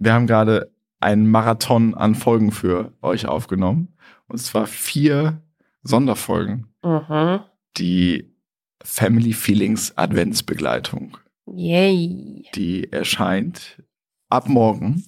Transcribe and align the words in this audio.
wir 0.00 0.12
haben 0.12 0.26
gerade 0.26 0.72
einen 0.98 1.30
Marathon 1.30 1.94
an 1.94 2.14
Folgen 2.14 2.50
für 2.50 2.92
euch 3.02 3.26
aufgenommen. 3.26 3.94
Und 4.26 4.38
zwar 4.38 4.66
vier 4.66 5.40
Sonderfolgen. 5.82 6.66
Mhm. 6.82 7.40
Die 7.76 8.34
Family 8.82 9.32
Feelings 9.32 9.96
Adventsbegleitung. 9.96 11.16
Yay. 11.46 12.46
Die 12.54 12.92
erscheint 12.92 13.82
ab 14.28 14.48
morgen 14.48 15.04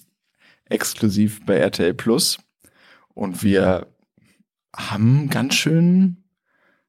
exklusiv 0.65 1.45
bei 1.45 1.55
RTL 1.57 1.93
Plus. 1.93 2.37
Und 3.13 3.43
wir 3.43 3.87
haben 4.75 5.29
ganz 5.29 5.55
schön 5.55 6.23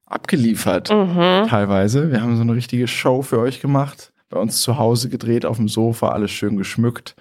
abgeliefert, 0.05 0.89
Mhm. 0.89 1.47
teilweise. 1.47 2.11
Wir 2.11 2.21
haben 2.21 2.35
so 2.35 2.41
eine 2.41 2.55
richtige 2.55 2.87
Show 2.87 3.21
für 3.21 3.39
euch 3.39 3.61
gemacht. 3.61 4.11
Bei 4.29 4.39
uns 4.39 4.61
zu 4.61 4.77
Hause 4.77 5.09
gedreht, 5.09 5.45
auf 5.45 5.57
dem 5.57 5.67
Sofa, 5.67 6.09
alles 6.09 6.31
schön 6.31 6.57
geschmückt. 6.57 7.15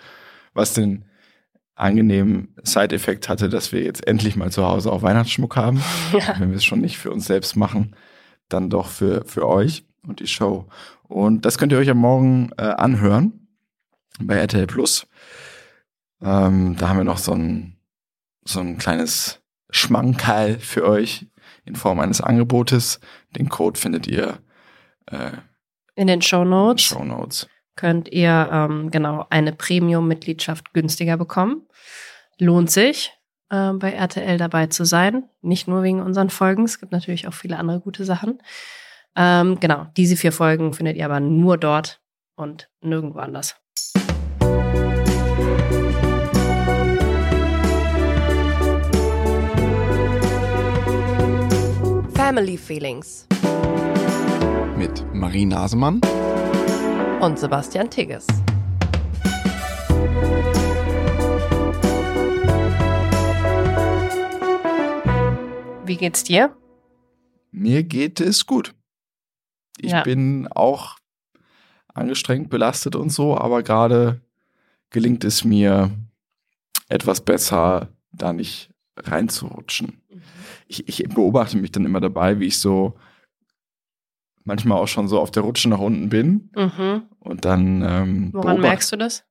Was 0.55 0.73
den 0.73 1.05
angenehmen 1.75 2.55
Side-Effekt 2.63 3.29
hatte, 3.29 3.49
dass 3.49 3.73
wir 3.73 3.83
jetzt 3.83 4.07
endlich 4.07 4.37
mal 4.37 4.51
zu 4.51 4.65
Hause 4.65 4.93
auch 4.93 5.03
Weihnachtsschmuck 5.03 5.57
haben. 5.57 5.83
Ja. 6.13 6.39
Wenn 6.39 6.51
wir 6.51 6.57
es 6.57 6.65
schon 6.65 6.81
nicht 6.81 6.99
für 6.99 7.11
uns 7.11 7.27
selbst 7.27 7.57
machen, 7.57 7.97
dann 8.49 8.71
doch 8.71 8.89
für, 8.89 9.25
für 9.25 9.49
euch 9.49 9.85
und 10.07 10.21
die 10.21 10.29
Show. 10.29 10.69
Und 11.03 11.45
das 11.45 11.59
könnt 11.59 11.73
ihr 11.73 11.79
euch 11.79 11.91
am 11.91 11.99
Morgen 11.99 12.51
äh, 12.57 12.63
anhören 12.63 13.49
bei 14.21 14.37
RTL 14.37 14.67
Plus. 14.67 15.07
Ähm, 16.23 16.77
da 16.79 16.89
haben 16.89 16.99
wir 16.99 17.05
noch 17.05 17.19
so 17.19 17.33
ein, 17.33 17.79
so 18.45 18.61
ein 18.61 18.79
kleines 18.79 19.41
Schmankerl 19.71 20.59
für 20.59 20.87
euch 20.87 21.27
in 21.65 21.75
Form 21.75 21.99
eines 21.99 22.21
Angebotes. 22.21 23.01
Den 23.37 23.49
Code 23.49 23.79
findet 23.79 24.07
ihr 24.07 24.39
äh, 25.07 25.33
In 25.97 26.07
den 26.07 26.23
Show 26.23 26.45
Notes 26.45 26.85
Show 26.85 27.05
Notes. 27.05 27.49
Könnt 27.77 28.09
ihr 28.09 28.49
ähm, 28.53 28.91
genau 28.91 29.27
eine 29.31 29.53
Premium-Mitgliedschaft 29.53 30.73
günstiger 30.75 31.17
bekommen. 31.17 31.67
Lohnt 32.39 32.71
sich, 32.71 33.13
äh, 33.51 33.73
bei 33.73 33.93
RTL 33.93 34.39
dabei 34.39 34.67
zu 34.67 34.85
sein. 34.85 35.25
Nicht 35.43 35.69
nur 35.69 35.83
wegen 35.83 36.01
unseren 36.01 36.31
Folgen. 36.31 36.65
Es 36.65 36.81
gibt 36.81 36.93
natürlich 36.93 37.29
auch 37.29 37.35
viele 37.35 37.59
andere 37.59 37.81
gute 37.81 38.05
Sachen. 38.05 38.41
Ähm, 39.17 39.61
genau, 39.61 39.87
diese 39.97 40.17
vier 40.17 40.33
Folgen 40.33 40.73
findet 40.73 40.97
ihr 40.97 41.05
aber 41.05 41.21
nur 41.21 41.57
dort 41.57 42.01
und 42.37 42.69
nirgendwo 42.81 43.21
anders. 43.21 43.57
Family 52.15 52.57
Feelings 52.57 53.27
Mit 54.79 55.05
Marie 55.13 55.45
Nasemann. 55.45 56.01
Und 57.25 57.39
Sebastian 57.39 57.89
Tigges. 57.89 58.27
Wie 65.87 65.97
geht's 65.97 66.25
dir? 66.25 66.55
Mir 67.51 67.83
geht 67.83 68.21
es 68.21 68.47
gut. 68.47 68.75
Ich 69.79 69.93
Ja. 69.93 70.03
bin 70.03 70.49
auch 70.49 70.97
angestrengt, 71.93 72.51
belastet 72.51 72.97
und 72.97 73.11
so, 73.11 73.37
aber 73.39 73.63
gerade 73.63 74.21
gelingt 74.91 75.25
es 75.25 75.45
mir 75.45 75.91
etwas 76.89 77.21
besser, 77.23 77.89
da 78.13 78.33
nicht 78.33 78.71
reinzurutschen. 78.97 80.01
Ich, 80.69 80.89
ich 80.89 81.09
beobachte 81.09 81.57
mich 81.57 81.73
dann 81.73 81.85
immer 81.85 82.01
dabei, 82.01 82.39
wie 82.39 82.47
ich 82.47 82.59
so 82.59 82.95
manchmal 84.45 84.79
auch 84.79 84.89
schon 84.89 85.09
so 85.09 85.21
auf 85.21 85.31
der 85.31 85.43
Rutsche 85.43 85.69
nach 85.69 85.79
unten 85.79 86.09
bin 86.09 86.51
Mhm. 86.57 87.03
und 87.21 87.45
dann 87.45 87.83
ähm, 87.83 88.31
Woran 88.33 88.61
merkst 88.61 88.93
du 88.93 88.97
das? 88.97 89.25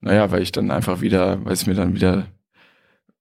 Naja, 0.00 0.30
weil 0.30 0.42
ich 0.42 0.52
dann 0.52 0.70
einfach 0.70 1.00
wieder, 1.00 1.44
weil 1.44 1.52
es 1.52 1.66
mir 1.66 1.74
dann 1.74 1.94
wieder, 1.94 2.26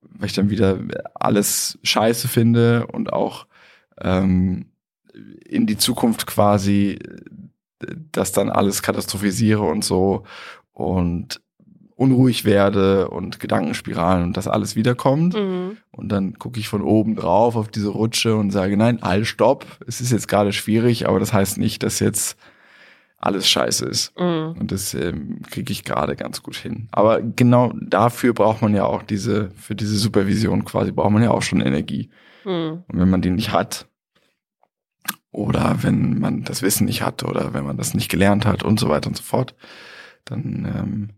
weil 0.01 0.27
ich 0.27 0.33
dann 0.33 0.49
wieder 0.49 0.79
alles 1.15 1.77
scheiße 1.83 2.27
finde 2.27 2.87
und 2.87 3.11
auch 3.11 3.47
ähm, 3.99 4.67
in 5.45 5.65
die 5.67 5.77
Zukunft 5.77 6.25
quasi 6.27 6.99
äh, 7.81 7.95
das 8.11 8.31
dann 8.31 8.49
alles 8.49 8.81
katastrophisiere 8.81 9.61
und 9.63 9.83
so 9.83 10.23
und 10.71 11.41
unruhig 11.99 12.45
werde 12.45 13.09
und 13.09 13.41
Gedankenspiralen 13.41 14.23
und 14.23 14.37
das 14.37 14.47
alles 14.47 14.77
wiederkommt. 14.77 15.33
Mhm. 15.33 15.77
Und 15.91 16.09
dann 16.09 16.39
gucke 16.39 16.57
ich 16.57 16.69
von 16.69 16.81
oben 16.81 17.15
drauf 17.15 17.57
auf 17.57 17.67
diese 17.67 17.89
Rutsche 17.89 18.37
und 18.37 18.51
sage, 18.51 18.77
nein, 18.77 18.99
halt, 19.01 19.27
stopp. 19.27 19.65
Es 19.85 19.99
ist 19.99 20.11
jetzt 20.11 20.29
gerade 20.29 20.53
schwierig, 20.53 21.09
aber 21.09 21.19
das 21.19 21.33
heißt 21.33 21.57
nicht, 21.57 21.83
dass 21.83 21.99
jetzt 21.99 22.37
alles 23.17 23.49
scheiße 23.49 23.85
ist. 23.85 24.17
Mhm. 24.17 24.55
Und 24.57 24.71
das 24.71 24.93
ähm, 24.93 25.41
kriege 25.49 25.73
ich 25.73 25.83
gerade 25.83 26.15
ganz 26.15 26.41
gut 26.41 26.55
hin. 26.55 26.87
Aber 26.91 27.21
genau 27.21 27.73
dafür 27.81 28.33
braucht 28.33 28.61
man 28.61 28.73
ja 28.73 28.85
auch 28.85 29.03
diese, 29.03 29.49
für 29.57 29.75
diese 29.75 29.97
Supervision 29.97 30.63
quasi, 30.63 30.93
braucht 30.93 31.11
man 31.11 31.23
ja 31.23 31.31
auch 31.31 31.41
schon 31.41 31.59
Energie. 31.59 32.09
Mhm. 32.45 32.83
Und 32.87 32.99
wenn 32.99 33.09
man 33.09 33.21
die 33.21 33.29
nicht 33.29 33.51
hat, 33.51 33.87
oder 35.31 35.79
wenn 35.81 36.17
man 36.17 36.43
das 36.45 36.61
Wissen 36.61 36.85
nicht 36.85 37.01
hat, 37.01 37.23
oder 37.23 37.53
wenn 37.53 37.65
man 37.65 37.75
das 37.75 37.93
nicht 37.93 38.09
gelernt 38.09 38.45
hat 38.45 38.63
und 38.63 38.79
so 38.79 38.87
weiter 38.87 39.09
und 39.09 39.17
so 39.17 39.23
fort, 39.23 39.53
dann 40.23 40.65
ähm, 40.65 41.09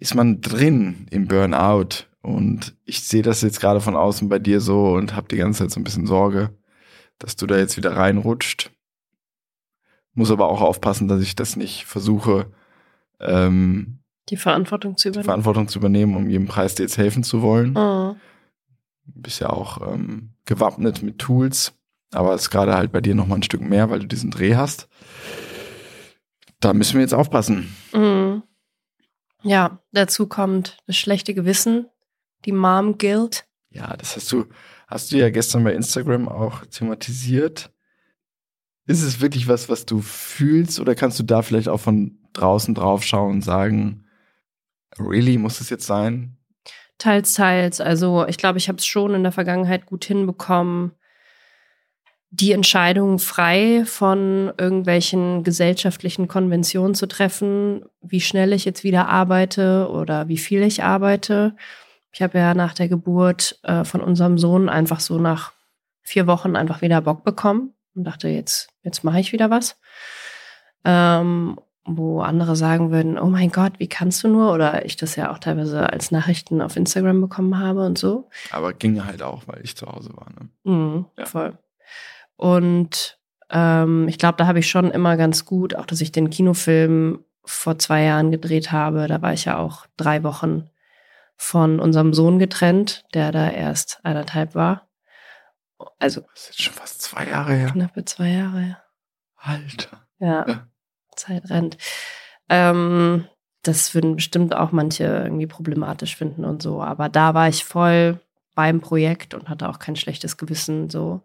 ist 0.00 0.14
man 0.14 0.40
drin 0.40 1.06
im 1.10 1.28
Burnout. 1.28 2.06
Und 2.22 2.74
ich 2.84 3.02
sehe 3.02 3.22
das 3.22 3.42
jetzt 3.42 3.60
gerade 3.60 3.80
von 3.80 3.96
außen 3.96 4.28
bei 4.28 4.38
dir 4.38 4.60
so 4.60 4.94
und 4.94 5.14
habe 5.14 5.28
die 5.28 5.36
ganze 5.36 5.60
Zeit 5.60 5.70
so 5.70 5.80
ein 5.80 5.84
bisschen 5.84 6.06
Sorge, 6.06 6.50
dass 7.18 7.36
du 7.36 7.46
da 7.46 7.56
jetzt 7.56 7.76
wieder 7.76 7.96
reinrutscht. 7.96 8.72
Muss 10.14 10.30
aber 10.30 10.48
auch 10.48 10.60
aufpassen, 10.60 11.06
dass 11.06 11.22
ich 11.22 11.36
das 11.36 11.56
nicht 11.56 11.84
versuche, 11.84 12.50
ähm, 13.20 14.00
Die 14.28 14.36
Verantwortung 14.36 14.96
zu 14.96 15.08
übernehmen. 15.08 15.24
Verantwortung 15.24 15.68
zu 15.68 15.78
übernehmen, 15.78 16.16
um 16.16 16.28
jedem 16.28 16.46
Preis 16.46 16.74
dir 16.74 16.82
jetzt 16.82 16.98
helfen 16.98 17.22
zu 17.22 17.42
wollen. 17.42 17.74
Du 17.74 19.22
bist 19.22 19.40
ja 19.40 19.50
auch 19.50 19.92
ähm, 19.92 20.30
gewappnet 20.46 21.02
mit 21.02 21.18
Tools, 21.18 21.72
aber 22.12 22.34
es 22.34 22.42
ist 22.42 22.50
gerade 22.50 22.74
halt 22.74 22.92
bei 22.92 23.00
dir 23.00 23.14
noch 23.14 23.26
mal 23.26 23.36
ein 23.36 23.42
Stück 23.42 23.60
mehr, 23.62 23.90
weil 23.90 24.00
du 24.00 24.06
diesen 24.06 24.30
Dreh 24.30 24.56
hast. 24.56 24.88
Da 26.60 26.74
müssen 26.74 26.94
wir 26.94 27.02
jetzt 27.02 27.14
aufpassen. 27.14 27.74
Mhm. 27.94 28.42
Ja, 29.42 29.80
dazu 29.92 30.26
kommt 30.26 30.76
das 30.86 30.96
schlechte 30.96 31.34
Gewissen, 31.34 31.86
die 32.44 32.52
Mom 32.52 32.98
Guilt. 32.98 33.46
Ja, 33.70 33.96
das 33.96 34.16
hast 34.16 34.30
du, 34.32 34.46
hast 34.86 35.12
du 35.12 35.16
ja 35.16 35.30
gestern 35.30 35.64
bei 35.64 35.72
Instagram 35.72 36.28
auch 36.28 36.64
thematisiert. 36.66 37.70
Ist 38.86 39.02
es 39.02 39.20
wirklich 39.20 39.46
was, 39.48 39.68
was 39.68 39.86
du 39.86 40.00
fühlst, 40.00 40.80
oder 40.80 40.94
kannst 40.94 41.18
du 41.18 41.22
da 41.22 41.42
vielleicht 41.42 41.68
auch 41.68 41.80
von 41.80 42.18
draußen 42.32 42.74
drauf 42.74 43.04
schauen 43.04 43.36
und 43.36 43.42
sagen, 43.42 44.04
really, 44.98 45.38
muss 45.38 45.60
es 45.60 45.70
jetzt 45.70 45.86
sein? 45.86 46.36
Teils, 46.98 47.32
teils. 47.34 47.80
Also 47.80 48.26
ich 48.26 48.36
glaube, 48.36 48.58
ich 48.58 48.68
habe 48.68 48.78
es 48.78 48.86
schon 48.86 49.14
in 49.14 49.22
der 49.22 49.32
Vergangenheit 49.32 49.86
gut 49.86 50.04
hinbekommen, 50.04 50.92
die 52.32 52.52
Entscheidung 52.52 53.18
frei 53.18 53.82
von 53.86 54.52
irgendwelchen 54.56 55.42
gesellschaftlichen 55.42 56.28
Konventionen 56.28 56.94
zu 56.94 57.06
treffen, 57.06 57.84
wie 58.02 58.20
schnell 58.20 58.52
ich 58.52 58.64
jetzt 58.64 58.84
wieder 58.84 59.08
arbeite 59.08 59.88
oder 59.90 60.28
wie 60.28 60.38
viel 60.38 60.62
ich 60.62 60.84
arbeite. 60.84 61.56
Ich 62.12 62.22
habe 62.22 62.38
ja 62.38 62.54
nach 62.54 62.72
der 62.74 62.88
Geburt 62.88 63.58
äh, 63.64 63.84
von 63.84 64.00
unserem 64.00 64.38
Sohn 64.38 64.68
einfach 64.68 65.00
so 65.00 65.18
nach 65.18 65.52
vier 66.02 66.26
Wochen 66.28 66.54
einfach 66.56 66.82
wieder 66.82 67.00
Bock 67.00 67.24
bekommen 67.24 67.74
und 67.94 68.04
dachte, 68.04 68.28
jetzt, 68.28 68.68
jetzt 68.82 69.02
mache 69.02 69.18
ich 69.20 69.32
wieder 69.32 69.50
was. 69.50 69.78
Ähm, 70.84 71.56
wo 71.84 72.20
andere 72.20 72.54
sagen 72.56 72.92
würden, 72.92 73.18
oh 73.18 73.26
mein 73.26 73.50
Gott, 73.50 73.72
wie 73.78 73.88
kannst 73.88 74.22
du 74.22 74.28
nur? 74.28 74.52
Oder 74.52 74.84
ich 74.84 74.96
das 74.96 75.16
ja 75.16 75.32
auch 75.32 75.38
teilweise 75.38 75.90
als 75.90 76.10
Nachrichten 76.12 76.62
auf 76.62 76.76
Instagram 76.76 77.20
bekommen 77.20 77.58
habe 77.58 77.84
und 77.84 77.98
so. 77.98 78.28
Aber 78.52 78.72
ging 78.72 79.04
halt 79.04 79.22
auch, 79.22 79.42
weil 79.46 79.60
ich 79.64 79.76
zu 79.76 79.86
Hause 79.86 80.10
war. 80.14 80.28
Ne? 80.30 80.48
Mhm, 80.64 81.06
Ja. 81.18 81.26
Voll. 81.26 81.58
Und 82.40 83.18
ähm, 83.50 84.08
ich 84.08 84.16
glaube, 84.16 84.36
da 84.38 84.46
habe 84.46 84.60
ich 84.60 84.70
schon 84.70 84.90
immer 84.90 85.18
ganz 85.18 85.44
gut, 85.44 85.74
auch 85.74 85.84
dass 85.84 86.00
ich 86.00 86.10
den 86.10 86.30
Kinofilm 86.30 87.22
vor 87.44 87.78
zwei 87.78 88.04
Jahren 88.04 88.30
gedreht 88.30 88.72
habe. 88.72 89.08
Da 89.08 89.20
war 89.20 89.34
ich 89.34 89.44
ja 89.44 89.58
auch 89.58 89.84
drei 89.98 90.22
Wochen 90.22 90.70
von 91.36 91.80
unserem 91.80 92.14
Sohn 92.14 92.38
getrennt, 92.38 93.04
der 93.12 93.30
da 93.30 93.50
erst 93.50 94.00
eineinhalb 94.04 94.54
war. 94.54 94.88
Also 95.98 96.22
Das 96.32 96.40
ist 96.42 96.46
jetzt 96.48 96.62
schon 96.62 96.72
fast 96.72 97.02
zwei 97.02 97.26
Jahre 97.26 97.52
her. 97.52 97.68
knappe 97.72 98.06
zwei 98.06 98.28
Jahre. 98.28 98.60
ja. 98.62 98.76
Alter. 99.36 100.06
Ja, 100.18 100.48
Ja. 100.48 100.66
Zeit 101.14 101.50
rennt. 101.50 101.76
Ähm, 102.48 103.26
das 103.62 103.94
würden 103.94 104.16
bestimmt 104.16 104.54
auch 104.56 104.72
manche 104.72 105.04
irgendwie 105.04 105.46
problematisch 105.46 106.16
finden 106.16 106.46
und 106.46 106.62
so. 106.62 106.82
Aber 106.82 107.10
da 107.10 107.34
war 107.34 107.48
ich 107.48 107.64
voll 107.64 108.18
beim 108.54 108.80
Projekt 108.80 109.34
und 109.34 109.50
hatte 109.50 109.68
auch 109.68 109.78
kein 109.78 109.96
schlechtes 109.96 110.38
Gewissen 110.38 110.88
so. 110.88 111.22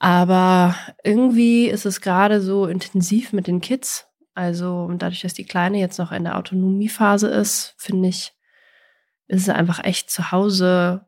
Aber 0.00 0.74
irgendwie 1.04 1.66
ist 1.66 1.84
es 1.84 2.00
gerade 2.00 2.40
so 2.40 2.66
intensiv 2.66 3.34
mit 3.34 3.46
den 3.46 3.60
Kids. 3.60 4.08
Also 4.34 4.90
dadurch, 4.96 5.20
dass 5.20 5.34
die 5.34 5.44
Kleine 5.44 5.78
jetzt 5.78 5.98
noch 5.98 6.10
in 6.10 6.24
der 6.24 6.38
Autonomiephase 6.38 7.28
ist, 7.28 7.74
finde 7.76 8.08
ich, 8.08 8.32
ist 9.28 9.42
es 9.42 9.48
einfach 9.50 9.84
echt 9.84 10.10
zu 10.10 10.32
Hause 10.32 11.06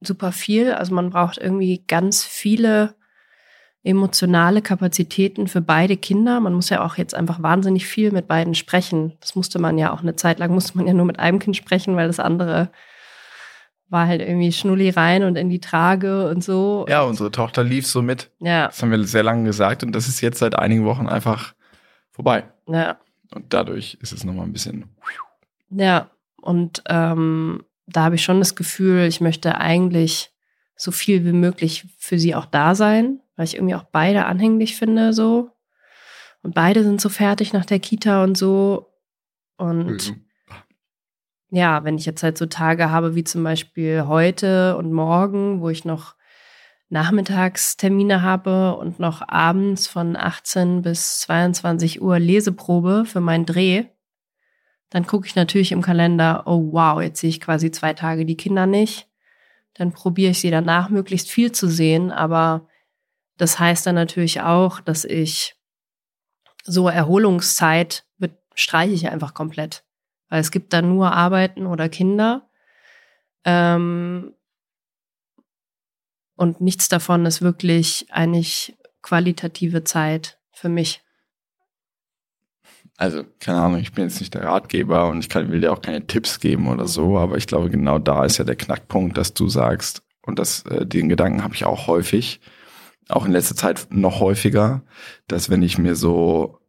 super 0.00 0.30
viel. 0.30 0.72
Also 0.72 0.94
man 0.94 1.10
braucht 1.10 1.36
irgendwie 1.36 1.84
ganz 1.86 2.24
viele 2.24 2.94
emotionale 3.82 4.62
Kapazitäten 4.62 5.48
für 5.48 5.60
beide 5.60 5.96
Kinder. 5.96 6.38
Man 6.38 6.54
muss 6.54 6.70
ja 6.70 6.84
auch 6.84 6.96
jetzt 6.96 7.14
einfach 7.14 7.42
wahnsinnig 7.42 7.86
viel 7.86 8.12
mit 8.12 8.28
beiden 8.28 8.54
sprechen. 8.54 9.16
Das 9.20 9.34
musste 9.34 9.58
man 9.58 9.78
ja 9.78 9.92
auch 9.92 10.00
eine 10.00 10.14
Zeit 10.14 10.38
lang, 10.38 10.54
musste 10.54 10.78
man 10.78 10.86
ja 10.86 10.94
nur 10.94 11.06
mit 11.06 11.18
einem 11.18 11.40
Kind 11.40 11.56
sprechen, 11.56 11.96
weil 11.96 12.06
das 12.06 12.20
andere 12.20 12.70
war 13.94 14.06
halt 14.08 14.20
irgendwie 14.20 14.52
Schnulli 14.52 14.90
rein 14.90 15.22
und 15.22 15.36
in 15.36 15.48
die 15.48 15.60
Trage 15.60 16.28
und 16.28 16.44
so. 16.44 16.84
Ja, 16.88 17.02
unsere 17.02 17.30
Tochter 17.30 17.64
lief 17.64 17.86
so 17.86 18.02
mit. 18.02 18.30
Ja, 18.40 18.66
Das 18.66 18.82
haben 18.82 18.90
wir 18.90 19.02
sehr 19.04 19.22
lange 19.22 19.44
gesagt 19.44 19.82
und 19.84 19.92
das 19.92 20.08
ist 20.08 20.20
jetzt 20.20 20.38
seit 20.40 20.58
einigen 20.58 20.84
Wochen 20.84 21.06
einfach 21.08 21.54
vorbei. 22.10 22.44
ja. 22.66 22.98
Und 23.34 23.52
dadurch 23.52 23.96
ist 24.00 24.12
es 24.12 24.22
nochmal 24.22 24.44
ein 24.46 24.52
bisschen. 24.52 24.84
Ja, 25.70 26.10
und 26.40 26.82
ähm, 26.88 27.64
da 27.86 28.04
habe 28.04 28.14
ich 28.14 28.22
schon 28.22 28.38
das 28.38 28.54
Gefühl, 28.54 29.06
ich 29.06 29.20
möchte 29.20 29.58
eigentlich 29.58 30.30
so 30.76 30.92
viel 30.92 31.24
wie 31.24 31.32
möglich 31.32 31.86
für 31.98 32.18
sie 32.18 32.34
auch 32.36 32.46
da 32.46 32.74
sein, 32.76 33.20
weil 33.34 33.46
ich 33.46 33.56
irgendwie 33.56 33.74
auch 33.74 33.84
beide 33.84 34.26
anhänglich 34.26 34.76
finde, 34.76 35.12
so. 35.12 35.50
Und 36.42 36.54
beide 36.54 36.84
sind 36.84 37.00
so 37.00 37.08
fertig 37.08 37.52
nach 37.52 37.64
der 37.64 37.80
Kita 37.80 38.22
und 38.22 38.36
so. 38.36 38.92
Und 39.56 40.14
ja, 41.54 41.84
wenn 41.84 41.96
ich 41.96 42.06
jetzt 42.06 42.22
halt 42.22 42.38
so 42.38 42.46
Tage 42.46 42.90
habe 42.90 43.14
wie 43.14 43.24
zum 43.24 43.44
Beispiel 43.44 44.06
heute 44.06 44.76
und 44.76 44.92
morgen, 44.92 45.60
wo 45.60 45.68
ich 45.68 45.84
noch 45.84 46.14
Nachmittagstermine 46.88 48.22
habe 48.22 48.76
und 48.76 48.98
noch 48.98 49.26
abends 49.26 49.86
von 49.86 50.16
18 50.16 50.82
bis 50.82 51.20
22 51.20 52.02
Uhr 52.02 52.18
Leseprobe 52.18 53.04
für 53.06 53.20
meinen 53.20 53.46
Dreh, 53.46 53.86
dann 54.90 55.06
gucke 55.06 55.26
ich 55.26 55.34
natürlich 55.34 55.72
im 55.72 55.82
Kalender, 55.82 56.44
oh 56.46 56.72
wow, 56.72 57.00
jetzt 57.00 57.20
sehe 57.20 57.30
ich 57.30 57.40
quasi 57.40 57.70
zwei 57.70 57.94
Tage 57.94 58.24
die 58.26 58.36
Kinder 58.36 58.66
nicht. 58.66 59.08
Dann 59.74 59.92
probiere 59.92 60.30
ich 60.30 60.40
sie 60.40 60.50
danach 60.50 60.88
möglichst 60.88 61.30
viel 61.30 61.50
zu 61.50 61.68
sehen, 61.68 62.12
aber 62.12 62.68
das 63.36 63.58
heißt 63.58 63.86
dann 63.86 63.96
natürlich 63.96 64.40
auch, 64.42 64.80
dass 64.80 65.04
ich 65.04 65.56
so 66.62 66.88
Erholungszeit 66.88 68.04
streiche 68.54 68.94
ich 68.94 69.08
einfach 69.08 69.34
komplett. 69.34 69.84
Weil 70.28 70.40
es 70.40 70.50
gibt 70.50 70.72
dann 70.72 70.88
nur 70.88 71.12
Arbeiten 71.12 71.66
oder 71.66 71.88
Kinder. 71.88 72.48
Ähm, 73.44 74.34
und 76.36 76.60
nichts 76.60 76.88
davon 76.88 77.26
ist 77.26 77.42
wirklich 77.42 78.06
eigentlich 78.10 78.76
qualitative 79.02 79.84
Zeit 79.84 80.38
für 80.52 80.68
mich. 80.68 81.02
Also, 82.96 83.24
keine 83.40 83.60
Ahnung, 83.60 83.80
ich 83.80 83.92
bin 83.92 84.04
jetzt 84.04 84.20
nicht 84.20 84.34
der 84.34 84.44
Ratgeber 84.44 85.08
und 85.08 85.18
ich 85.18 85.28
kann, 85.28 85.50
will 85.50 85.60
dir 85.60 85.72
auch 85.72 85.82
keine 85.82 86.06
Tipps 86.06 86.38
geben 86.38 86.68
oder 86.68 86.86
so, 86.86 87.18
aber 87.18 87.36
ich 87.36 87.46
glaube, 87.46 87.68
genau 87.68 87.98
da 87.98 88.24
ist 88.24 88.38
ja 88.38 88.44
der 88.44 88.56
Knackpunkt, 88.56 89.16
dass 89.18 89.34
du 89.34 89.48
sagst, 89.48 90.02
und 90.22 90.38
das, 90.38 90.62
äh, 90.66 90.86
den 90.86 91.08
Gedanken 91.08 91.42
habe 91.42 91.54
ich 91.54 91.64
auch 91.64 91.86
häufig, 91.88 92.40
auch 93.08 93.26
in 93.26 93.32
letzter 93.32 93.56
Zeit 93.56 93.88
noch 93.90 94.20
häufiger, 94.20 94.82
dass 95.26 95.50
wenn 95.50 95.62
ich 95.62 95.76
mir 95.76 95.96
so 95.96 96.60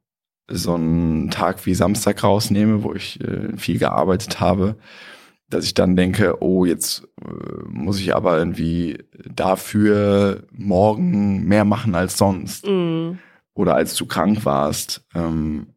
so 0.47 0.75
einen 0.75 1.31
Tag 1.31 1.65
wie 1.65 1.73
Samstag 1.73 2.23
rausnehme, 2.23 2.83
wo 2.83 2.93
ich 2.93 3.19
äh, 3.21 3.55
viel 3.57 3.79
gearbeitet 3.79 4.39
habe, 4.39 4.75
dass 5.49 5.65
ich 5.65 5.73
dann 5.73 5.95
denke, 5.95 6.41
oh, 6.41 6.65
jetzt 6.65 7.07
äh, 7.23 7.63
muss 7.67 7.99
ich 7.99 8.15
aber 8.15 8.37
irgendwie 8.37 9.03
dafür 9.33 10.43
morgen 10.51 11.45
mehr 11.45 11.65
machen 11.65 11.95
als 11.95 12.17
sonst 12.17 12.67
Mm, 12.67 13.13
oder 13.53 13.75
als 13.75 13.95
du 13.95 14.05
krank 14.05 14.43
warst, 14.45 15.05
ähm, 15.15 15.67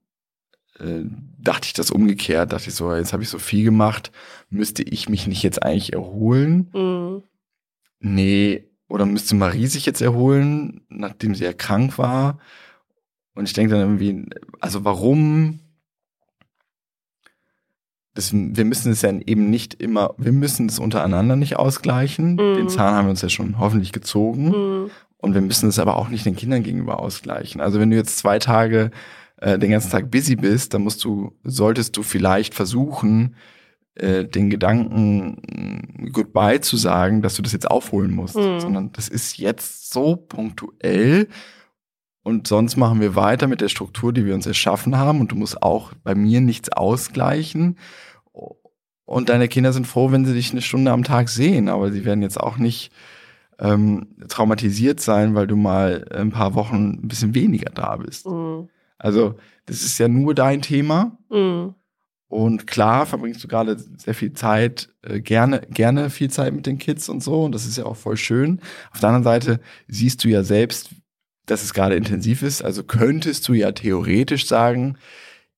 äh, 0.78 1.02
dachte 1.38 1.66
ich 1.66 1.72
das 1.72 1.90
umgekehrt, 1.90 2.52
dachte 2.52 2.68
ich 2.68 2.74
so, 2.74 2.92
jetzt 2.94 3.12
habe 3.12 3.22
ich 3.22 3.28
so 3.28 3.38
viel 3.38 3.64
gemacht, 3.64 4.10
müsste 4.50 4.82
ich 4.82 5.08
mich 5.08 5.26
nicht 5.26 5.42
jetzt 5.42 5.62
eigentlich 5.62 5.92
erholen? 5.92 6.70
mm, 6.72 7.22
Nee, 8.00 8.64
oder 8.88 9.06
müsste 9.06 9.34
Marie 9.34 9.66
sich 9.66 9.84
jetzt 9.86 10.00
erholen, 10.00 10.82
nachdem 10.88 11.34
sie 11.34 11.44
ja 11.44 11.52
krank 11.52 11.98
war? 11.98 12.38
Und 13.38 13.44
ich 13.46 13.52
denke 13.52 13.70
dann 13.70 13.80
irgendwie, 13.80 14.26
also 14.58 14.84
warum? 14.84 15.60
Das, 18.12 18.32
wir 18.32 18.64
müssen 18.64 18.90
es 18.90 19.02
ja 19.02 19.12
eben 19.12 19.48
nicht 19.48 19.80
immer, 19.80 20.16
wir 20.18 20.32
müssen 20.32 20.68
es 20.68 20.80
untereinander 20.80 21.36
nicht 21.36 21.54
ausgleichen. 21.54 22.32
Mhm. 22.32 22.56
Den 22.56 22.68
Zahn 22.68 22.94
haben 22.94 23.06
wir 23.06 23.10
uns 23.10 23.22
ja 23.22 23.28
schon 23.28 23.60
hoffentlich 23.60 23.92
gezogen. 23.92 24.48
mm, 24.48 24.90
Und 25.18 25.34
wir 25.34 25.40
müssen 25.40 25.68
es 25.68 25.78
aber 25.78 25.94
auch 25.94 26.08
nicht 26.08 26.26
den 26.26 26.34
Kindern 26.34 26.64
gegenüber 26.64 26.98
ausgleichen. 26.98 27.60
Also 27.60 27.78
wenn 27.78 27.90
du 27.90 27.96
jetzt 27.96 28.18
zwei 28.18 28.40
Tage 28.40 28.90
äh, 29.36 29.56
den 29.56 29.70
ganzen 29.70 29.92
Tag 29.92 30.10
busy 30.10 30.34
bist, 30.34 30.74
dann 30.74 30.82
musst 30.82 31.04
du, 31.04 31.36
solltest 31.44 31.96
du 31.96 32.02
vielleicht 32.02 32.54
versuchen, 32.54 33.36
äh, 33.94 34.24
den 34.24 34.50
Gedanken 34.50 35.36
mh, 35.48 36.10
Goodbye 36.10 36.60
zu 36.60 36.76
sagen, 36.76 37.22
dass 37.22 37.36
du 37.36 37.42
das 37.42 37.52
jetzt 37.52 37.70
aufholen 37.70 38.10
musst. 38.10 38.34
Mhm. 38.34 38.58
Sondern 38.58 38.92
das 38.94 39.08
ist 39.08 39.38
jetzt 39.38 39.92
so 39.92 40.16
punktuell 40.16 41.28
und 42.28 42.46
sonst 42.46 42.76
machen 42.76 43.00
wir 43.00 43.14
weiter 43.16 43.46
mit 43.46 43.62
der 43.62 43.70
Struktur, 43.70 44.12
die 44.12 44.26
wir 44.26 44.34
uns 44.34 44.46
erschaffen 44.46 44.96
haben. 44.98 45.20
Und 45.20 45.32
du 45.32 45.36
musst 45.36 45.62
auch 45.62 45.92
bei 46.04 46.14
mir 46.14 46.42
nichts 46.42 46.68
ausgleichen. 46.68 47.78
Und 49.06 49.30
deine 49.30 49.48
Kinder 49.48 49.72
sind 49.72 49.86
froh, 49.86 50.12
wenn 50.12 50.26
sie 50.26 50.34
dich 50.34 50.50
eine 50.52 50.60
Stunde 50.60 50.92
am 50.92 51.04
Tag 51.04 51.30
sehen, 51.30 51.70
aber 51.70 51.90
sie 51.90 52.04
werden 52.04 52.20
jetzt 52.20 52.38
auch 52.38 52.58
nicht 52.58 52.92
ähm, 53.58 54.08
traumatisiert 54.28 55.00
sein, 55.00 55.34
weil 55.34 55.46
du 55.46 55.56
mal 55.56 56.04
ein 56.14 56.30
paar 56.30 56.54
Wochen 56.54 57.00
ein 57.02 57.08
bisschen 57.08 57.34
weniger 57.34 57.70
da 57.72 57.96
bist. 57.96 58.26
mm, 58.26 58.68
Also 58.98 59.36
das 59.64 59.82
ist 59.82 59.98
ja 59.98 60.08
nur 60.08 60.34
dein 60.34 60.60
Thema. 60.60 61.16
mm, 61.30 61.68
Und 62.28 62.66
klar 62.66 63.06
verbringst 63.06 63.42
du 63.42 63.48
gerade 63.48 63.78
sehr 63.96 64.14
viel 64.14 64.34
Zeit, 64.34 64.90
äh, 65.02 65.20
gerne, 65.20 65.62
gerne 65.70 66.10
viel 66.10 66.28
Zeit 66.30 66.52
mit 66.52 66.66
den 66.66 66.76
Kids 66.76 67.08
und 67.08 67.22
so. 67.22 67.44
Und 67.44 67.52
das 67.54 67.64
ist 67.64 67.78
ja 67.78 67.86
auch 67.86 67.96
voll 67.96 68.18
schön. 68.18 68.60
Auf 68.92 69.00
der 69.00 69.08
anderen 69.08 69.24
Seite 69.24 69.60
siehst 69.88 70.22
du 70.22 70.28
ja 70.28 70.42
selbst, 70.42 70.90
dass 71.50 71.62
es 71.62 71.74
gerade 71.74 71.96
intensiv 71.96 72.42
ist. 72.42 72.62
Also 72.62 72.84
könntest 72.84 73.48
du 73.48 73.54
ja 73.54 73.72
theoretisch 73.72 74.46
sagen, 74.46 74.96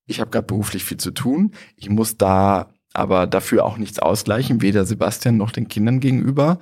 ich 0.06 0.20
habe 0.20 0.30
gerade 0.30 0.46
beruflich 0.46 0.84
viel 0.84 0.96
zu 0.96 1.10
tun. 1.10 1.52
Ich 1.76 1.90
muss 1.90 2.16
da 2.16 2.72
aber 2.92 3.26
dafür 3.26 3.64
auch 3.64 3.76
nichts 3.76 3.98
ausgleichen, 3.98 4.62
weder 4.62 4.84
Sebastian 4.84 5.36
noch 5.36 5.52
den 5.52 5.68
Kindern 5.68 6.00
gegenüber. 6.00 6.58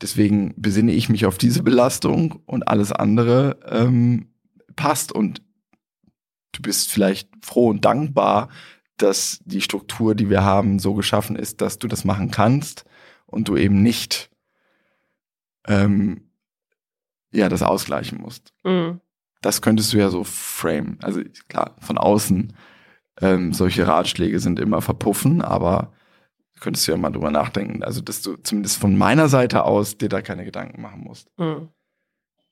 Deswegen 0.00 0.54
besinne 0.56 0.92
ich 0.92 1.08
mich 1.08 1.26
auf 1.26 1.38
diese 1.38 1.62
Belastung 1.62 2.40
und 2.46 2.68
alles 2.68 2.92
andere 2.92 3.58
ähm, 3.68 4.28
passt. 4.76 5.12
Und 5.12 5.42
du 6.52 6.62
bist 6.62 6.90
vielleicht 6.90 7.28
froh 7.42 7.68
und 7.68 7.84
dankbar, 7.84 8.48
dass 8.96 9.40
die 9.44 9.60
Struktur, 9.60 10.14
die 10.14 10.30
wir 10.30 10.42
haben, 10.42 10.78
so 10.78 10.94
geschaffen 10.94 11.36
ist, 11.36 11.60
dass 11.60 11.78
du 11.78 11.88
das 11.88 12.04
machen 12.04 12.30
kannst 12.30 12.84
und 13.26 13.48
du 13.48 13.56
eben 13.56 13.82
nicht 13.82 14.30
ähm, 15.66 16.27
ja 17.32 17.48
das 17.48 17.62
ausgleichen 17.62 18.20
musst. 18.20 18.52
mm. 18.64 19.00
Das 19.40 19.62
könntest 19.62 19.92
du 19.92 19.98
ja 19.98 20.10
so 20.10 20.24
frame. 20.24 20.98
Also 21.00 21.22
klar, 21.48 21.76
von 21.80 21.96
außen 21.96 22.54
ähm, 23.20 23.52
solche 23.52 23.86
Ratschläge 23.86 24.40
sind 24.40 24.58
immer 24.58 24.80
verpuffen, 24.80 25.42
aber 25.42 25.92
könntest 26.58 26.88
du 26.88 26.92
ja 26.92 26.98
mal 26.98 27.10
drüber 27.10 27.30
nachdenken. 27.30 27.84
Also 27.84 28.00
dass 28.00 28.20
du 28.22 28.36
zumindest 28.36 28.78
von 28.78 28.98
meiner 28.98 29.28
Seite 29.28 29.64
aus 29.64 29.96
dir 29.96 30.08
da 30.08 30.22
keine 30.22 30.44
Gedanken 30.44 30.82
machen 30.82 31.02
musst. 31.02 31.30
Mm. 31.38 31.68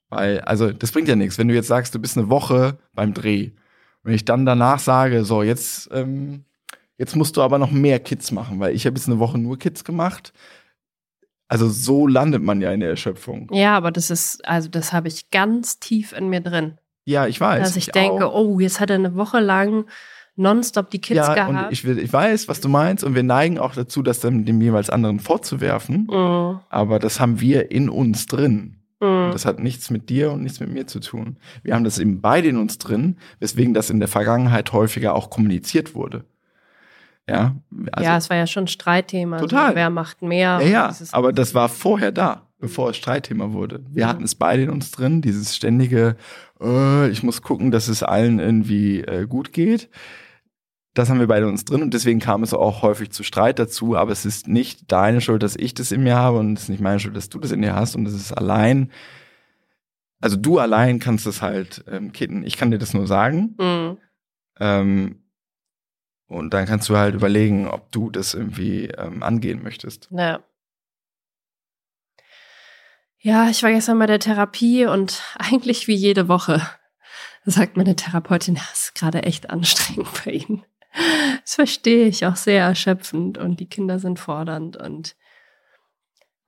Weil, 0.09 0.39
also, 0.41 0.71
das 0.71 0.91
bringt 0.91 1.07
ja 1.07 1.15
nichts. 1.15 1.37
Wenn 1.37 1.49
du 1.49 1.53
jetzt 1.53 1.67
sagst, 1.67 1.93
du 1.93 1.99
bist 1.99 2.17
eine 2.17 2.29
Woche 2.29 2.77
beim 2.93 3.13
Dreh, 3.13 3.51
wenn 4.03 4.13
ich 4.13 4.25
dann 4.25 4.45
danach 4.45 4.79
sage, 4.79 5.25
so, 5.25 5.43
jetzt, 5.43 5.89
ähm, 5.91 6.45
jetzt 6.97 7.15
musst 7.15 7.35
du 7.35 7.41
aber 7.41 7.57
noch 7.57 7.71
mehr 7.71 7.99
Kids 7.99 8.31
machen, 8.31 8.59
weil 8.59 8.73
ich 8.73 8.85
habe 8.85 8.95
jetzt 8.95 9.09
eine 9.09 9.19
Woche 9.19 9.37
nur 9.37 9.59
Kids 9.59 9.83
gemacht. 9.83 10.31
Also 11.47 11.69
so 11.69 12.07
landet 12.07 12.43
man 12.43 12.61
ja 12.61 12.71
in 12.71 12.81
der 12.81 12.89
Erschöpfung. 12.89 13.49
Ja, 13.53 13.75
aber 13.77 13.91
das 13.91 14.09
ist, 14.09 14.45
also 14.47 14.69
das 14.69 14.91
habe 14.91 15.07
ich 15.07 15.31
ganz 15.31 15.79
tief 15.79 16.11
in 16.13 16.29
mir 16.29 16.41
drin. 16.41 16.77
Ja, 17.05 17.25
ich 17.25 17.39
weiß. 17.39 17.63
dass 17.63 17.77
ich, 17.77 17.87
denke, 17.87 18.27
auch. 18.27 18.35
oh, 18.35 18.59
jetzt 18.59 18.81
hat 18.81 18.89
er 18.89 18.97
eine 18.97 19.15
Woche 19.15 19.39
lang 19.39 19.85
nonstop 20.35 20.89
die 20.89 20.99
Kids 20.99 21.17
ja, 21.17 21.33
gehabt. 21.33 21.49
und 21.49 21.71
ich, 21.71 21.85
will, 21.85 21.97
ich 21.99 22.11
weiß, 22.11 22.47
was 22.47 22.61
du 22.61 22.69
meinst, 22.69 23.03
und 23.03 23.15
wir 23.15 23.23
neigen 23.23 23.57
auch 23.59 23.73
dazu, 23.73 24.03
das 24.03 24.19
dann 24.19 24.45
dem 24.45 24.61
jeweils 24.61 24.89
anderen 24.89 25.19
vorzuwerfen. 25.19 26.07
Mm, 26.09 26.59
Aber 26.69 26.99
das 26.99 27.19
haben 27.19 27.39
wir 27.41 27.71
in 27.71 27.89
uns 27.89 28.27
drin. 28.27 28.77
mm, 28.99 29.31
Das 29.31 29.45
hat 29.45 29.59
nichts 29.59 29.89
mit 29.89 30.09
dir 30.09 30.31
und 30.31 30.43
nichts 30.43 30.59
mit 30.59 30.69
mir 30.69 30.85
zu 30.85 30.99
tun. 30.99 31.37
Wir 31.63 31.73
haben 31.73 31.85
das 31.85 31.97
eben 31.97 32.21
beide 32.21 32.49
in 32.49 32.57
uns 32.57 32.77
drin, 32.77 33.17
weswegen 33.39 33.73
das 33.73 33.89
in 33.89 33.99
der 33.99 34.09
Vergangenheit 34.09 34.73
häufiger 34.73 35.15
auch 35.15 35.29
kommuniziert 35.29 35.95
wurde. 35.95 36.25
Ja, 37.29 37.55
also, 37.91 38.05
ja, 38.09 38.17
es 38.17 38.29
war 38.29 38.37
ja 38.37 38.47
schon 38.47 38.63
ein 38.65 38.67
Streitthema. 38.67 39.37
Total. 39.37 39.69
So, 39.71 39.75
wer 39.75 39.89
macht 39.89 40.21
mehr? 40.21 40.59
ja, 40.61 40.67
ja, 40.89 40.95
aber 41.11 41.33
das 41.33 41.53
war 41.53 41.67
vorher 41.69 42.11
da, 42.13 42.47
bevor 42.59 42.91
es 42.91 42.97
Streitthema 42.97 43.51
wurde. 43.51 43.83
Wir 43.89 44.03
Ja. 44.03 44.07
hatten 44.07 44.23
es 44.23 44.35
beide 44.35 44.63
in 44.63 44.69
uns 44.69 44.91
drin, 44.91 45.21
dieses 45.21 45.55
ständige, 45.55 46.15
äh, 46.61 47.09
ich 47.09 47.23
muss 47.23 47.41
gucken, 47.41 47.71
dass 47.71 47.87
es 47.89 48.01
allen 48.03 48.39
irgendwie 48.39 49.01
äh, 49.01 49.27
gut 49.27 49.51
geht. 49.51 49.89
Das 50.93 51.09
haben 51.09 51.19
wir 51.19 51.27
beide 51.27 51.45
in 51.45 51.51
uns 51.51 51.63
drin 51.65 51.83
und 51.83 51.93
deswegen 51.93 52.19
kam 52.19 52.41
es 52.41 52.53
auch 52.55 52.81
häufig 52.81 53.11
zu 53.11 53.21
Streit 53.23 53.59
dazu, 53.59 53.95
aber 53.95 54.11
es 54.11 54.25
ist 54.25 54.47
nicht 54.47 54.91
deine 54.91 55.21
Schuld, 55.21 55.43
dass 55.43 55.55
ich 55.55 55.73
das 55.75 55.91
in 55.91 56.01
mir 56.03 56.15
habe 56.15 56.39
und 56.39 56.53
es 56.57 56.63
ist 56.63 56.69
nicht 56.69 56.81
meine 56.81 56.99
Schuld, 56.99 57.15
dass 57.15 57.29
du 57.29 57.39
das 57.39 57.51
in 57.51 57.61
dir 57.61 57.75
hast 57.75 57.95
und 57.95 58.07
es 58.07 58.15
ist 58.15 58.31
allein, 58.31 58.89
also 60.21 60.37
du 60.37 60.57
allein 60.57 60.97
kannst 60.99 61.27
das 61.27 61.43
halt 61.43 61.83
ähm, 61.91 62.13
kitten. 62.13 62.43
Ich 62.43 62.57
kann 62.57 62.71
dir 62.71 62.79
das 62.79 62.93
nur 62.95 63.05
sagen. 63.05 63.55
Mm, 63.59 63.97
Ähm, 64.59 65.17
und 66.27 66.53
dann 66.53 66.65
kannst 66.65 66.89
du 66.89 66.97
halt 66.97 67.15
überlegen, 67.15 67.67
ob 67.67 67.91
du 67.91 68.09
das 68.09 68.33
irgendwie 68.33 68.85
ähm, 68.87 69.23
angehen 69.23 69.63
möchtest. 69.63 70.09
ja. 70.11 70.39
Ja, 73.19 73.49
ich 73.49 73.63
war 73.63 73.71
gestern 73.71 73.97
bei 73.99 74.05
der 74.05 74.19
Therapie 74.19 74.85
und 74.85 75.21
eigentlich 75.37 75.87
wie 75.87 75.95
jede 75.95 76.27
Woche 76.27 76.61
sagt 77.45 77.75
meine 77.75 77.95
Therapeutin, 77.95 78.55
das 78.55 78.83
ist 78.83 78.95
gerade 78.95 79.23
echt 79.23 79.49
anstrengend 79.49 80.07
bei 80.23 80.31
Ihnen. 80.31 80.63
Das 81.43 81.55
verstehe 81.55 82.07
ich 82.07 82.25
auch 82.25 82.35
sehr 82.35 82.63
erschöpfend 82.63 83.37
und 83.37 83.59
die 83.59 83.69
Kinder 83.69 83.99
sind 83.99 84.19
fordernd 84.19 84.77
und 84.77 85.15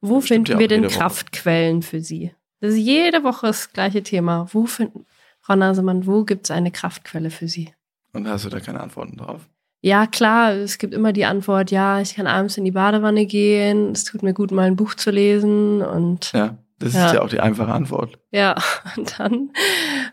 wo 0.02 0.20
Das 0.20 0.28
finden 0.28 0.58
wir 0.58 0.68
denn 0.68 0.86
Woche. 0.86 0.98
Kraftquellen 0.98 1.84
für 1.84 2.02
Sie? 2.02 2.34
Das 2.60 2.72
ist 2.72 2.80
jede 2.80 3.24
Woche 3.24 3.48
das 3.48 3.72
gleiche 3.74 4.02
Thema. 4.02 4.48
Wo 4.52 4.66
finden, 4.66 5.06
Frau 5.40 5.56
Nasemann, 5.56 6.08
wo 6.08 6.24
gibt 6.24 6.46
es 6.46 6.52
eine 6.52 6.72
Kraftquelle 6.72 7.30
für 7.30 7.48
Sie? 7.48 7.74
Und 8.14 8.28
hast 8.28 8.46
du 8.46 8.50
da 8.50 8.60
keine 8.60 8.80
Antworten 8.80 9.18
drauf? 9.18 9.48
Ja, 9.82 10.08
klar, 10.08 10.52
es 10.54 10.78
gibt 10.78 10.94
immer 10.94 11.14
die 11.14 11.26
Antwort, 11.26 11.72
ja, 11.72 12.02
ich 12.02 12.16
kann 12.16 12.28
abends 12.28 12.58
in 12.58 12.66
die 12.66 12.72
Badewanne 12.72 13.26
gehen, 13.26 13.92
es 13.92 14.04
tut 14.04 14.24
mir 14.24 14.34
gut, 14.34 14.52
mal 14.52 14.68
ein 14.68 14.76
Buch 14.76 14.94
zu 14.96 15.10
lesen 15.10 15.82
und 15.82 16.34
Ja, 16.34 16.58
das 16.80 16.94
Ja. 16.94 17.06
ist 17.08 17.14
ja 17.14 17.22
auch 17.22 17.30
die 17.30 17.40
einfache 17.40 17.72
Antwort. 17.72 18.20
ja, 18.32 18.56
und 18.98 19.18
dann 19.20 19.52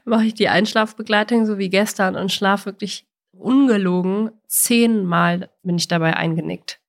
mache 0.05 0.25
ich 0.27 0.35
die 0.35 0.49
Einschlafbegleitung 0.49 1.47
so 1.47 1.59
wie 1.59 1.69
gestern 1.69 2.15
und 2.15 2.31
schlaf 2.31 2.65
wirklich 2.67 3.07
ungelogen 3.33 4.31
zehnmal 4.47 5.51
bin 5.65 5.77
ich 5.77 5.89
dabei 5.89 6.17
eingenickt. 6.17 6.81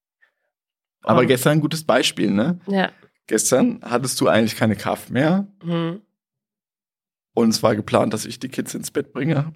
Aber 1.01 1.21
Und- 1.21 1.27
gestern 1.27 1.53
ein 1.53 1.61
gutes 1.61 1.83
Beispiel, 1.83 2.29
ne? 2.31 2.59
Ja. 2.67 2.91
Gestern 3.25 3.79
hattest 3.83 4.21
du 4.21 4.27
eigentlich 4.27 4.55
keine 4.55 4.75
Kraft 4.75 5.09
mehr 5.09 5.47
Hm. 5.63 6.01
und 7.33 7.49
es 7.49 7.63
war 7.63 7.75
geplant, 7.75 8.13
dass 8.13 8.25
ich 8.25 8.39
die 8.39 8.49
Kids 8.49 8.75
ins 8.75 8.91
Bett 8.91 9.11
bringe. 9.13 9.53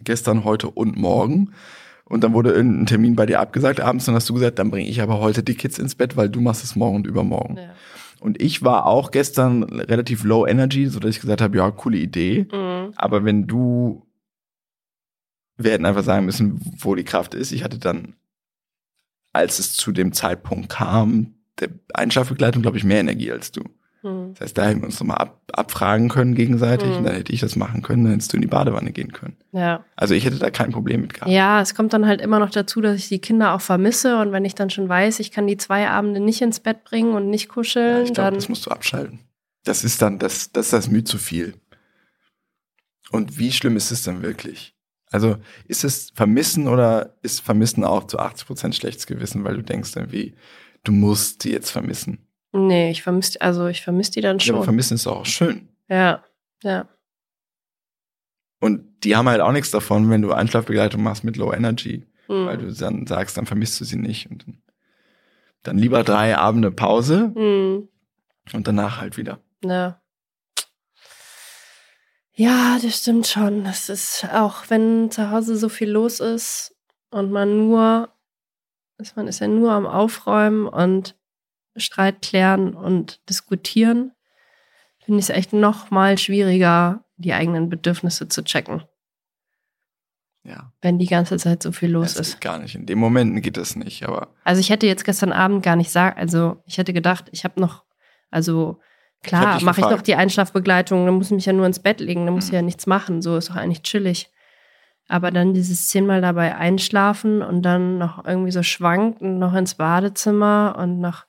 Gestern, 0.00 0.44
heute 0.44 0.68
und 0.68 0.96
morgen. 0.96 1.54
Und 2.08 2.22
dann 2.22 2.34
wurde 2.34 2.52
irgendein 2.52 2.86
Termin 2.86 3.16
bei 3.16 3.26
dir 3.26 3.40
abgesagt 3.40 3.80
abends. 3.80 4.04
Dann 4.04 4.14
hast 4.14 4.28
du 4.28 4.34
gesagt, 4.34 4.58
dann 4.58 4.70
bringe 4.70 4.88
ich 4.88 5.02
aber 5.02 5.18
heute 5.18 5.42
die 5.42 5.56
Kids 5.56 5.78
ins 5.78 5.96
Bett, 5.96 6.16
weil 6.16 6.28
du 6.28 6.40
machst 6.40 6.62
es 6.62 6.76
morgen 6.76 6.96
und 6.96 7.06
übermorgen. 7.06 7.56
Ja. 7.56 7.74
Und 8.20 8.40
ich 8.40 8.62
war 8.62 8.86
auch 8.86 9.10
gestern 9.10 9.64
relativ 9.64 10.22
low 10.24 10.46
energy, 10.46 10.86
so 10.86 11.00
dass 11.00 11.10
ich 11.10 11.20
gesagt 11.20 11.40
habe, 11.40 11.56
ja, 11.56 11.70
coole 11.70 11.98
Idee. 11.98 12.46
Mhm. 12.50 12.92
Aber 12.96 13.24
wenn 13.24 13.46
du, 13.46 14.06
wir 15.56 15.72
hätten 15.72 15.84
einfach 15.84 16.04
sagen 16.04 16.26
müssen, 16.26 16.60
wo 16.78 16.94
die 16.94 17.04
Kraft 17.04 17.34
ist. 17.34 17.50
Ich 17.50 17.64
hatte 17.64 17.78
dann, 17.78 18.14
als 19.32 19.58
es 19.58 19.74
zu 19.74 19.90
dem 19.90 20.12
Zeitpunkt 20.12 20.68
kam, 20.68 21.34
der 21.58 21.70
Einschlafbegleitung, 21.92 22.62
glaube 22.62 22.78
ich, 22.78 22.84
mehr 22.84 23.00
Energie 23.00 23.32
als 23.32 23.50
du. 23.50 23.64
Mhm. 24.06 24.34
Das 24.34 24.40
heißt, 24.42 24.58
da 24.58 24.66
hätten 24.66 24.80
wir 24.80 24.86
uns 24.86 25.00
nochmal 25.00 25.18
ab, 25.18 25.40
abfragen 25.52 26.08
können 26.08 26.34
gegenseitig 26.34 26.88
Mhm. 26.88 26.96
und 26.98 27.04
dann 27.04 27.14
hätte 27.14 27.32
ich 27.32 27.40
das 27.40 27.56
machen 27.56 27.82
können, 27.82 28.04
dann 28.04 28.12
hättest 28.14 28.32
du 28.32 28.36
in 28.36 28.42
die 28.42 28.48
Badewanne 28.48 28.92
gehen 28.92 29.12
können. 29.12 29.36
Ja. 29.52 29.84
Also 29.96 30.14
ich 30.14 30.24
hätte 30.24 30.38
da 30.38 30.50
kein 30.50 30.70
Problem 30.72 31.00
mit 31.02 31.14
gehabt. 31.14 31.30
ja, 31.30 31.60
es 31.60 31.74
kommt 31.74 31.92
dann 31.92 32.06
halt 32.06 32.20
immer 32.20 32.38
noch 32.38 32.50
dazu, 32.50 32.80
dass 32.80 32.96
ich 32.96 33.08
die 33.08 33.18
Kinder 33.20 33.52
auch 33.54 33.60
vermisse 33.60 34.18
und 34.20 34.32
wenn 34.32 34.44
ich 34.44 34.54
dann 34.54 34.70
schon 34.70 34.88
weiß, 34.88 35.20
ich 35.20 35.30
kann 35.32 35.46
die 35.46 35.56
zwei 35.56 35.88
Abende 35.88 36.20
nicht 36.20 36.40
ins 36.42 36.60
Bett 36.60 36.84
bringen 36.84 37.14
und 37.14 37.28
nicht 37.30 37.46
Ja, 37.48 37.52
kuscheln, 37.54 38.04
ich 38.04 38.12
glaube, 38.14 38.28
dann 38.30 38.34
das 38.34 38.48
musst 38.48 38.64
du 38.66 38.70
abschalten. 38.70 39.18
Das 39.64 39.82
ist 39.84 40.00
dann, 40.00 40.18
das, 40.18 40.52
das 40.52 40.66
ist 40.66 40.72
das 40.72 40.88
Mühe 40.90 41.04
zu 41.04 41.18
viel. 41.18 41.54
Und 43.10 43.38
wie 43.38 43.52
schlimm 43.52 43.76
ist 43.76 43.90
es 43.90 44.02
denn 44.02 44.22
wirklich? 44.22 44.74
Also 45.12 45.36
ist 45.66 45.84
es 45.84 46.10
Vermissen 46.14 46.66
oder 46.66 47.14
ist 47.22 47.40
Vermissen 47.40 47.84
auch 47.84 48.04
zu 48.04 48.18
80 48.18 48.46
Prozent 48.46 48.74
schlechtes 48.74 49.06
Gewissen, 49.06 49.44
weil 49.44 49.54
du 49.54 49.62
denkst 49.62 49.92
irgendwie, 49.94 50.34
du 50.82 50.92
musst 50.92 51.42
sie 51.42 51.52
jetzt 51.52 51.70
vermissen. 51.70 52.25
Nee, 52.52 52.90
ich 52.90 53.02
vermisse 53.02 53.40
also 53.40 53.66
ich 53.66 53.82
vermisse 53.82 54.12
die 54.12 54.20
dann 54.20 54.38
Ja, 54.38 54.52
aber 54.52 54.58
schon. 54.58 54.64
Vermissen 54.64 54.94
ist 54.94 55.06
auch 55.06 55.26
schön. 55.26 55.68
Ja. 55.88 56.24
Ja. 56.62 56.88
Und 58.60 59.04
die 59.04 59.14
haben 59.16 59.28
halt 59.28 59.40
auch 59.40 59.52
nichts 59.52 59.70
davon, 59.70 60.08
wenn 60.10 60.22
du 60.22 60.32
Einschlafbegleitung 60.32 61.02
machst 61.02 61.24
mit 61.24 61.36
Low 61.36 61.52
Energy, 61.52 62.06
Mhm. 62.28 62.46
weil 62.46 62.58
du 62.58 62.72
dann 62.72 63.06
sagst, 63.06 63.36
dann 63.36 63.46
vermisst 63.46 63.80
du 63.80 63.84
sie 63.84 63.96
nicht. 63.96 64.30
Und 64.30 64.46
dann, 64.46 64.62
dann 65.62 65.78
lieber 65.78 66.02
drei 66.02 66.36
Abende 66.36 66.70
Pause 66.72 67.28
Mhm. 67.34 67.88
und 68.52 68.66
danach 68.66 69.00
halt 69.00 69.16
wieder. 69.16 69.40
Ja. 69.64 70.00
Ja, 72.32 72.78
das 72.82 72.98
stimmt 72.98 73.26
schon. 73.26 73.64
Das 73.64 73.88
ist 73.88 74.26
auch, 74.32 74.64
wenn 74.68 75.10
zu 75.10 75.30
Hause 75.30 75.56
so 75.56 75.68
viel 75.68 75.90
los 75.90 76.20
ist 76.20 76.74
und 77.10 77.30
man 77.30 77.56
nur, 77.56 78.10
ist 78.98 79.16
man 79.16 79.26
ist 79.26 79.40
ja 79.40 79.48
nur 79.48 79.72
am 79.72 79.86
Aufräumen 79.86 80.66
und 80.68 81.15
Streit 81.78 82.22
klären 82.22 82.74
und 82.74 83.20
diskutieren, 83.28 84.12
finde 85.04 85.18
ich 85.20 85.26
es 85.26 85.30
echt 85.30 85.52
noch 85.52 85.90
mal 85.90 86.18
schwieriger, 86.18 87.04
die 87.16 87.32
eigenen 87.32 87.68
Bedürfnisse 87.68 88.28
zu 88.28 88.42
checken, 88.44 88.82
Ja, 90.44 90.72
wenn 90.82 90.98
die 90.98 91.06
ganze 91.06 91.36
Zeit 91.38 91.62
so 91.62 91.72
viel 91.72 91.90
los 91.90 92.14
das 92.14 92.28
ist. 92.28 92.40
gar 92.40 92.58
nicht. 92.58 92.74
In 92.74 92.86
den 92.86 92.98
Momenten 92.98 93.40
geht 93.42 93.56
das 93.56 93.74
nicht, 93.76 94.04
aber 94.06 94.28
Also 94.44 94.60
ich 94.60 94.70
hätte 94.70 94.86
jetzt 94.86 95.04
gestern 95.04 95.32
Abend 95.32 95.62
gar 95.62 95.76
nicht 95.76 95.90
sagen, 95.90 96.18
also 96.18 96.62
ich 96.66 96.78
hätte 96.78 96.92
gedacht, 96.92 97.26
ich 97.32 97.44
habe 97.44 97.60
noch, 97.60 97.84
also 98.30 98.78
klar, 99.22 99.60
mache 99.62 99.80
ich 99.80 99.86
noch 99.88 100.02
die 100.02 100.14
Einschlafbegleitung, 100.14 101.04
dann 101.06 101.14
muss 101.14 101.26
ich 101.28 101.32
mich 101.36 101.46
ja 101.46 101.52
nur 101.52 101.66
ins 101.66 101.80
Bett 101.80 102.00
legen, 102.00 102.26
dann 102.26 102.34
muss 102.34 102.44
ich 102.46 102.50
Mhm. 102.52 102.56
ja 102.56 102.62
nichts 102.62 102.86
machen, 102.86 103.22
so 103.22 103.36
ist 103.36 103.50
doch 103.50 103.56
eigentlich 103.56 103.82
chillig. 103.82 104.30
Aber 105.08 105.30
dann 105.30 105.54
dieses 105.54 105.86
zehnmal 105.88 106.20
dabei 106.20 106.56
einschlafen 106.56 107.40
und 107.40 107.62
dann 107.62 107.96
noch 107.98 108.24
irgendwie 108.24 108.50
so 108.50 108.62
schwanken, 108.64 109.38
noch 109.38 109.54
ins 109.54 109.76
Badezimmer 109.76 110.74
und 110.78 111.00
noch 111.00 111.26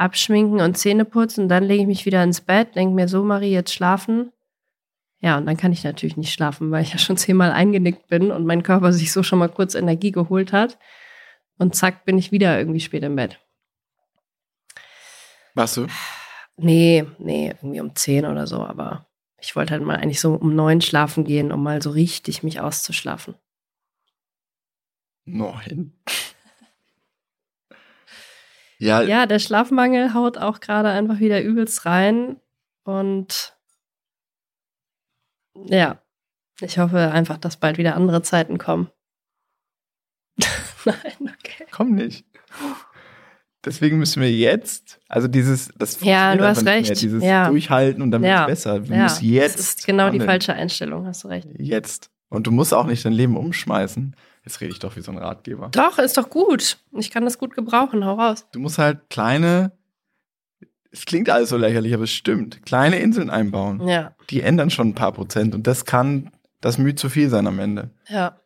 abschminken 0.00 0.60
und 0.60 0.78
Zähne 0.78 1.04
putzen, 1.04 1.48
dann 1.48 1.64
lege 1.64 1.82
ich 1.82 1.86
mich 1.86 2.06
wieder 2.06 2.22
ins 2.24 2.40
Bett, 2.40 2.74
denke 2.74 2.94
mir 2.94 3.08
so, 3.08 3.22
Marie, 3.22 3.52
jetzt 3.52 3.74
schlafen. 3.74 4.32
Ja, 5.20 5.36
und 5.36 5.44
dann 5.44 5.58
kann 5.58 5.72
ich 5.72 5.84
natürlich 5.84 6.16
nicht 6.16 6.32
schlafen, 6.32 6.70
weil 6.70 6.82
ich 6.82 6.92
ja 6.92 6.98
schon 6.98 7.18
zehnmal 7.18 7.52
eingenickt 7.52 8.08
bin 8.08 8.30
und 8.30 8.46
mein 8.46 8.62
Körper 8.62 8.92
sich 8.92 9.12
so 9.12 9.22
schon 9.22 9.38
mal 9.38 9.50
kurz 9.50 9.74
Energie 9.74 10.12
geholt 10.12 10.52
hat. 10.52 10.78
Und 11.58 11.74
zack, 11.74 12.06
bin 12.06 12.16
ich 12.16 12.32
wieder 12.32 12.58
irgendwie 12.58 12.80
spät 12.80 13.02
im 13.02 13.16
Bett. 13.16 13.38
was 15.54 15.74
du? 15.74 15.86
Nee, 16.56 17.04
nee, 17.18 17.48
irgendwie 17.48 17.80
um 17.80 17.94
10 17.94 18.24
oder 18.24 18.46
so, 18.46 18.62
aber 18.62 19.06
ich 19.38 19.56
wollte 19.56 19.72
halt 19.72 19.82
mal 19.82 19.96
eigentlich 19.96 20.20
so 20.20 20.34
um 20.34 20.54
neun 20.54 20.80
schlafen 20.80 21.24
gehen, 21.24 21.52
um 21.52 21.62
mal 21.62 21.82
so 21.82 21.90
richtig 21.90 22.42
mich 22.42 22.60
auszuschlafen. 22.60 23.34
Neun. 25.24 25.92
Ja, 28.80 29.02
Ja, 29.02 29.26
der 29.26 29.38
Schlafmangel 29.38 30.14
haut 30.14 30.38
auch 30.38 30.60
gerade 30.60 30.88
einfach 30.88 31.18
wieder 31.20 31.42
übelst 31.42 31.84
rein 31.86 32.36
und 32.84 33.56
ja, 35.66 36.00
ich 36.60 36.78
hoffe 36.78 37.10
einfach, 37.12 37.38
dass 37.38 37.56
bald 37.58 37.78
wieder 37.78 37.94
andere 37.94 38.22
Zeiten 38.22 38.58
kommen. 38.58 38.90
Nein, 40.84 40.96
okay. 41.38 41.66
komm 41.70 41.94
nicht. 41.94 42.24
Deswegen 43.64 43.98
müssen 43.98 44.22
wir 44.22 44.32
jetzt, 44.32 45.00
also 45.08 45.28
dieses, 45.28 45.70
das 45.76 46.00
Ja, 46.00 46.34
du 46.34 46.44
hast 46.46 46.64
recht. 46.64 47.02
dieses 47.02 47.22
Ja. 47.22 47.48
Durchhalten 47.48 48.00
und 48.02 48.10
dann 48.10 48.24
Ja. 48.24 48.46
wird's 48.46 48.62
besser. 48.62 48.88
Wir 48.88 48.96
ja, 48.96 49.02
müssen 49.02 49.24
jetzt. 49.26 49.58
Das 49.58 49.68
ist 49.70 49.86
genau 49.86 50.04
die 50.06 50.12
handeln. 50.12 50.28
falsche 50.30 50.54
Einstellung, 50.54 51.06
hast 51.06 51.24
du 51.24 51.28
recht. 51.28 51.46
Jetzt. 51.58 52.10
Und 52.30 52.46
du 52.46 52.52
musst 52.52 52.72
auch 52.72 52.86
nicht 52.86 53.04
dein 53.04 53.12
Leben 53.12 53.36
umschmeißen. 53.36 54.16
Jetzt 54.50 54.60
rede 54.60 54.72
ich 54.72 54.80
doch 54.80 54.96
wie 54.96 55.00
so 55.00 55.12
ein 55.12 55.18
Ratgeber. 55.18 55.68
Doch, 55.68 55.98
ist 55.98 56.16
doch 56.18 56.28
gut. 56.28 56.78
Ich 56.98 57.12
kann 57.12 57.24
das 57.24 57.38
gut 57.38 57.54
gebrauchen, 57.54 58.04
hau 58.04 58.14
raus. 58.14 58.46
Du 58.50 58.58
musst 58.58 58.78
halt 58.78 59.08
kleine, 59.08 59.70
es 60.90 61.04
klingt 61.04 61.30
alles 61.30 61.50
so 61.50 61.56
lächerlich, 61.56 61.94
aber 61.94 62.02
es 62.02 62.10
stimmt, 62.10 62.66
kleine 62.66 62.98
Inseln 62.98 63.30
einbauen. 63.30 63.86
Ja, 63.86 64.16
Die 64.28 64.40
ändern 64.40 64.70
schon 64.70 64.88
ein 64.88 64.94
paar 64.96 65.12
Prozent 65.12 65.54
und 65.54 65.68
das 65.68 65.84
kann 65.84 66.32
das 66.60 66.78
Mühe 66.78 66.96
zu 66.96 67.08
viel 67.08 67.30
sein 67.30 67.46
am 67.46 67.60
Ende. 67.60 67.90
ja. 68.08 68.40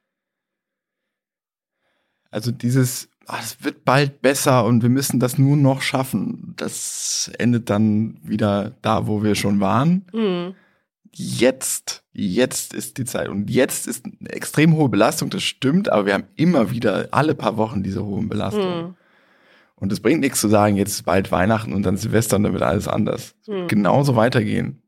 Also 2.31 2.51
dieses, 2.51 3.09
ah, 3.27 3.39
es 3.41 3.63
wird 3.65 3.85
bald 3.87 4.21
besser 4.21 4.65
und 4.67 4.83
wir 4.83 4.91
müssen 4.91 5.21
das 5.21 5.39
nur 5.39 5.57
noch 5.57 5.81
schaffen, 5.83 6.53
das 6.57 7.31
endet 7.39 7.71
dann 7.71 8.19
wieder 8.25 8.73
da, 8.83 9.07
wo 9.07 9.23
wir 9.23 9.37
schon 9.37 9.61
waren. 9.61 10.05
Hm. 10.13 10.55
Jetzt, 11.13 12.04
jetzt 12.15 12.73
ist 12.73 12.97
die 12.99 13.05
Zeit 13.05 13.29
und 13.29 13.51
jetzt 13.51 13.87
ist 13.87 14.07
eine 14.07 14.31
extrem 14.31 14.75
hohe 14.75 14.89
Belastung, 14.89 15.31
das 15.31 15.43
stimmt, 15.43 15.91
aber 15.93 16.07
wir 16.07 16.15
haben 16.15 16.29
immer 16.37 16.71
wieder 16.71 17.09
alle 17.11 17.35
paar 17.35 17.57
Wochen 17.57 17.83
diese 17.83 18.05
hohen 18.05 18.29
Belastungen. 18.29 18.87
Hm. 18.87 18.95
Und 19.77 19.93
es 19.93 20.01
bringt 20.01 20.21
nichts 20.21 20.41
zu 20.41 20.49
sagen, 20.49 20.77
jetzt 20.77 20.93
ist 20.93 21.03
bald 21.03 21.33
Weihnachten 21.33 21.73
und 21.73 21.83
dann 21.83 21.97
Silvester 21.97 22.37
und 22.37 22.45
dann 22.45 22.53
wird 22.53 22.63
alles 22.63 22.89
anders. 22.89 23.35
Es 23.43 23.49
wird 23.49 23.63
Hm. 23.63 23.69
Genauso 23.69 24.17
weitergehen. 24.17 24.83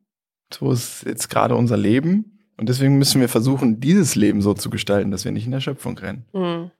So 0.54 0.70
ist 0.70 1.04
jetzt 1.04 1.28
gerade 1.28 1.56
unser 1.56 1.76
Leben 1.76 2.38
und 2.56 2.68
deswegen 2.68 2.96
müssen 2.96 3.20
wir 3.20 3.28
versuchen, 3.28 3.80
dieses 3.80 4.14
Leben 4.14 4.40
so 4.40 4.54
zu 4.54 4.70
gestalten, 4.70 5.10
dass 5.10 5.24
wir 5.24 5.32
nicht 5.32 5.46
in 5.46 5.52
der 5.52 5.60
Schöpfung 5.60 5.98
rennen. 5.98 6.24
Hm. 6.32 6.70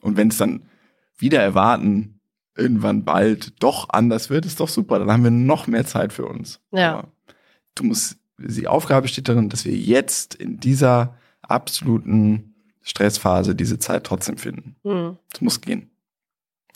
Und 0.00 0.16
wenn 0.16 0.28
es 0.28 0.36
dann 0.36 0.62
wieder 1.16 1.40
erwarten, 1.40 2.20
irgendwann 2.56 3.04
bald 3.04 3.62
doch 3.62 3.88
anders 3.90 4.30
wird, 4.30 4.44
ist 4.44 4.60
doch 4.60 4.68
super. 4.68 4.98
Dann 4.98 5.10
haben 5.10 5.24
wir 5.24 5.30
noch 5.30 5.66
mehr 5.66 5.86
Zeit 5.86 6.12
für 6.12 6.26
uns. 6.26 6.60
Ja. 6.72 6.98
Aber 6.98 7.08
du 7.74 7.84
musst, 7.84 8.18
die 8.38 8.68
Aufgabe 8.68 9.02
besteht 9.02 9.28
darin, 9.28 9.48
dass 9.48 9.64
wir 9.64 9.74
jetzt 9.74 10.34
in 10.34 10.58
dieser 10.60 11.16
absoluten 11.42 12.54
Stressphase 12.82 13.54
diese 13.54 13.78
Zeit 13.78 14.04
trotzdem 14.04 14.38
finden. 14.38 14.76
Hm. 14.84 15.18
Es 15.32 15.40
muss 15.40 15.60
gehen. 15.60 15.90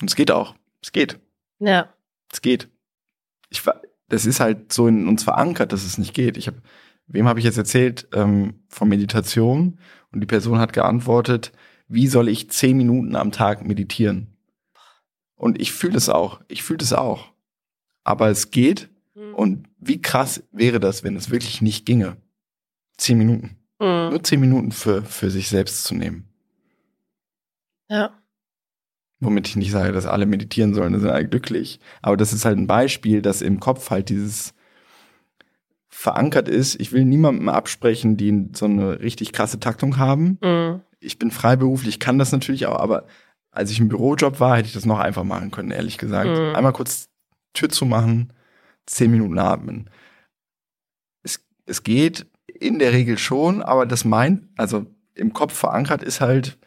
Und 0.01 0.11
es 0.11 0.17
geht 0.17 0.31
auch. 0.31 0.55
Es 0.83 0.93
geht. 0.93 1.19
Ja. 1.59 1.89
Es 2.31 2.43
geht. 2.43 2.69
Ich, 3.51 3.63
das 4.09 4.27
ist 4.27 4.41
halt 4.41 4.73
so 4.73 4.89
in 4.89 5.07
uns 5.07 5.23
verankert, 5.23 5.73
dass 5.73 5.85
es 5.85 5.99
nicht 5.99 6.15
geht. 6.15 6.37
Ich 6.37 6.49
habe, 6.49 6.61
wem 7.07 7.29
habe 7.29 7.39
ich 7.39 7.45
jetzt 7.45 7.59
erzählt 7.59 8.09
ähm, 8.13 8.55
von 8.69 8.89
Meditation? 8.89 9.79
Und 10.13 10.21
die 10.21 10.27
Person 10.27 10.59
hat 10.59 10.73
geantwortet, 10.73 11.53
wie 11.89 12.07
soll 12.07 12.29
ich 12.29 12.51
zehn 12.51 12.77
Minuten 12.77 13.17
am 13.17 13.33
Tag 13.33 13.67
meditieren? 13.67 14.37
Und 15.35 15.61
ich 15.61 15.73
fühle 15.73 15.97
es 15.97 16.09
auch. 16.09 16.41
Ich 16.49 16.63
fühle 16.63 16.83
es 16.83 16.93
auch. 16.93 17.33
Aber 18.05 18.29
es 18.29 18.51
geht. 18.51 18.89
Mhm. 19.15 19.35
Und 19.35 19.69
wie 19.79 20.01
krass 20.01 20.43
wäre 20.53 20.81
das, 20.81 21.05
wenn 21.05 21.17
es 21.17 21.31
wirklich 21.31 21.63
nicht 21.63 21.87
ginge? 21.87 22.17
Zehn 22.97 23.19
Minuten. 23.19 23.57
Mhm. 23.79 24.11
Nur 24.11 24.23
zehn 24.23 24.41
Minuten 24.41 24.73
für, 24.73 25.03
für 25.03 25.31
sich 25.31 25.49
selbst 25.49 25.85
zu 25.85 25.95
nehmen. 25.95 26.29
Ja. 27.89 28.19
Womit 29.21 29.49
ich 29.49 29.57
nicht 29.57 29.71
sage, 29.71 29.93
dass 29.93 30.07
alle 30.07 30.27
meditieren 30.27 30.75
sollen, 30.75 30.93
da 30.93 30.99
sind 30.99 31.11
alle 31.11 31.29
glücklich. 31.29 31.81
Aber 32.01 32.17
das 32.17 32.33
ist 32.33 32.45
halt 32.45 32.59
ein 32.59 32.67
Beispiel, 32.67 33.23
dass 33.23 33.43
im 33.43 33.61
Kopf 33.61 33.91
halt 33.91 34.09
dieses 34.09 34.55
verankert 35.89 36.49
ist. 36.49 36.81
Ich 36.81 36.93
will 36.93 37.05
niemandem 37.05 37.49
absprechen, 37.49 38.17
die 38.17 38.49
so 38.55 38.65
eine 38.65 39.01
richtig 39.01 39.33
krasse 39.33 39.61
Taktung 39.61 39.99
haben. 39.99 40.39
Mhm. 40.43 40.81
Ich 41.01 41.19
bin 41.19 41.31
freiberuflich, 41.31 42.01
kann 42.01 42.19
das 42.19 42.33
natürlich 42.33 42.67
auch, 42.67 42.79
aber 42.79 43.07
als 43.51 43.71
ich 43.71 43.79
im 43.79 43.89
Bürojob 43.89 44.41
war, 44.41 44.57
hätte 44.57 44.69
ich 44.69 44.73
das 44.73 44.87
noch 44.87 44.99
einfach 44.99 45.25
machen 45.25 45.51
können, 45.51 45.71
ehrlich 45.71 45.99
gesagt. 45.99 46.31
Mhm. 46.31 46.57
Einmal 46.57 46.73
kurz 46.73 47.11
Tür 47.53 47.69
zu 47.69 47.85
machen, 47.85 48.33
zehn 48.87 49.11
Minuten 49.11 49.39
atmen. 49.39 49.91
Es, 51.23 51.45
es 51.67 51.83
geht 51.83 52.27
in 52.47 52.79
der 52.79 52.93
Regel 52.93 53.19
schon, 53.19 53.63
aber 53.63 53.87
das 53.87 54.05
meint, 54.05 54.49
also 54.57 54.87
im 55.15 55.33
Kopf 55.33 55.55
verankert 55.55 56.03
ist 56.03 56.21
halt, 56.21 56.59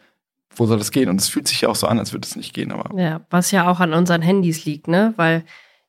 wo 0.50 0.66
soll 0.66 0.78
das 0.78 0.90
gehen? 0.90 1.08
Und 1.08 1.20
es 1.20 1.28
fühlt 1.28 1.48
sich 1.48 1.60
ja 1.60 1.68
auch 1.68 1.76
so 1.76 1.86
an, 1.86 1.98
als 1.98 2.12
würde 2.12 2.26
es 2.26 2.36
nicht 2.36 2.54
gehen, 2.54 2.72
aber 2.72 2.98
Ja, 2.98 3.26
was 3.30 3.50
ja 3.50 3.68
auch 3.68 3.80
an 3.80 3.92
unseren 3.92 4.22
Handys 4.22 4.64
liegt, 4.64 4.88
ne? 4.88 5.12
Weil 5.16 5.44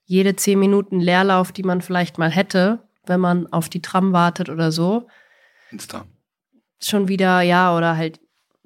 jede 0.06 0.36
zehn 0.36 0.60
Minuten 0.60 1.00
Leerlauf, 1.00 1.52
die 1.52 1.64
man 1.64 1.82
vielleicht 1.82 2.18
mal 2.18 2.30
hätte, 2.30 2.80
wenn 3.06 3.20
man 3.20 3.48
auf 3.52 3.70
die 3.70 3.82
Tram 3.82 4.14
wartet 4.14 4.50
oder 4.50 4.72
so, 4.72 5.08
Insta. 5.72 6.06
schon 6.82 7.08
wieder, 7.08 7.42
ja, 7.42 7.76
oder 7.76 7.98
halt 7.98 8.20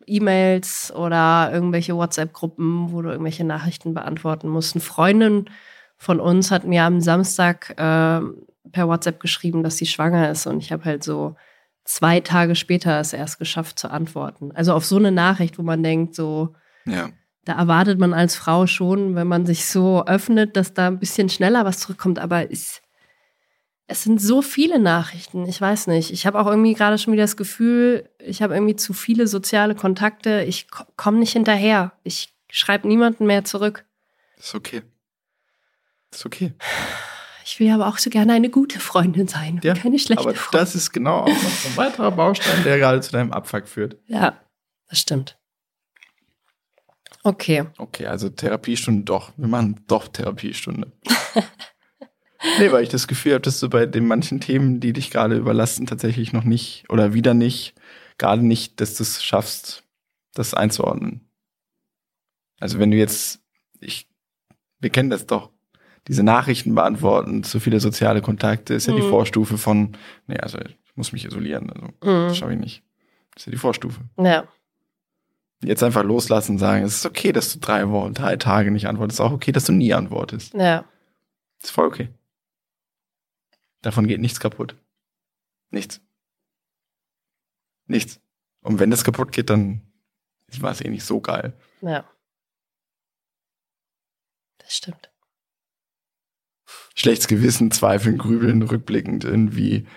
E-Mails 0.08 0.92
oder 0.94 1.52
irgendwelche 1.54 1.96
WhatsApp-Gruppen, 1.96 2.92
wo 2.92 3.02
du 3.02 3.10
irgendwelche 3.10 3.44
Nachrichten 3.44 3.94
beantworten 3.94 4.50
musst. 4.50 4.76
Eine 4.76 4.82
Freundin 4.82 5.46
von 6.02 6.20
uns 6.20 6.50
hat 6.50 6.64
mir 6.66 6.84
am 6.84 7.00
Samstag 7.00 7.70
äh, 7.78 8.22
per 8.72 8.88
WhatsApp 8.88 9.20
geschrieben, 9.20 9.62
dass 9.62 9.78
sie 9.78 9.86
schwanger 9.86 10.32
ist 10.32 10.48
und 10.48 10.58
ich 10.60 10.72
habe 10.72 10.84
halt 10.86 11.04
so 11.04 11.36
zwei 11.84 12.22
Tage 12.22 12.56
später 12.56 13.00
es 13.00 13.14
erst 13.14 13.38
geschafft 13.38 13.78
zu 13.78 13.92
antworten. 13.92 14.52
Also 14.52 14.74
auf 14.74 14.84
so 14.84 14.98
eine 14.98 15.12
Nachricht, 15.12 15.60
wo 15.60 15.62
man 15.62 15.84
denkt, 15.84 16.16
so, 16.16 16.56
Ja. 16.86 17.10
da 17.46 17.54
erwartet 17.54 18.00
man 18.00 18.16
als 18.16 18.36
Frau 18.36 18.66
schon, 18.66 19.14
wenn 19.14 19.28
man 19.28 19.46
sich 19.46 19.68
so 19.68 20.04
öffnet, 20.08 20.58
dass 20.58 20.74
da 20.74 20.88
ein 20.88 20.98
bisschen 20.98 21.30
schneller 21.30 21.66
was 21.66 21.78
zurückkommt. 21.82 22.18
Aber 22.18 22.52
es, 22.52 22.82
es 23.86 24.02
sind 24.04 24.20
so 24.20 24.42
viele 24.42 24.80
Nachrichten. 24.80 25.46
Ich 25.46 25.62
weiß 25.62 25.86
nicht. 25.86 26.10
Ich 26.12 26.26
habe 26.26 26.40
auch 26.40 26.48
irgendwie 26.48 26.74
gerade 26.74 26.98
schon 26.98 27.14
wieder 27.14 27.24
das 27.24 27.38
Gefühl, 27.38 28.10
ich 28.18 28.42
habe 28.42 28.56
irgendwie 28.56 28.76
zu 28.76 28.94
viele 28.94 29.28
soziale 29.28 29.76
Kontakte. 29.76 30.42
Ich 30.48 30.66
komme 30.98 31.20
nicht 31.20 31.34
hinterher. 31.34 31.92
Ich 32.04 32.34
schreibe 32.50 32.88
niemanden 32.88 33.28
mehr 33.28 33.44
zurück. 33.44 33.86
Ist 34.38 34.56
okay. 34.56 34.82
Ist 36.14 36.26
okay. 36.26 36.54
Ich 37.44 37.60
will 37.60 37.72
aber 37.72 37.88
auch 37.88 37.98
so 37.98 38.10
gerne 38.10 38.34
eine 38.34 38.50
gute 38.50 38.80
Freundin 38.80 39.28
sein, 39.28 39.56
und 39.56 39.64
Ja, 39.66 39.74
keine 39.74 39.98
schlechte 40.00 40.24
Aber 40.24 40.34
Freundin. 40.36 40.60
das 40.60 40.76
ist 40.76 40.92
genau 40.92 41.22
auch 41.22 41.28
noch 41.28 41.66
ein 41.66 41.78
weiterer 41.78 42.12
Baustein, 42.12 42.64
der 42.64 42.78
gerade 42.78 43.02
zu 43.02 43.12
deinem 43.12 43.32
Abfuck 43.32 43.68
führt. 43.68 43.98
Ja, 44.08 44.40
das 44.88 45.00
stimmt. 45.00 45.38
Okay. 47.24 47.66
Okay, 47.78 48.08
also 48.08 48.30
Therapiestunde 48.30 49.04
doch. 49.04 49.32
Wir 49.38 49.48
machen 49.48 49.84
doch 49.88 50.08
Therapiestunde. 50.08 50.92
nee, 52.60 52.72
weil 52.72 52.84
ich 52.84 52.90
das 52.90 53.08
Gefühl 53.08 53.34
habe, 53.34 53.42
dass 53.42 53.60
du 53.60 53.70
bei 53.70 53.86
den 53.86 54.08
manchen 54.08 54.40
Themen, 54.42 54.80
die 54.80 54.94
dich 54.94 55.12
gerade 55.12 55.36
überlasten, 55.38 55.86
tatsächlich 55.86 56.34
noch 56.34 56.44
nicht 56.44 56.86
oder 56.90 57.14
wieder 57.14 57.34
nicht, 57.34 57.76
gerade 58.18 58.46
nicht, 58.46 58.82
dass 58.82 58.96
du 58.96 59.04
es 59.04 59.24
schaffst, 59.24 59.84
das 60.34 60.54
einzuordnen. 60.54 61.30
Also 62.60 62.80
wenn 62.80 62.92
du 62.92 62.98
jetzt, 62.98 63.42
ich, 63.80 64.08
wir 64.80 64.90
kennen 64.90 65.10
das 65.10 65.28
doch, 65.28 65.52
diese 66.08 66.24
Nachrichten 66.24 66.74
beantworten, 66.76 67.44
zu 67.44 67.60
viele 67.60 67.80
soziale 67.80 68.22
Kontakte, 68.22 68.74
ist 68.74 68.88
ja 68.88 68.96
die 68.96 69.02
Mhm. 69.02 69.10
Vorstufe 69.10 69.58
von, 69.58 69.98
nee, 70.28 70.38
also 70.38 70.58
ich 70.60 70.78
muss 70.96 71.12
mich 71.14 71.26
isolieren, 71.26 71.70
also 71.72 71.90
das 72.00 72.32
Mhm. 72.32 72.36
schaffe 72.36 72.54
ich 72.54 72.60
nicht. 72.60 72.84
Das 73.34 73.44
ist 73.44 73.46
ja 73.48 73.52
die 73.52 73.58
Vorstufe. 73.58 74.02
Ja. 74.18 74.48
Jetzt 75.64 75.84
einfach 75.84 76.04
loslassen 76.04 76.54
und 76.54 76.58
sagen, 76.58 76.84
es 76.84 76.96
ist 76.96 77.06
okay, 77.06 77.32
dass 77.32 77.54
du 77.54 77.60
drei 77.60 77.88
Wochen, 77.90 78.14
drei 78.16 78.36
Tage 78.36 78.72
nicht 78.72 78.88
antwortest. 78.88 79.20
Es 79.20 79.24
ist 79.24 79.30
auch 79.30 79.34
okay, 79.36 79.52
dass 79.52 79.66
du 79.66 79.74
nie 79.74 79.94
antwortest. 79.94 80.54
Ja. 80.56 80.86
Ist 81.62 81.70
voll 81.72 81.86
okay. 81.88 82.10
Davon 83.82 84.08
geht 84.08 84.20
nichts 84.22 84.40
kaputt. 84.40 84.76
Nichts. 85.70 86.02
Nichts. 87.86 88.20
Und 88.62 88.80
wenn 88.80 88.90
das 88.90 89.04
kaputt 89.04 89.32
geht, 89.32 89.50
dann 89.52 89.82
war 90.60 90.72
es 90.72 90.82
eh 90.82 90.90
nicht 90.90 91.04
so 91.06 91.22
geil. 91.22 91.54
Ja. 91.82 92.06
Das 94.58 94.76
stimmt. 94.76 95.11
Schlechtes 96.96 97.28
Gewissen, 97.28 97.72
Zweifeln, 97.72 98.18
Grübeln, 98.18 98.62
rückblickend 98.62 99.24
irgendwie. 99.24 99.88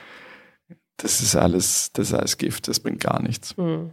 Das 0.96 1.20
ist 1.20 1.34
alles, 1.34 1.90
das 1.92 2.08
ist 2.08 2.14
alles 2.14 2.38
Gift, 2.38 2.68
das 2.68 2.80
bringt 2.80 3.00
gar 3.00 3.20
nichts. 3.20 3.56
Hm. 3.56 3.92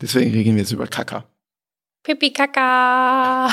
Deswegen 0.00 0.30
reden 0.30 0.54
wir 0.54 0.62
jetzt 0.62 0.72
über 0.72 0.86
Kacker. 0.86 1.28
Pipi 2.02 2.32
Kaka. 2.32 3.48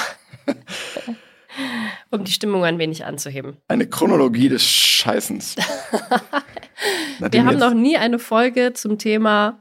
um 2.11 2.23
die 2.23 2.31
Stimmung 2.31 2.65
ein 2.65 2.77
wenig 2.77 3.05
anzuheben. 3.05 3.57
Eine 3.67 3.87
Chronologie 3.87 4.49
des 4.49 4.63
Scheißens. 4.63 5.55
Wir 7.19 7.45
haben 7.45 7.59
noch 7.59 7.73
nie 7.73 7.97
eine 7.97 8.19
Folge 8.19 8.73
zum 8.73 8.97
Thema 8.97 9.60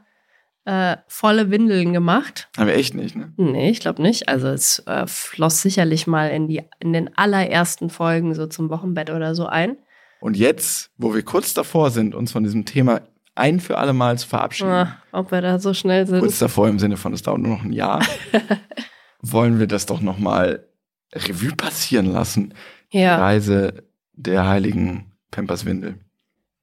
äh, 0.65 0.97
volle 1.07 1.49
Windeln 1.49 1.91
gemacht. 1.93 2.49
Haben 2.57 2.67
wir 2.67 2.75
echt 2.75 2.93
nicht, 2.93 3.15
ne? 3.15 3.33
Nee, 3.37 3.69
ich 3.71 3.79
glaube 3.79 4.01
nicht. 4.01 4.29
Also 4.29 4.47
es 4.47 4.79
äh, 4.85 5.05
floss 5.07 5.61
sicherlich 5.61 6.05
mal 6.07 6.29
in, 6.29 6.47
die, 6.47 6.61
in 6.79 6.93
den 6.93 7.15
allerersten 7.17 7.89
Folgen 7.89 8.33
so 8.35 8.45
zum 8.47 8.69
Wochenbett 8.69 9.09
oder 9.09 9.33
so 9.35 9.47
ein. 9.47 9.77
Und 10.19 10.37
jetzt, 10.37 10.91
wo 10.97 11.13
wir 11.15 11.23
kurz 11.23 11.53
davor 11.55 11.89
sind, 11.89 12.13
uns 12.13 12.31
von 12.31 12.43
diesem 12.43 12.65
Thema 12.65 13.01
ein 13.33 13.59
für 13.59 13.77
alle 13.79 13.93
Mal 13.93 14.19
zu 14.19 14.27
verabschieden, 14.27 14.69
Ah, 14.71 14.97
ob 15.11 15.31
wir 15.31 15.41
da 15.41 15.57
so 15.57 15.73
schnell 15.73 16.05
sind. 16.05 16.19
kurz 16.19 16.37
davor 16.37 16.67
im 16.69 16.77
Sinne 16.79 16.97
von, 16.97 17.13
es 17.13 17.23
dauert 17.23 17.39
nur 17.39 17.55
noch 17.57 17.63
ein 17.63 17.73
Jahr, 17.73 18.05
wollen 19.21 19.59
wir 19.59 19.67
das 19.67 19.85
doch 19.85 20.01
nochmal 20.01 20.67
Revue 21.13 21.55
passieren 21.55 22.07
lassen. 22.11 22.53
Die 22.93 22.99
Ja. 22.99 23.17
Reise 23.17 23.83
der 24.13 24.47
heiligen 24.47 25.11
Pamperswindel. 25.31 25.95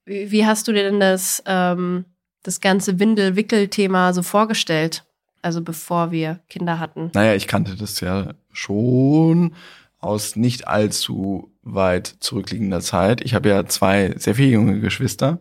Wie, 0.05 0.31
wie 0.31 0.45
hast 0.45 0.67
du 0.67 0.71
dir 0.71 0.83
denn 0.83 0.99
das, 0.99 1.43
ähm, 1.45 2.05
das 2.43 2.61
ganze 2.61 2.99
Windel-Wickel-Thema 2.99 4.13
so 4.13 4.21
vorgestellt? 4.23 5.05
Also 5.41 5.61
bevor 5.61 6.11
wir 6.11 6.39
Kinder 6.49 6.79
hatten. 6.79 7.11
Naja, 7.13 7.33
ich 7.33 7.47
kannte 7.47 7.75
das 7.75 7.99
ja 8.01 8.33
schon 8.51 9.53
aus 9.99 10.35
nicht 10.35 10.67
allzu 10.67 11.51
weit 11.61 12.07
zurückliegender 12.19 12.81
Zeit. 12.81 13.21
Ich 13.21 13.33
habe 13.33 13.49
ja 13.49 13.65
zwei 13.65 14.13
sehr 14.17 14.35
viel 14.35 14.49
junge 14.49 14.79
Geschwister 14.79 15.39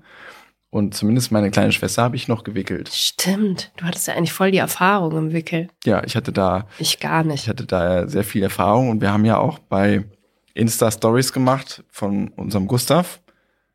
und 0.70 0.94
zumindest 0.94 1.32
meine 1.32 1.50
kleine 1.50 1.72
Schwester 1.72 2.02
habe 2.02 2.16
ich 2.16 2.28
noch 2.28 2.44
gewickelt. 2.44 2.90
Stimmt. 2.92 3.72
Du 3.76 3.84
hattest 3.86 4.06
ja 4.06 4.14
eigentlich 4.14 4.32
voll 4.32 4.50
die 4.50 4.58
Erfahrung 4.58 5.16
im 5.16 5.32
Wickel. 5.32 5.68
Ja, 5.84 6.02
ich 6.04 6.14
hatte 6.16 6.32
da 6.32 6.66
Ich 6.78 7.00
gar 7.00 7.22
Ich 7.22 7.26
nicht. 7.26 7.48
hatte 7.48 7.64
da 7.66 8.06
sehr 8.08 8.24
viel 8.24 8.42
Erfahrung 8.42 8.90
und 8.90 9.00
wir 9.00 9.12
haben 9.12 9.24
ja 9.24 9.38
auch 9.38 9.58
bei 9.58 10.04
Insta 10.54 10.90
Stories 10.90 11.32
gemacht 11.32 11.82
von 11.90 12.28
unserem 12.36 12.66
Gustav, 12.66 13.20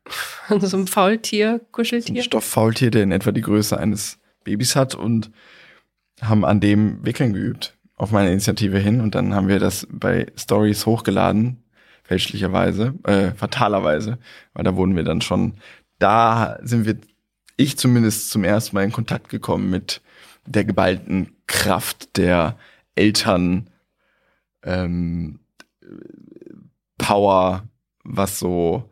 so 0.60 0.76
ein 0.76 0.86
Faultier, 0.86 1.60
ein 1.62 1.72
Kuscheltier. 1.72 2.22
Stofffaultier, 2.22 2.90
der 2.90 3.02
in 3.02 3.12
etwa 3.12 3.32
die 3.32 3.40
Größe 3.40 3.78
eines 3.78 4.18
Babys 4.44 4.76
hat 4.76 4.94
und 4.94 5.30
haben 6.20 6.44
an 6.44 6.60
dem 6.60 7.04
Wickeln 7.04 7.32
geübt 7.32 7.76
auf 7.96 8.10
meine 8.10 8.30
Initiative 8.30 8.78
hin 8.78 9.00
und 9.00 9.14
dann 9.14 9.34
haben 9.34 9.48
wir 9.48 9.58
das 9.58 9.86
bei 9.90 10.26
Stories 10.36 10.86
hochgeladen, 10.86 11.62
fälschlicherweise, 12.02 12.94
äh, 13.04 13.30
fatalerweise, 13.32 14.18
weil 14.52 14.64
da 14.64 14.76
wurden 14.76 14.96
wir 14.96 15.04
dann 15.04 15.20
schon, 15.20 15.54
da 15.98 16.58
sind 16.62 16.86
wir, 16.86 16.96
ich 17.56 17.78
zumindest 17.78 18.30
zum 18.30 18.44
ersten 18.44 18.76
Mal 18.76 18.84
in 18.84 18.92
Kontakt 18.92 19.28
gekommen 19.28 19.70
mit 19.70 20.02
der 20.44 20.64
geballten 20.64 21.36
Kraft 21.46 22.16
der 22.16 22.58
Eltern, 22.94 23.70
ähm, 24.62 25.40
Power, 26.98 27.64
was 28.02 28.38
so 28.38 28.90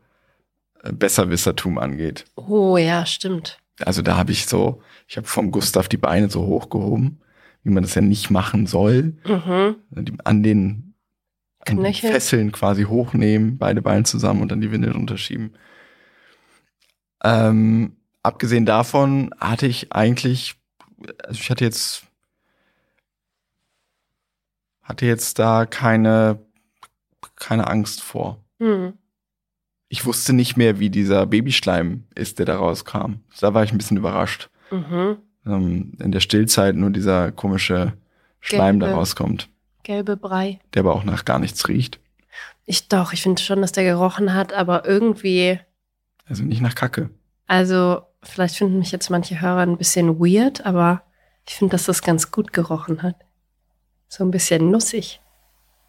Besserwissertum 0.82 1.78
angeht. 1.78 2.24
Oh 2.34 2.76
ja, 2.76 3.06
stimmt. 3.06 3.58
Also 3.80 4.02
da 4.02 4.16
habe 4.16 4.32
ich 4.32 4.46
so, 4.46 4.82
ich 5.06 5.16
habe 5.16 5.26
vom 5.26 5.50
Gustav 5.50 5.88
die 5.88 5.96
Beine 5.96 6.30
so 6.30 6.46
hochgehoben, 6.46 7.20
wie 7.62 7.70
man 7.70 7.82
das 7.82 7.94
ja 7.94 8.02
nicht 8.02 8.30
machen 8.30 8.66
soll. 8.66 9.16
Mhm. 9.26 9.76
An 9.94 10.04
den, 10.04 10.20
an 10.24 10.42
den. 10.42 10.94
Fesseln 11.94 12.50
quasi 12.50 12.84
hochnehmen, 12.84 13.56
beide 13.56 13.82
Beine 13.82 14.02
zusammen 14.02 14.42
und 14.42 14.50
dann 14.50 14.60
die 14.60 14.72
Windel 14.72 14.92
runterschieben. 14.92 15.54
Ähm, 17.22 17.96
abgesehen 18.22 18.66
davon 18.66 19.32
hatte 19.38 19.66
ich 19.68 19.92
eigentlich, 19.92 20.56
also 21.24 21.40
ich 21.40 21.50
hatte 21.50 21.64
jetzt, 21.64 22.02
hatte 24.82 25.06
jetzt 25.06 25.38
da 25.38 25.66
keine, 25.66 26.40
keine 27.36 27.68
Angst 27.68 28.02
vor. 28.02 28.42
Hm. 28.58 28.94
Ich 29.94 30.06
wusste 30.06 30.32
nicht 30.32 30.56
mehr, 30.56 30.78
wie 30.78 30.88
dieser 30.88 31.26
Babyschleim 31.26 32.04
ist, 32.14 32.38
der 32.38 32.46
da 32.46 32.56
rauskam. 32.56 33.16
Da 33.40 33.52
war 33.52 33.62
ich 33.62 33.72
ein 33.72 33.76
bisschen 33.76 33.98
überrascht. 33.98 34.48
Mhm. 34.70 35.18
Ähm, 35.44 35.92
in 36.00 36.12
der 36.12 36.20
Stillzeit 36.20 36.74
nur 36.76 36.88
dieser 36.88 37.30
komische 37.30 37.92
Schleim 38.40 38.80
da 38.80 38.86
Gelbe. 38.86 38.98
rauskommt, 38.98 39.50
Gelbe 39.82 40.16
Brei. 40.16 40.60
der 40.72 40.80
aber 40.80 40.94
auch 40.94 41.04
nach 41.04 41.26
gar 41.26 41.38
nichts 41.38 41.68
riecht. 41.68 42.00
Ich 42.64 42.88
doch, 42.88 43.12
ich 43.12 43.20
finde 43.20 43.42
schon, 43.42 43.60
dass 43.60 43.72
der 43.72 43.84
gerochen 43.84 44.32
hat, 44.32 44.54
aber 44.54 44.86
irgendwie, 44.86 45.60
Also 46.26 46.42
nicht 46.42 46.62
nach 46.62 46.74
Kacke. 46.74 47.10
also 47.46 48.00
vielleicht 48.22 48.56
finden 48.56 48.78
mich 48.78 48.92
jetzt 48.92 49.10
manche 49.10 49.42
Hörer 49.42 49.60
ein 49.60 49.76
bisschen 49.76 50.18
weird, 50.18 50.64
aber 50.64 51.02
ich 51.46 51.54
finde, 51.54 51.72
dass 51.72 51.84
das 51.84 52.00
ganz 52.00 52.30
gut 52.30 52.54
gerochen 52.54 53.02
hat. 53.02 53.16
So 54.08 54.24
ein 54.24 54.30
bisschen 54.30 54.70
nussig. 54.70 55.20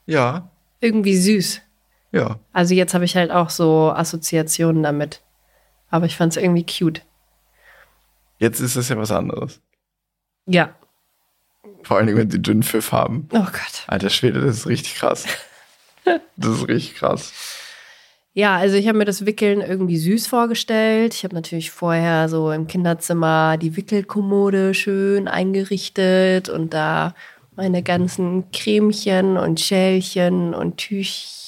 Ja, 0.08 0.50
Irgendwie 0.82 1.16
süß. 1.16 1.62
Ja. 2.14 2.40
Also 2.54 2.76
jetzt 2.76 2.94
habe 2.94 3.06
ich 3.06 3.18
halt 3.18 3.32
auch 3.32 3.50
so 3.50 3.92
Assoziationen 3.92 4.84
damit. 4.84 5.22
Aber 5.90 6.06
ich 6.06 6.16
fand 6.16 6.36
es 6.36 6.42
irgendwie 6.42 6.66
cute. 6.66 7.02
Jetzt 8.38 8.60
ist 8.60 8.76
das 8.76 8.90
ja 8.90 8.98
was 8.98 9.12
anderes. 9.12 9.60
Ja. 10.46 10.76
Vor 11.84 11.98
allem, 11.98 12.16
wenn 12.16 12.30
sie 12.30 12.42
dünnen 12.42 12.64
Pfiff 12.64 12.92
haben. 12.92 13.28
Oh 13.32 13.40
Gott. 13.40 13.84
Alter 13.88 14.10
Schwede, 14.10 14.42
das 14.42 14.58
ist 14.58 14.68
richtig 14.68 14.96
krass. 14.96 15.26
Das 16.36 16.58
ist 16.58 16.68
richtig 16.68 16.96
krass. 16.96 17.32
Ja, 18.34 18.58
also 18.58 18.76
ich 18.76 18.90
habe 18.90 18.98
mir 18.98 19.06
das 19.06 19.26
Wickeln 19.26 19.62
irgendwie 19.62 19.98
süß 19.98 20.28
vorgestellt. 20.28 21.14
Ich 21.14 21.24
habe 21.24 21.34
natürlich 21.34 21.72
vorher 21.72 22.28
so 22.28 22.52
im 22.52 22.68
Kinderzimmer 22.68 23.58
die 23.58 23.78
Wickelkommode 23.78 24.74
schön 24.74 25.30
eingerichtet 25.30 26.50
und 26.50 26.74
da 26.74 27.16
meine 27.56 27.84
ganzen 27.84 28.52
Cremchen 28.52 29.38
und 29.38 29.62
Schälchen 29.62 30.54
und 30.54 30.76
Tüchchen. 30.76 31.44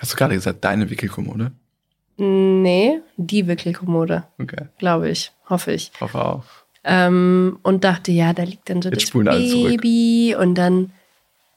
Hast 0.00 0.12
du 0.12 0.16
gerade 0.16 0.34
gesagt, 0.34 0.64
deine 0.64 0.90
Wickelkommode? 0.90 1.52
Nee, 2.16 3.00
die 3.16 3.46
Wickelkommode, 3.46 4.24
Okay, 4.40 4.68
glaube 4.78 5.10
ich, 5.10 5.32
hoffe 5.48 5.72
ich. 5.72 5.90
hoffe 6.00 6.24
auch. 6.24 6.44
Ähm, 6.84 7.58
und 7.62 7.82
dachte, 7.82 8.12
ja, 8.12 8.32
da 8.32 8.42
liegt 8.44 8.68
dann 8.70 8.82
so 8.82 8.90
Jetzt 8.90 9.12
das. 9.14 9.34
Baby 9.36 10.36
und 10.38 10.54
dann, 10.54 10.92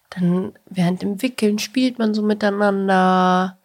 dann 0.10 0.54
während 0.70 1.02
dem 1.02 1.22
Wickeln 1.22 1.60
spielt 1.60 2.00
man 2.00 2.14
so 2.14 2.22
miteinander 2.22 3.58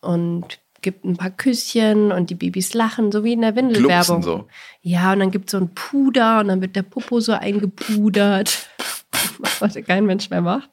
und 0.00 0.58
gibt 0.80 1.04
ein 1.04 1.16
paar 1.16 1.30
Küsschen 1.30 2.10
und 2.10 2.30
die 2.30 2.34
Babys 2.34 2.74
lachen, 2.74 3.12
so 3.12 3.22
wie 3.22 3.34
in 3.34 3.42
der 3.42 3.54
Windelwerbung. 3.54 4.22
so. 4.22 4.48
Ja, 4.80 5.12
und 5.12 5.20
dann 5.20 5.30
gibt 5.30 5.46
es 5.46 5.52
so 5.52 5.58
ein 5.58 5.72
Puder 5.74 6.40
und 6.40 6.48
dann 6.48 6.60
wird 6.60 6.74
der 6.74 6.82
Popo 6.82 7.20
so 7.20 7.32
eingepudert. 7.32 8.68
Was 9.38 9.60
heute 9.60 9.82
kein 9.84 10.06
Mensch 10.06 10.30
mehr 10.30 10.40
macht. 10.40 10.68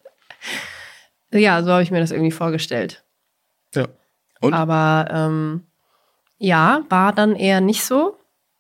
Ja, 1.32 1.62
so 1.64 1.72
habe 1.72 1.84
ich 1.84 1.92
mir 1.92 2.00
das 2.00 2.12
irgendwie 2.12 2.32
vorgestellt. 2.32 3.04
Ja. 3.76 3.88
Und? 4.42 4.54
Aber 4.54 5.08
ähm, 5.12 5.64
ja, 6.38 6.84
war 6.90 7.14
dann 7.14 7.36
eher 7.36 7.62
nicht 7.62 7.84
so. 7.84 8.18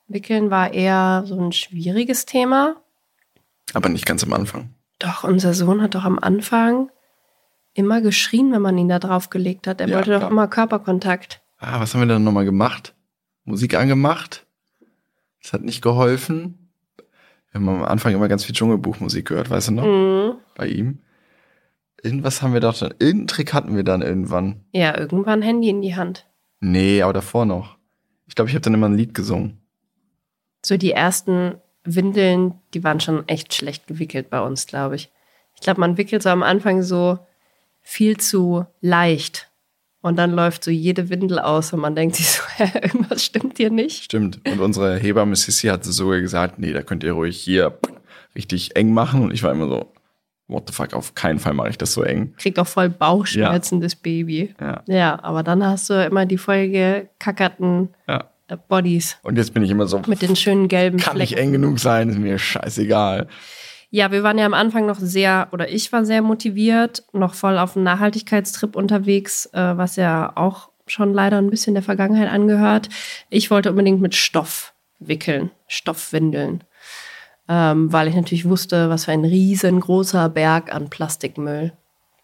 Wickeln 0.07 0.49
war 0.51 0.73
eher 0.73 1.23
so 1.25 1.39
ein 1.39 1.51
schwieriges 1.51 2.25
Thema. 2.25 2.75
Aber 3.73 3.89
nicht 3.89 4.05
ganz 4.05 4.23
am 4.23 4.33
Anfang. 4.33 4.73
Doch, 4.99 5.23
unser 5.23 5.53
Sohn 5.53 5.81
hat 5.81 5.95
doch 5.95 6.03
am 6.03 6.19
Anfang 6.19 6.89
immer 7.73 8.01
geschrien, 8.01 8.51
wenn 8.51 8.61
man 8.61 8.77
ihn 8.77 8.89
da 8.89 8.99
drauf 8.99 9.29
gelegt 9.29 9.67
hat. 9.67 9.79
Er 9.79 9.87
Ja, 9.87 9.95
wollte 9.97 10.11
doch 10.11 10.19
klar. 10.19 10.31
immer 10.31 10.47
Körperkontakt. 10.47 11.41
Ah, 11.59 11.79
was 11.79 11.93
haben 11.93 12.01
wir 12.01 12.07
dann 12.07 12.23
nochmal 12.23 12.45
gemacht? 12.45 12.93
Musik 13.45 13.75
angemacht. 13.75 14.45
Das 15.41 15.53
hat 15.53 15.61
nicht 15.61 15.81
geholfen. 15.81 16.71
Wir 17.51 17.61
haben 17.61 17.69
am 17.69 17.83
Anfang 17.83 18.13
immer 18.13 18.27
ganz 18.27 18.43
viel 18.43 18.53
Dschungelbuchmusik 18.55 19.27
gehört, 19.27 19.49
weißt 19.49 19.69
du 19.69 19.71
noch? 19.73 19.85
Mhm. 19.85 20.37
Bei 20.55 20.67
ihm. 20.67 20.99
Irgendwas 22.03 22.41
haben 22.41 22.53
wir 22.53 22.59
doch 22.59 22.77
dann. 22.77 22.93
Irgendeinen 22.99 23.27
Trick 23.27 23.53
hatten 23.53 23.75
wir 23.75 23.83
dann 23.83 24.01
irgendwann. 24.01 24.63
Ja, 24.71 24.97
irgendwann 24.97 25.41
Handy 25.41 25.69
in 25.69 25.81
die 25.81 25.95
Hand. 25.95 26.27
Nee, 26.59 27.01
aber 27.01 27.13
davor 27.13 27.45
noch. 27.45 27.77
Ich 28.27 28.35
glaube, 28.35 28.49
ich 28.49 28.55
habe 28.55 28.61
dann 28.61 28.73
immer 28.73 28.87
ein 28.87 28.97
Lied 28.97 29.13
gesungen. 29.13 29.61
So 30.65 30.77
die 30.77 30.91
ersten 30.91 31.55
Windeln, 31.83 32.55
die 32.73 32.83
waren 32.83 32.99
schon 32.99 33.27
echt 33.27 33.53
schlecht 33.53 33.87
gewickelt 33.87 34.29
bei 34.29 34.41
uns, 34.41 34.67
glaube 34.67 34.95
ich. 34.95 35.09
Ich 35.55 35.61
glaube, 35.61 35.79
man 35.79 35.97
wickelt 35.97 36.23
so 36.23 36.29
am 36.29 36.43
Anfang 36.43 36.83
so 36.83 37.19
viel 37.81 38.17
zu 38.17 38.65
leicht. 38.81 39.49
Und 40.01 40.17
dann 40.17 40.31
läuft 40.31 40.63
so 40.63 40.71
jede 40.71 41.09
Windel 41.09 41.39
aus 41.39 41.73
und 41.73 41.81
man 41.81 41.95
denkt 41.95 42.15
sich 42.15 42.29
so, 42.29 42.41
irgendwas 42.73 43.25
stimmt 43.25 43.57
hier 43.57 43.69
nicht. 43.69 44.05
Stimmt. 44.05 44.39
Und 44.47 44.59
unsere 44.59 44.97
Hebamme 44.97 45.35
Sissi 45.35 45.67
hat 45.67 45.83
sogar 45.83 46.21
gesagt, 46.21 46.59
nee, 46.59 46.71
da 46.71 46.81
könnt 46.81 47.03
ihr 47.03 47.13
ruhig 47.13 47.37
hier 47.37 47.77
richtig 48.35 48.75
eng 48.77 48.93
machen. 48.93 49.23
Und 49.23 49.33
ich 49.33 49.43
war 49.43 49.51
immer 49.51 49.67
so, 49.67 49.91
what 50.49 50.67
the 50.67 50.73
fuck, 50.73 50.93
auf 50.93 51.15
keinen 51.15 51.39
Fall 51.39 51.53
mache 51.53 51.69
ich 51.69 51.77
das 51.77 51.93
so 51.93 52.03
eng. 52.03 52.33
Kriegt 52.37 52.59
auch 52.59 52.67
voll 52.67 52.89
Bauchschmerzen, 52.89 53.79
das 53.79 53.95
Baby. 53.95 54.53
Ja. 54.59 54.81
Ja, 54.87 55.23
aber 55.23 55.43
dann 55.43 55.65
hast 55.65 55.89
du 55.89 56.05
immer 56.05 56.25
die 56.25 56.37
voll 56.37 56.67
gekackerten 56.67 57.89
ja. 58.07 58.25
äh, 58.47 58.57
Bodies 58.67 59.17
Und 59.23 59.37
jetzt 59.37 59.53
bin 59.53 59.63
ich 59.63 59.69
immer 59.71 59.87
so, 59.87 60.01
mit 60.07 60.21
den 60.21 60.35
schönen 60.35 60.67
gelben 60.67 60.97
kann 60.97 61.17
nicht 61.17 61.33
Flecken. 61.33 61.47
eng 61.47 61.53
genug 61.53 61.79
sein, 61.79 62.09
ist 62.09 62.17
mir 62.17 62.37
scheißegal. 62.37 63.27
Ja, 63.91 64.11
wir 64.11 64.21
waren 64.21 64.37
ja 64.37 64.45
am 64.45 64.53
Anfang 64.53 64.85
noch 64.85 64.99
sehr, 64.99 65.47
oder 65.51 65.69
ich 65.69 65.91
war 65.91 66.05
sehr 66.05 66.21
motiviert, 66.21 67.03
noch 67.13 67.33
voll 67.33 67.57
auf 67.57 67.75
einem 67.75 67.85
Nachhaltigkeitstrip 67.85 68.75
unterwegs, 68.75 69.47
äh, 69.53 69.77
was 69.77 69.95
ja 69.95 70.31
auch 70.35 70.69
schon 70.85 71.13
leider 71.13 71.37
ein 71.37 71.49
bisschen 71.49 71.75
der 71.75 71.83
Vergangenheit 71.83 72.29
angehört. 72.29 72.89
Ich 73.29 73.51
wollte 73.51 73.69
unbedingt 73.69 74.01
mit 74.01 74.15
Stoff 74.15 74.73
wickeln, 74.99 75.51
Stoffwindeln, 75.67 76.63
ähm, 77.49 77.91
weil 77.91 78.07
ich 78.07 78.15
natürlich 78.15 78.47
wusste, 78.47 78.89
was 78.89 79.05
für 79.05 79.11
ein 79.11 79.25
riesengroßer 79.25 80.29
Berg 80.29 80.73
an 80.73 80.89
Plastikmüll 80.89 81.73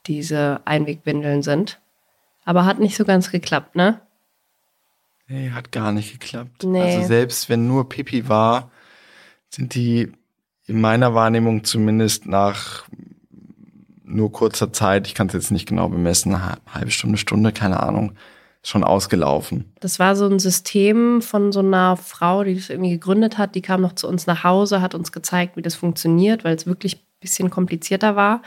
diese 0.06 0.62
Einwegwindeln 0.66 1.42
sind. 1.42 1.82
Aber 2.46 2.66
hat 2.66 2.80
nicht 2.80 2.96
so 2.96 3.06
ganz 3.06 3.32
geklappt, 3.32 3.76
ne? 3.76 4.00
Nee, 5.28 5.50
hat 5.50 5.72
gar 5.72 5.92
nicht 5.92 6.12
geklappt. 6.20 6.64
Nee. 6.64 6.98
Also 6.98 7.08
selbst 7.08 7.50
wenn 7.50 7.68
nur 7.68 7.90
Pipi 7.90 8.30
war, 8.30 8.70
sind 9.50 9.74
die 9.74 10.12
in 10.68 10.80
meiner 10.80 11.16
Wahrnehmung 11.16 11.64
zumindest 11.64 12.28
nach 12.28 12.86
nur 14.04 14.32
kurzer 14.32 14.72
Zeit, 14.72 15.08
ich 15.08 15.16
kann 15.16 15.28
es 15.28 15.34
jetzt 15.34 15.52
nicht 15.52 15.68
genau 15.68 15.90
bemessen, 15.90 16.36
eine 16.36 16.58
halbe 16.72 16.92
Stunde, 16.92 17.18
Stunde, 17.18 17.52
keine 17.52 17.82
Ahnung, 17.82 18.14
schon 18.66 18.84
ausgelaufen. 18.84 19.72
Das 19.80 20.00
war 20.00 20.16
so 20.16 20.26
ein 20.26 20.40
System 20.40 21.22
von 21.22 21.52
so 21.52 21.60
einer 21.60 21.98
Frau, 21.98 22.44
die 22.44 22.56
das 22.56 22.70
irgendwie 22.70 22.92
gegründet 22.92 23.38
hat. 23.38 23.56
Die 23.56 23.62
kam 23.62 23.82
noch 23.82 23.94
zu 23.94 24.08
uns 24.08 24.26
nach 24.26 24.44
Hause, 24.44 24.82
hat 24.82 24.96
uns 24.96 25.12
gezeigt, 25.12 25.56
wie 25.56 25.62
das 25.62 25.76
funktioniert, 25.76 26.44
weil 26.44 26.56
es 26.56 26.66
wirklich 26.66 26.96
ein 26.96 27.20
bisschen 27.20 27.50
komplizierter 27.50 28.16
war. 28.16 28.42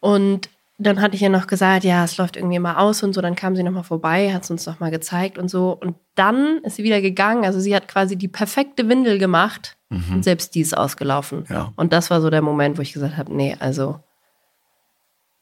Und 0.00 0.50
dann 0.78 1.00
hatte 1.00 1.16
ich 1.16 1.22
ihr 1.22 1.28
noch 1.28 1.46
gesagt, 1.46 1.84
ja, 1.84 2.04
es 2.04 2.16
läuft 2.16 2.36
irgendwie 2.36 2.56
immer 2.56 2.78
aus 2.78 3.02
und 3.02 3.12
so. 3.12 3.20
Dann 3.20 3.34
kam 3.34 3.56
sie 3.56 3.62
nochmal 3.62 3.84
vorbei, 3.84 4.32
hat 4.32 4.44
es 4.44 4.50
uns 4.50 4.66
nochmal 4.66 4.90
gezeigt 4.90 5.38
und 5.38 5.48
so. 5.48 5.76
Und 5.80 5.96
dann 6.14 6.58
ist 6.64 6.76
sie 6.76 6.84
wieder 6.84 7.00
gegangen. 7.00 7.44
Also 7.44 7.60
sie 7.60 7.74
hat 7.74 7.88
quasi 7.88 8.16
die 8.16 8.28
perfekte 8.28 8.88
Windel 8.88 9.18
gemacht 9.18 9.76
und 9.90 10.22
selbst 10.22 10.54
die 10.54 10.60
ist 10.60 10.76
ausgelaufen. 10.76 11.46
Ja. 11.48 11.72
Und 11.76 11.92
das 11.92 12.10
war 12.10 12.20
so 12.20 12.28
der 12.28 12.42
Moment, 12.42 12.76
wo 12.76 12.82
ich 12.82 12.92
gesagt 12.92 13.16
habe, 13.16 13.34
nee, 13.34 13.56
also 13.58 14.00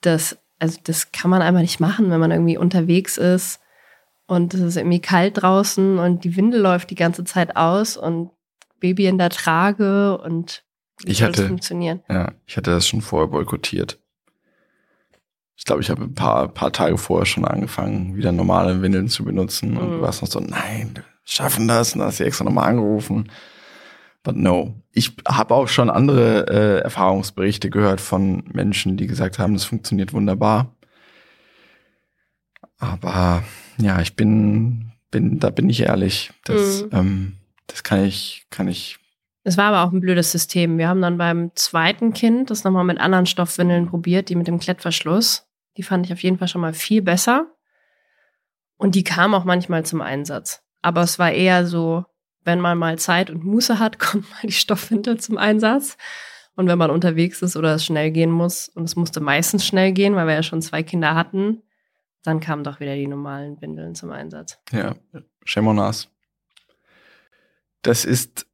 das, 0.02 0.38
also 0.58 0.78
das 0.84 1.12
kann 1.12 1.30
man 1.30 1.42
einfach 1.42 1.60
nicht 1.60 1.80
machen, 1.80 2.10
wenn 2.10 2.20
man 2.20 2.30
irgendwie 2.30 2.56
unterwegs 2.58 3.16
ist 3.18 3.60
und 4.26 4.54
es 4.54 4.60
ist 4.60 4.76
irgendwie 4.76 5.00
kalt 5.00 5.42
draußen 5.42 5.98
und 5.98 6.24
die 6.24 6.36
Windel 6.36 6.60
läuft 6.60 6.90
die 6.90 6.94
ganze 6.94 7.24
Zeit 7.24 7.56
aus 7.56 7.96
und 7.96 8.30
Baby 8.80 9.06
in 9.06 9.18
der 9.18 9.30
Trage 9.30 10.18
und 10.18 10.64
wie 11.04 11.12
Ich 11.12 11.18
soll 11.18 11.28
das 11.28 11.38
hatte- 11.38 11.48
funktionieren? 11.48 12.02
Ja, 12.08 12.32
ich 12.46 12.56
hatte 12.56 12.70
das 12.70 12.86
schon 12.88 13.02
vorher 13.02 13.28
boykottiert. 13.28 13.98
Ich 15.58 15.64
glaube, 15.64 15.80
ich 15.82 15.90
habe 15.90 16.02
ein 16.04 16.14
paar, 16.14 16.48
paar 16.48 16.72
Tage 16.72 16.98
vorher 16.98 17.24
schon 17.26 17.44
angefangen, 17.46 18.14
wieder 18.16 18.30
normale 18.32 18.82
Windeln 18.82 19.08
zu 19.08 19.24
benutzen. 19.24 19.76
Und 19.76 19.88
Mhm. 19.88 19.92
du 19.96 20.00
warst 20.02 20.20
noch 20.22 20.28
so, 20.30 20.38
nein, 20.40 20.92
wir 20.94 21.04
schaffen 21.24 21.66
das. 21.66 21.92
Und 21.94 22.00
dann 22.00 22.08
hast 22.08 22.20
du 22.20 22.24
extra 22.24 22.44
nochmal 22.44 22.68
angerufen. 22.68 23.30
But 24.26 24.34
no. 24.34 24.74
Ich 24.90 25.12
habe 25.28 25.54
auch 25.54 25.68
schon 25.68 25.88
andere 25.88 26.48
äh, 26.48 26.80
Erfahrungsberichte 26.82 27.70
gehört 27.70 28.00
von 28.00 28.42
Menschen, 28.52 28.96
die 28.96 29.06
gesagt 29.06 29.38
haben, 29.38 29.54
das 29.54 29.62
funktioniert 29.64 30.12
wunderbar. 30.12 30.74
Aber 32.78 33.44
ja, 33.78 34.00
ich 34.00 34.16
bin, 34.16 34.90
bin, 35.12 35.38
da 35.38 35.50
bin 35.50 35.70
ich 35.70 35.80
ehrlich. 35.82 36.32
Das, 36.44 36.82
Mhm. 36.82 36.88
ähm, 36.92 37.32
das 37.68 37.84
kann 37.84 38.04
ich, 38.04 38.46
kann 38.50 38.66
ich. 38.66 38.98
Es 39.44 39.56
war 39.56 39.66
aber 39.72 39.84
auch 39.88 39.92
ein 39.92 40.00
blödes 40.00 40.32
System. 40.32 40.76
Wir 40.76 40.88
haben 40.88 41.02
dann 41.02 41.18
beim 41.18 41.52
zweiten 41.54 42.12
Kind 42.12 42.50
das 42.50 42.64
nochmal 42.64 42.82
mit 42.82 42.98
anderen 42.98 43.26
Stoffwindeln 43.26 43.86
probiert, 43.88 44.28
die 44.28 44.34
mit 44.34 44.48
dem 44.48 44.58
Klettverschluss. 44.58 45.46
Die 45.76 45.84
fand 45.84 46.04
ich 46.06 46.12
auf 46.12 46.22
jeden 46.24 46.38
Fall 46.38 46.48
schon 46.48 46.62
mal 46.62 46.74
viel 46.74 47.00
besser. 47.00 47.46
Und 48.76 48.96
die 48.96 49.04
kam 49.04 49.34
auch 49.34 49.44
manchmal 49.44 49.86
zum 49.86 50.00
Einsatz. 50.00 50.62
Aber 50.82 51.02
es 51.02 51.20
war 51.20 51.30
eher 51.30 51.64
so, 51.64 52.04
wenn 52.46 52.60
man 52.60 52.78
mal 52.78 52.98
Zeit 52.98 53.28
und 53.28 53.44
Muße 53.44 53.78
hat, 53.78 53.98
kommt 53.98 54.30
mal 54.30 54.40
die 54.44 54.52
Stoffwindel 54.52 55.18
zum 55.18 55.36
Einsatz. 55.36 55.98
Und 56.54 56.68
wenn 56.68 56.78
man 56.78 56.90
unterwegs 56.90 57.42
ist 57.42 57.56
oder 57.56 57.74
es 57.74 57.84
schnell 57.84 58.10
gehen 58.10 58.30
muss, 58.30 58.68
und 58.70 58.84
es 58.84 58.96
musste 58.96 59.20
meistens 59.20 59.66
schnell 59.66 59.92
gehen, 59.92 60.14
weil 60.14 60.26
wir 60.26 60.34
ja 60.34 60.42
schon 60.42 60.62
zwei 60.62 60.82
Kinder 60.82 61.14
hatten, 61.14 61.62
dann 62.22 62.40
kamen 62.40 62.64
doch 62.64 62.80
wieder 62.80 62.94
die 62.94 63.06
normalen 63.06 63.60
Windeln 63.60 63.94
zum 63.94 64.10
Einsatz. 64.10 64.58
Ja, 64.72 64.94
shame 65.44 65.68
on 65.68 65.78
us. 65.78 66.08
Das 67.82 68.06
ist, 68.06 68.46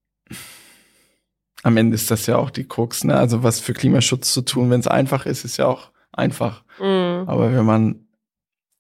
am 1.62 1.76
Ende 1.76 1.94
ist 1.94 2.10
das 2.10 2.26
ja 2.26 2.36
auch 2.36 2.50
die 2.50 2.66
Krux, 2.66 3.04
ne? 3.04 3.16
Also 3.16 3.44
was 3.44 3.60
für 3.60 3.72
Klimaschutz 3.72 4.32
zu 4.32 4.42
tun, 4.42 4.68
wenn 4.68 4.80
es 4.80 4.88
einfach 4.88 5.24
ist, 5.24 5.44
ist 5.44 5.58
ja 5.58 5.66
auch 5.66 5.92
einfach. 6.10 6.64
Mhm. 6.80 7.28
Aber 7.28 7.54
wenn 7.54 7.64
man 7.64 8.08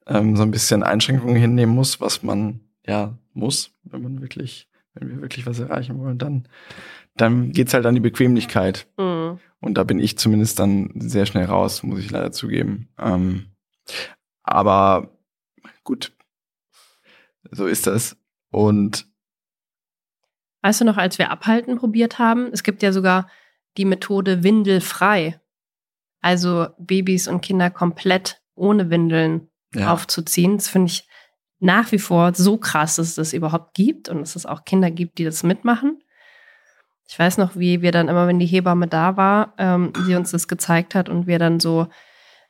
ähm, 0.06 0.36
so 0.36 0.42
ein 0.42 0.50
bisschen 0.50 0.82
Einschränkungen 0.82 1.36
hinnehmen 1.36 1.74
muss, 1.74 2.00
was 2.00 2.22
man 2.24 2.60
ja 2.84 3.16
muss, 3.32 3.70
wenn 3.84 4.02
man 4.02 4.20
wirklich 4.20 4.68
wenn 4.94 5.08
wir 5.08 5.22
wirklich 5.22 5.46
was 5.46 5.58
erreichen 5.58 5.98
wollen, 5.98 6.18
dann, 6.18 6.48
dann 7.16 7.52
geht's 7.52 7.74
halt 7.74 7.86
an 7.86 7.94
die 7.94 8.00
Bequemlichkeit. 8.00 8.86
Mhm. 8.98 9.38
Und 9.60 9.74
da 9.78 9.84
bin 9.84 9.98
ich 9.98 10.18
zumindest 10.18 10.58
dann 10.58 10.90
sehr 10.96 11.26
schnell 11.26 11.44
raus, 11.44 11.82
muss 11.82 12.00
ich 12.00 12.10
leider 12.10 12.32
zugeben. 12.32 12.88
Ähm, 12.98 13.46
aber 14.42 15.16
gut, 15.84 16.12
so 17.50 17.66
ist 17.66 17.86
das. 17.86 18.16
Und 18.50 19.06
Weißt 20.62 20.80
du 20.80 20.84
noch, 20.84 20.96
als 20.96 21.18
wir 21.18 21.30
abhalten 21.30 21.76
probiert 21.76 22.18
haben, 22.18 22.50
es 22.52 22.62
gibt 22.62 22.82
ja 22.82 22.92
sogar 22.92 23.28
die 23.76 23.84
Methode 23.84 24.44
windelfrei. 24.44 25.40
Also 26.20 26.68
Babys 26.78 27.26
und 27.26 27.40
Kinder 27.40 27.68
komplett 27.70 28.40
ohne 28.54 28.90
Windeln 28.90 29.48
ja, 29.74 29.92
aufzuziehen. 29.92 30.56
Das 30.56 30.68
finde 30.68 30.92
ich 30.92 31.08
nach 31.62 31.92
wie 31.92 31.98
vor 31.98 32.34
so 32.34 32.58
krass, 32.58 32.96
dass 32.96 33.08
es 33.08 33.14
das 33.14 33.32
überhaupt 33.32 33.74
gibt 33.74 34.08
und 34.08 34.20
dass 34.20 34.34
es 34.34 34.46
auch 34.46 34.64
Kinder 34.64 34.90
gibt, 34.90 35.18
die 35.18 35.24
das 35.24 35.44
mitmachen. 35.44 36.02
Ich 37.08 37.16
weiß 37.16 37.38
noch, 37.38 37.56
wie 37.56 37.82
wir 37.82 37.92
dann 37.92 38.08
immer, 38.08 38.26
wenn 38.26 38.40
die 38.40 38.46
Hebamme 38.46 38.88
da 38.88 39.16
war, 39.16 39.54
ähm, 39.58 39.92
sie 40.04 40.16
uns 40.16 40.32
das 40.32 40.48
gezeigt 40.48 40.96
hat 40.96 41.08
und 41.08 41.28
wir 41.28 41.38
dann 41.38 41.60
so 41.60 41.86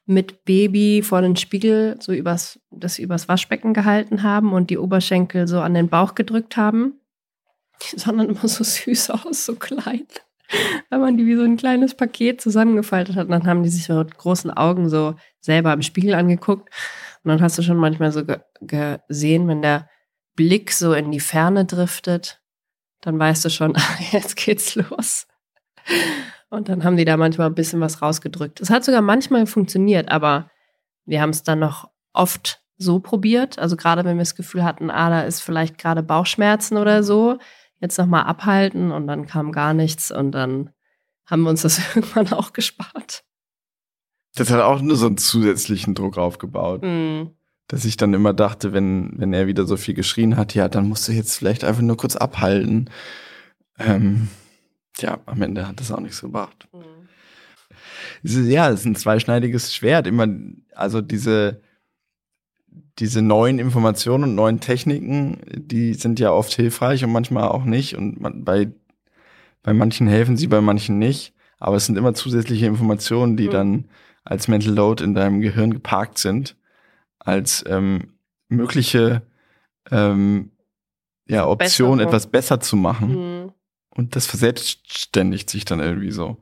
mit 0.07 0.47
Baby 0.47 1.03
vor 1.03 1.21
den 1.21 1.37
Spiegel 1.37 1.97
so 2.01 2.13
übers, 2.13 2.59
das 2.71 2.99
übers 2.99 3.29
Waschbecken 3.29 3.75
gehalten 3.75 4.23
haben 4.23 4.55
und 4.55 4.71
die 4.71 4.79
Oberschenkel 4.79 5.47
so 5.47 5.61
an 5.61 5.75
den 5.75 5.89
Bauch 5.89 6.15
gedrückt 6.15 6.57
haben. 6.57 6.99
Die 7.83 7.99
sahen 7.99 8.17
dann 8.17 8.31
immer 8.31 8.49
so 8.49 8.65
süß 8.65 9.11
aus, 9.11 9.45
so 9.45 9.57
klein. 9.57 10.07
Wenn 10.89 11.01
man 11.01 11.19
die 11.19 11.27
wie 11.27 11.37
so 11.37 11.43
ein 11.43 11.59
kleines 11.59 11.95
Paket 11.95 12.41
zusammengefaltet 12.41 13.17
hat, 13.17 13.27
und 13.27 13.33
dann 13.33 13.47
haben 13.47 13.63
die 13.63 13.69
sich 13.69 13.89
mit 13.91 14.17
großen 14.17 14.51
Augen 14.51 14.89
so 14.89 15.17
selber 15.41 15.73
im 15.73 15.83
Spiegel 15.83 16.15
angeguckt. 16.15 16.71
Und 17.25 17.29
dann 17.29 17.43
hast 17.43 17.59
du 17.59 17.63
schon 17.63 17.77
manchmal 17.77 18.13
so 18.13 18.25
ge 18.25 18.41
gesehen, 18.61 19.49
wenn 19.49 19.63
der 19.63 19.89
Blick 20.35 20.73
so 20.73 20.93
in 20.95 21.11
die 21.11 21.21
Ferne 21.21 21.65
driftet, 21.65 22.41
dann 23.01 23.19
weißt 23.19 23.45
du 23.45 23.51
schon, 23.51 23.75
jetzt 24.13 24.37
geht's 24.37 24.75
los. 24.75 25.27
Und 26.49 26.69
dann 26.69 26.85
haben 26.85 26.97
die 26.97 27.05
da 27.05 27.17
manchmal 27.17 27.49
ein 27.49 27.55
bisschen 27.55 27.81
was 27.81 28.03
rausgedrückt. 28.03 28.61
Es 28.61 28.71
hat 28.71 28.85
sogar 28.85 29.03
manchmal 29.03 29.47
funktioniert, 29.47 30.11
aber 30.11 30.51
wir 31.05 31.21
haben 31.21 31.31
es 31.31 31.43
dann 31.43 31.59
noch 31.59 31.91
oft 32.13 32.63
so 32.77 33.01
probiert. 33.01 33.59
Also 33.59 33.77
gerade 33.77 34.05
wenn 34.05 34.17
wir 34.17 34.23
das 34.23 34.35
Gefühl 34.35 34.65
hatten, 34.65 34.91
ah, 34.91 35.11
da 35.11 35.23
ist 35.23 35.41
vielleicht 35.41 35.79
gerade 35.79 36.03
Bauchschmerzen 36.03 36.77
oder 36.77 37.03
so, 37.03 37.39
jetzt 37.81 37.99
nochmal 37.99 38.25
abhalten 38.25 38.93
und 38.93 39.07
dann 39.07 39.27
kam 39.27 39.53
gar 39.53 39.75
nichts 39.75 40.11
und 40.11 40.33
dann 40.33 40.71
haben 41.27 41.43
wir 41.43 41.51
uns 41.51 41.63
das 41.63 41.79
irgendwann 41.97 42.33
auch 42.33 42.53
gespart. 42.53 43.25
Das 44.35 44.51
hat 44.51 44.61
auch 44.61 44.81
nur 44.81 44.97
so 44.97 45.07
einen 45.07 45.19
zusätzlichen 45.19 45.95
Druck 45.95 46.19
aufgebaut. 46.19 46.83
Mhm. 46.83 47.31
Dass 47.69 47.85
ich 47.85 47.97
dann 47.97 48.13
immer 48.13 48.35
dachte, 48.35 48.73
wenn, 48.73 49.13
wenn 49.17 49.33
er 49.33 49.47
wieder 49.47 49.65
so 49.65 49.77
viel 49.77 49.95
geschrien 49.95 50.37
hat, 50.37 50.55
ja, 50.55 50.69
dann 50.69 50.89
musst 50.89 51.09
du 51.09 51.13
jetzt 51.13 51.37
vielleicht 51.37 51.65
einfach 51.65 51.81
nur 51.83 51.97
kurz 51.97 52.17
abhalten. 52.17 52.91
Ähm, 53.79 54.29
ja, 54.99 55.21
am 55.25 55.41
Ende 55.41 55.67
hat 55.67 55.81
das 55.81 55.91
auch 55.91 56.01
nichts 56.01 56.21
gebracht. 56.21 56.69
Es 58.23 58.35
ist, 58.35 58.49
ja, 58.49 58.69
es 58.69 58.81
ist 58.81 58.87
ein 58.87 58.95
zweischneidiges 58.95 59.75
Schwert. 59.75 60.07
Immer, 60.07 60.27
also 60.75 61.01
diese, 61.01 61.63
diese 62.99 63.23
neuen 63.23 63.59
Informationen 63.59 64.25
und 64.25 64.35
neuen 64.35 64.61
Techniken, 64.61 65.39
die 65.55 65.95
sind 65.95 66.21
ja 66.21 66.31
oft 66.31 66.53
hilfreich 66.53 67.05
und 67.05 67.13
manchmal 67.13 67.49
auch 67.49 67.65
nicht. 67.65 67.97
Und 67.97 68.21
man, 68.21 68.45
bei, 68.45 68.71
bei 69.63 69.73
manchen 69.73 70.09
helfen 70.09 70.37
sie, 70.37 70.47
bei 70.47 70.61
manchen 70.61 70.99
nicht. 70.99 71.33
Aber 71.59 71.77
es 71.77 71.87
sind 71.87 71.97
immer 71.97 72.13
zusätzliche 72.13 72.67
Informationen, 72.67 73.37
die 73.37 73.47
Mhm. 73.47 73.53
dann 73.53 73.85
als 74.25 74.49
Mental 74.49 74.73
Load 74.73 75.03
in 75.03 75.15
deinem 75.15 75.41
Gehirn 75.41 75.73
geparkt 75.73 76.19
sind, 76.19 76.57
als 77.19 77.65
ähm, 77.69 78.15
mögliche 78.49 79.23
ähm, 79.91 80.53
ja, 81.27 81.47
Option, 81.47 81.99
Besserung. 81.99 82.01
etwas 82.01 82.27
besser 82.27 82.61
zu 82.61 82.77
machen. 82.77 83.43
Mhm. 83.43 83.53
Und 83.95 84.17
das 84.17 84.27
verselbstständigt 84.27 85.51
sich 85.51 85.65
dann 85.65 85.81
irgendwie 85.81 86.11
so. 86.11 86.39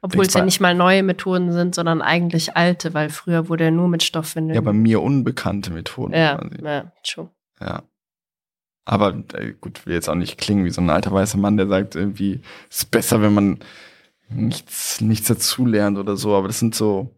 Obwohl 0.00 0.26
es 0.26 0.34
ja 0.34 0.44
nicht 0.44 0.60
mal 0.60 0.74
neue 0.74 1.02
Methoden 1.02 1.50
sind, 1.52 1.74
sondern 1.74 2.02
eigentlich 2.02 2.56
alte, 2.56 2.92
weil 2.92 3.08
früher 3.08 3.48
wurde 3.48 3.64
ja 3.64 3.70
nur 3.70 3.88
mit 3.88 4.02
Stoffwindeln. 4.02 4.54
Ja, 4.54 4.60
bei 4.60 4.74
mir 4.74 5.00
unbekannte 5.00 5.70
Methoden. 5.70 6.12
ja, 6.12 6.36
quasi. 6.36 6.62
ja, 6.62 6.92
schon. 7.02 7.30
Ja. 7.58 7.82
Aber 8.84 9.24
äh, 9.32 9.54
gut, 9.58 9.86
will 9.86 9.94
jetzt 9.94 10.10
auch 10.10 10.14
nicht 10.14 10.36
klingen 10.36 10.66
wie 10.66 10.70
so 10.70 10.82
ein 10.82 10.90
alter 10.90 11.10
weißer 11.10 11.38
Mann, 11.38 11.56
der 11.56 11.68
sagt 11.68 11.94
irgendwie, 11.94 12.42
es 12.68 12.78
ist 12.80 12.90
besser, 12.90 13.22
wenn 13.22 13.32
man 13.32 13.58
nichts, 14.28 15.00
nichts 15.00 15.28
dazulernt 15.28 15.98
oder 15.98 16.16
so. 16.16 16.34
Aber 16.34 16.48
das 16.48 16.58
sind 16.58 16.74
so, 16.74 17.14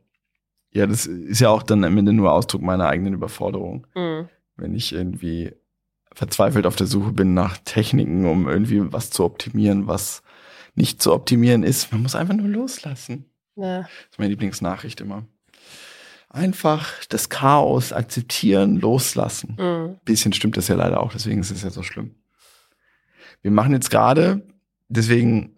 ja, 0.70 0.86
das 0.86 1.06
ist 1.06 1.40
ja 1.40 1.50
auch 1.50 1.62
dann 1.62 1.84
am 1.84 1.96
Ende 1.96 2.12
nur 2.12 2.32
Ausdruck 2.32 2.62
meiner 2.62 2.88
eigenen 2.88 3.14
Überforderung. 3.14 3.86
Mhm. 3.94 4.28
Wenn 4.56 4.74
ich 4.74 4.92
irgendwie 4.92 5.52
verzweifelt 6.12 6.66
auf 6.66 6.76
der 6.76 6.86
Suche 6.86 7.12
bin 7.12 7.34
nach 7.34 7.58
Techniken, 7.58 8.24
um 8.24 8.48
irgendwie 8.48 8.92
was 8.92 9.10
zu 9.10 9.24
optimieren, 9.24 9.86
was 9.86 10.22
nicht 10.74 11.02
zu 11.02 11.12
optimieren 11.12 11.62
ist. 11.62 11.92
Man 11.92 12.02
muss 12.02 12.14
einfach 12.14 12.34
nur 12.34 12.48
loslassen. 12.48 13.26
Ja. 13.56 13.80
Das 13.80 13.90
ist 14.12 14.18
meine 14.18 14.30
Lieblingsnachricht 14.30 15.00
immer. 15.00 15.26
Einfach 16.28 17.04
das 17.08 17.28
Chaos 17.28 17.92
akzeptieren, 17.92 18.76
loslassen. 18.76 19.56
Mhm. 19.58 19.98
bisschen 20.04 20.32
stimmt 20.32 20.56
das 20.56 20.68
ja 20.68 20.74
leider 20.74 21.00
auch, 21.02 21.12
deswegen 21.12 21.40
ist 21.40 21.50
es 21.50 21.62
ja 21.62 21.70
so 21.70 21.82
schlimm. 21.82 22.14
Wir 23.42 23.50
machen 23.50 23.72
jetzt 23.72 23.90
gerade, 23.90 24.42
deswegen 24.88 25.55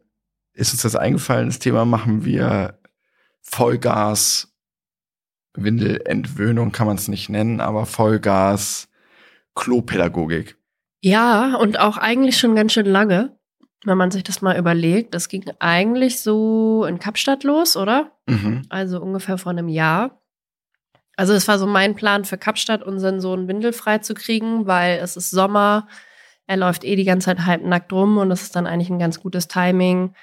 ist 0.59 0.73
uns 0.73 0.83
das 0.83 0.97
eingefallen, 0.97 1.47
das 1.47 1.61
Thema 1.61 1.85
machen 1.85 2.25
wir 2.25 2.79
Vollgas, 3.43 4.53
Windelentwöhnung 5.55 6.73
kann 6.73 6.87
man 6.87 6.97
es 6.97 7.09
nicht 7.09 7.29
nennen, 7.29 7.61
aber 7.61 7.87
Vollgas 7.87 8.89
Klopädagogik. 9.55 10.57
Ja, 11.01 11.57
und 11.57 11.79
auch 11.79 11.97
eigentlich 11.97 12.39
schon 12.39 12.55
ganz 12.55 12.73
schön 12.73 12.87
lange, 12.87 13.37
wenn 13.85 13.97
man 13.97 14.11
sich 14.11 14.25
das 14.25 14.43
mal 14.43 14.59
überlegt. 14.59 15.15
Das 15.15 15.29
ging 15.29 15.45
eigentlich 15.61 16.21
so 16.21 16.85
in 16.85 16.99
Kapstadt 16.99 17.45
los, 17.45 17.77
oder? 17.77 18.13
Mhm. 18.27 18.63
Also 18.69 19.01
ungefähr 19.01 19.39
vor 19.39 19.51
einem 19.51 19.69
Jahr. 19.69 20.21
Also 21.17 21.33
es 21.35 21.49
war 21.49 21.59
so 21.59 21.67
mein 21.67 21.95
Plan 21.95 22.25
für 22.25 22.39
Kapstadt, 22.39 22.83
unseren 22.83 23.21
Sohn 23.21 23.49
windelfrei 23.49 23.99
zu 23.99 24.15
kriegen, 24.15 24.67
weil 24.67 24.99
es 24.99 25.17
ist 25.17 25.31
Sommer, 25.31 25.89
er 26.47 26.57
läuft 26.57 26.85
eh 26.85 26.97
die 26.97 27.05
ganze 27.05 27.27
Zeit 27.27 27.45
halbnackt 27.45 27.93
rum 27.93 28.19
und 28.19 28.29
das 28.29 28.43
ist 28.43 28.57
dann 28.57 28.67
eigentlich 28.67 28.91
ein 28.91 29.01
ganz 29.01 29.21
gutes 29.21 29.49
Timing. 29.49 30.15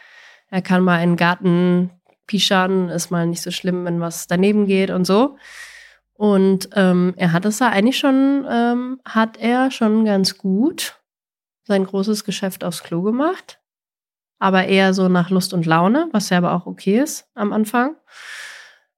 Er 0.50 0.62
kann 0.62 0.84
mal 0.84 1.02
in 1.02 1.12
den 1.12 1.18
Garten 1.18 1.92
pischern, 2.28 2.90
ist 2.90 3.12
mal 3.12 3.28
nicht 3.28 3.42
so 3.42 3.52
schlimm, 3.52 3.86
wenn 3.86 4.00
was 4.00 4.28
daneben 4.28 4.66
geht 4.66 4.90
und 4.90 5.06
so. 5.06 5.38
Und 6.14 6.70
ähm, 6.74 7.14
er 7.18 7.34
hat 7.34 7.46
es 7.46 7.58
da 7.58 7.70
eigentlich 7.70 7.98
schon, 7.98 8.46
ähm, 8.50 9.02
hat 9.06 9.38
er 9.38 9.70
schon 9.72 10.06
ganz 10.06 10.38
gut 10.38 11.00
sein 11.66 11.84
großes 11.84 12.24
Geschäft 12.24 12.64
aufs 12.64 12.84
Klo 12.84 13.02
gemacht. 13.02 13.60
Aber 14.40 14.66
eher 14.66 14.94
so 14.94 15.08
nach 15.08 15.30
Lust 15.30 15.54
und 15.54 15.66
Laune, 15.66 16.08
was 16.12 16.30
ja 16.30 16.38
aber 16.38 16.54
auch 16.54 16.66
okay 16.68 17.00
ist 17.00 17.30
am 17.36 17.52
Anfang. 17.52 17.96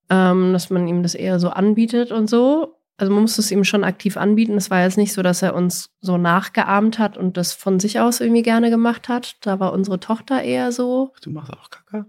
Ähm, 0.09 0.53
dass 0.53 0.69
man 0.69 0.87
ihm 0.87 1.03
das 1.03 1.15
eher 1.15 1.39
so 1.39 1.49
anbietet 1.49 2.11
und 2.11 2.27
so. 2.29 2.76
Also 2.97 3.13
man 3.13 3.21
muss 3.21 3.37
es 3.37 3.51
ihm 3.51 3.63
schon 3.63 3.83
aktiv 3.83 4.17
anbieten. 4.17 4.57
Es 4.57 4.71
war 4.71 4.81
jetzt 4.81 4.97
nicht 4.97 5.13
so, 5.13 5.21
dass 5.21 5.43
er 5.43 5.53
uns 5.53 5.91
so 6.01 6.17
nachgeahmt 6.17 6.97
hat 6.97 7.15
und 7.15 7.37
das 7.37 7.53
von 7.53 7.79
sich 7.79 7.99
aus 7.99 8.19
irgendwie 8.19 8.41
gerne 8.41 8.71
gemacht 8.71 9.07
hat. 9.07 9.37
Da 9.41 9.59
war 9.59 9.71
unsere 9.71 9.99
Tochter 9.99 10.41
eher 10.41 10.71
so. 10.71 11.13
Du 11.21 11.29
machst 11.29 11.53
auch 11.53 11.69
Kacke? 11.69 12.07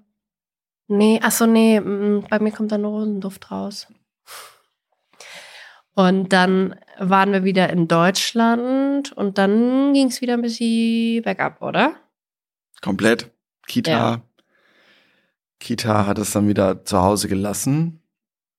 Nee, 0.87 1.21
ach 1.23 1.33
so, 1.33 1.45
nee, 1.45 1.79
mm, 1.79 2.25
bei 2.31 2.39
mir 2.39 2.51
kommt 2.51 2.73
dann 2.73 2.87
Rosenduft 2.87 3.51
raus. 3.51 3.87
Und 5.95 6.33
dann 6.33 6.77
waren 6.99 7.33
wir 7.33 7.45
wieder 7.45 7.71
in 7.71 7.89
Deutschland 7.89 9.13
und 9.13 9.37
dann 9.37 9.93
ging 9.93 10.07
es 10.07 10.21
wieder 10.23 10.35
ein 10.35 10.43
bisschen 10.43 11.23
bergab, 11.23 11.61
oder? 11.61 11.97
Komplett. 12.81 13.31
Kita. 13.67 13.91
Ja. 13.91 14.23
Kita 15.59 16.07
hat 16.07 16.19
es 16.19 16.31
dann 16.33 16.49
wieder 16.49 16.85
zu 16.85 17.03
Hause 17.03 17.29
gelassen. 17.29 18.01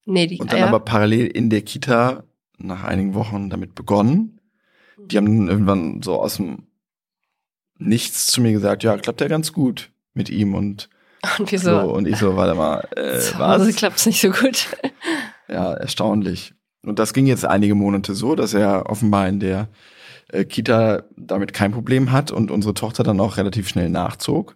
Nee, 0.09 0.27
die 0.27 0.39
Und 0.39 0.51
dann 0.51 0.59
ja. 0.59 0.67
aber 0.67 0.79
parallel 0.79 1.27
in 1.27 1.49
der 1.49 1.61
Kita 1.61 2.23
nach 2.57 2.83
einigen 2.83 3.13
Wochen 3.13 3.49
damit 3.49 3.75
begonnen. 3.75 4.39
Die 4.97 5.17
haben 5.17 5.25
dann 5.25 5.47
irgendwann 5.47 6.01
so 6.01 6.21
aus 6.21 6.37
dem 6.37 6.63
Nichts 7.77 8.27
zu 8.27 8.41
mir 8.41 8.51
gesagt, 8.51 8.83
ja, 8.83 8.97
klappt 8.97 9.21
ja 9.21 9.27
ganz 9.27 9.53
gut 9.53 9.91
mit 10.13 10.29
ihm 10.29 10.53
und 10.53 10.89
Und 11.37 11.51
wir 11.51 11.59
so. 11.59 11.81
so, 11.81 11.93
Und 11.93 12.07
ich 12.07 12.17
so, 12.17 12.35
warte 12.35 12.55
mal, 12.55 12.87
äh, 12.95 13.19
Hause 13.37 13.67
was? 13.67 13.75
klappt 13.75 13.97
es 13.97 14.05
nicht 14.05 14.21
so 14.21 14.29
gut. 14.31 14.67
Ja, 15.51 15.73
erstaunlich. 15.73 16.53
Und 16.85 16.99
das 16.99 17.11
ging 17.11 17.25
jetzt 17.25 17.43
einige 17.43 17.73
Monate 17.73 18.13
so, 18.13 18.35
dass 18.35 18.53
er 18.53 18.87
offenbar 18.87 19.27
in 19.27 19.39
der 19.39 19.67
äh, 20.27 20.45
Kita 20.45 21.05
damit 21.17 21.53
kein 21.53 21.71
Problem 21.71 22.11
hat 22.11 22.29
und 22.31 22.51
unsere 22.51 22.75
Tochter 22.75 23.03
dann 23.03 23.19
auch 23.19 23.37
relativ 23.37 23.67
schnell 23.67 23.89
nachzog. 23.89 24.55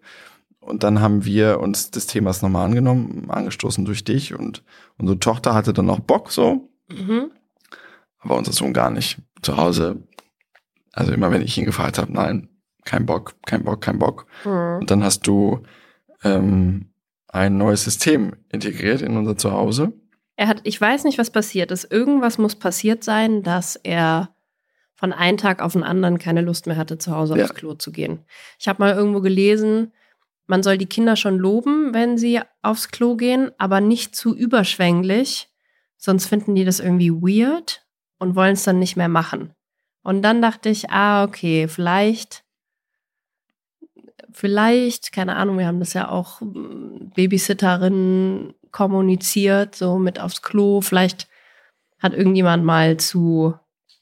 Und 0.66 0.84
dann 0.84 1.02
haben 1.02 1.26
wir 1.26 1.60
uns 1.60 1.92
des 1.92 2.08
Themas 2.08 2.42
nochmal 2.42 2.66
angenommen, 2.66 3.30
angestoßen 3.30 3.84
durch 3.86 4.04
dich 4.04 4.34
und 4.34 4.64
unsere 4.98 5.20
Tochter 5.20 5.54
hatte 5.54 5.74
dann 5.74 5.90
auch 5.90 6.00
Bock 6.00 6.32
so, 6.32 6.70
Mhm. 6.90 7.32
aber 8.20 8.38
unser 8.38 8.54
Sohn 8.54 8.74
gar 8.74 8.90
nicht. 8.90 9.18
Zu 9.42 9.58
Hause, 9.58 10.04
also 10.94 11.12
immer 11.12 11.32
wenn 11.32 11.42
ich 11.42 11.58
ihn 11.58 11.66
gefragt 11.66 11.98
habe, 11.98 12.14
nein, 12.14 12.50
kein 12.86 13.06
Bock, 13.06 13.36
kein 13.46 13.64
Bock, 13.64 13.82
kein 13.82 14.00
Bock. 14.00 14.26
Mhm. 14.46 14.78
Und 14.82 14.92
dann 14.92 15.04
hast 15.04 15.28
du 15.28 15.64
ähm, 16.24 16.92
ein 17.28 17.58
neues 17.58 17.84
System 17.84 18.34
integriert 18.50 19.02
in 19.02 19.18
unser 19.18 19.38
Zuhause. 19.38 19.92
Er 20.36 20.48
hat, 20.48 20.62
ich 20.64 20.80
weiß 20.80 21.04
nicht, 21.04 21.18
was 21.18 21.30
passiert 21.30 21.72
ist. 21.72 21.92
Irgendwas 21.92 22.38
muss 22.38 22.56
passiert 22.56 23.04
sein, 23.04 23.44
dass 23.44 23.76
er 23.76 24.30
von 24.96 25.12
einem 25.12 25.38
Tag 25.38 25.62
auf 25.62 25.74
den 25.74 25.84
anderen 25.84 26.18
keine 26.20 26.42
Lust 26.42 26.68
mehr 26.68 26.78
hatte, 26.78 26.98
zu 26.98 27.14
Hause 27.16 27.38
Ja. 27.38 27.44
aufs 27.46 27.54
Klo 27.56 27.74
zu 27.74 27.92
gehen. 27.92 28.20
Ich 28.60 28.68
habe 28.68 28.82
mal 28.82 28.94
irgendwo 28.94 29.20
gelesen, 29.22 29.92
man 30.48 30.64
soll 30.64 30.78
die 30.78 30.88
Kinder 30.88 31.16
schon 31.16 31.38
loben, 31.38 31.94
wenn 31.94 32.18
sie 32.18 32.42
aufs 32.62 32.90
Klo 32.90 33.16
gehen, 33.16 33.52
aber 33.58 33.82
nicht 33.82 34.16
zu 34.16 34.36
überschwänglich, 34.36 35.50
sonst 35.98 36.28
finden 36.28 36.56
die 36.56 36.66
das 36.66 36.80
irgendwie 36.80 37.12
weird 37.12 37.86
und 38.20 38.36
wollen 38.36 38.54
es 38.54 38.64
dann 38.64 38.80
nicht 38.80 38.96
mehr 38.96 39.10
machen. 39.10 39.54
Und 40.04 40.22
dann 40.22 40.42
dachte 40.42 40.70
ich, 40.70 40.90
ah, 40.90 41.24
okay, 41.24 41.68
vielleicht, 41.68 42.44
vielleicht, 44.32 45.14
keine 45.14 45.38
Ahnung, 45.38 45.58
wir 45.58 45.68
haben 45.68 45.80
das 45.80 45.94
ja 45.94 46.10
auch 46.10 46.42
mm, 46.42 47.12
Babysitterinnen 47.16 48.54
kommuniziert, 48.72 49.76
so 49.76 49.98
mit 49.98 50.20
aufs 50.20 50.42
Klo, 50.42 50.82
vielleicht 50.82 51.28
hat 52.00 52.14
irgendjemand 52.14 52.66
mal 52.66 52.98
zu, 52.98 53.54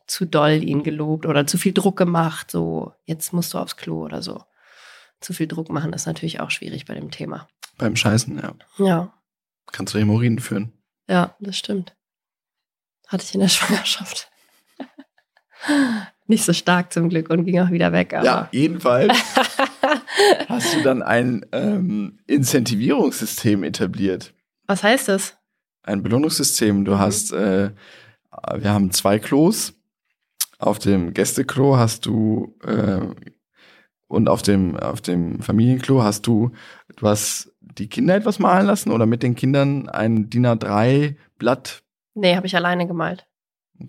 zu 0.07 0.25
doll 0.25 0.63
ihn 0.63 0.81
gelobt 0.81 1.27
oder 1.27 1.45
zu 1.45 1.59
viel 1.59 1.73
Druck 1.73 1.97
gemacht, 1.97 2.49
so, 2.49 2.93
jetzt 3.05 3.31
musst 3.31 3.53
du 3.53 3.59
aufs 3.59 3.77
Klo 3.77 4.03
oder 4.03 4.23
so. 4.23 4.41
Zu 5.21 5.33
viel 5.33 5.47
Druck 5.47 5.69
machen 5.69 5.93
ist 5.93 6.05
natürlich 6.07 6.39
auch 6.39 6.51
schwierig 6.51 6.85
bei 6.85 6.93
dem 6.95 7.11
Thema. 7.11 7.47
Beim 7.77 7.95
Scheißen, 7.95 8.37
ja. 8.39 8.53
Ja, 8.77 9.13
Kannst 9.71 9.93
du 9.93 9.99
Hämorrhoiden 9.99 10.39
führen. 10.39 10.73
ja, 11.07 11.35
das 11.39 11.57
stimmt. 11.57 11.95
Hatte 13.07 13.23
ich 13.23 13.33
in 13.33 13.39
der 13.39 13.47
Schwangerschaft. 13.49 14.29
Nicht 16.27 16.43
so 16.45 16.53
stark 16.53 16.91
zum 16.93 17.09
Glück 17.09 17.29
und 17.29 17.45
ging 17.45 17.59
auch 17.59 17.71
wieder 17.71 17.91
weg. 17.91 18.13
Ja, 18.13 18.47
jedenfalls 18.51 19.13
hast 20.47 20.73
du 20.75 20.81
dann 20.81 21.03
ein 21.03 21.45
ähm, 21.51 22.19
Incentivierungssystem 22.27 23.63
etabliert. 23.63 24.33
Was 24.65 24.83
heißt 24.83 25.09
das? 25.09 25.35
Ein 25.83 26.03
Belohnungssystem. 26.03 26.79
Mhm. 26.79 26.85
Du 26.85 26.97
hast, 26.99 27.31
äh, 27.33 27.71
wir 28.55 28.69
haben 28.71 28.91
zwei 28.91 29.19
Klos. 29.19 29.73
Auf 30.57 30.79
dem 30.79 31.13
Gästeklo 31.13 31.75
hast 31.77 32.05
du 32.05 32.55
äh, 32.63 33.01
und 34.11 34.27
auf 34.29 34.41
dem, 34.41 34.77
auf 34.77 35.01
dem 35.01 35.39
Familienklo 35.41 36.03
hast 36.03 36.27
du, 36.27 36.51
du 36.97 37.07
hast 37.07 37.51
die 37.59 37.87
Kinder 37.87 38.15
etwas 38.15 38.39
malen 38.39 38.67
lassen 38.67 38.91
oder 38.91 39.05
mit 39.05 39.23
den 39.23 39.35
Kindern 39.35 39.87
ein 39.89 40.29
DIN 40.29 40.45
A3-Blatt 40.45 41.83
Nee, 42.13 42.35
habe 42.35 42.45
ich 42.45 42.55
alleine 42.55 42.87
gemalt. 42.87 43.25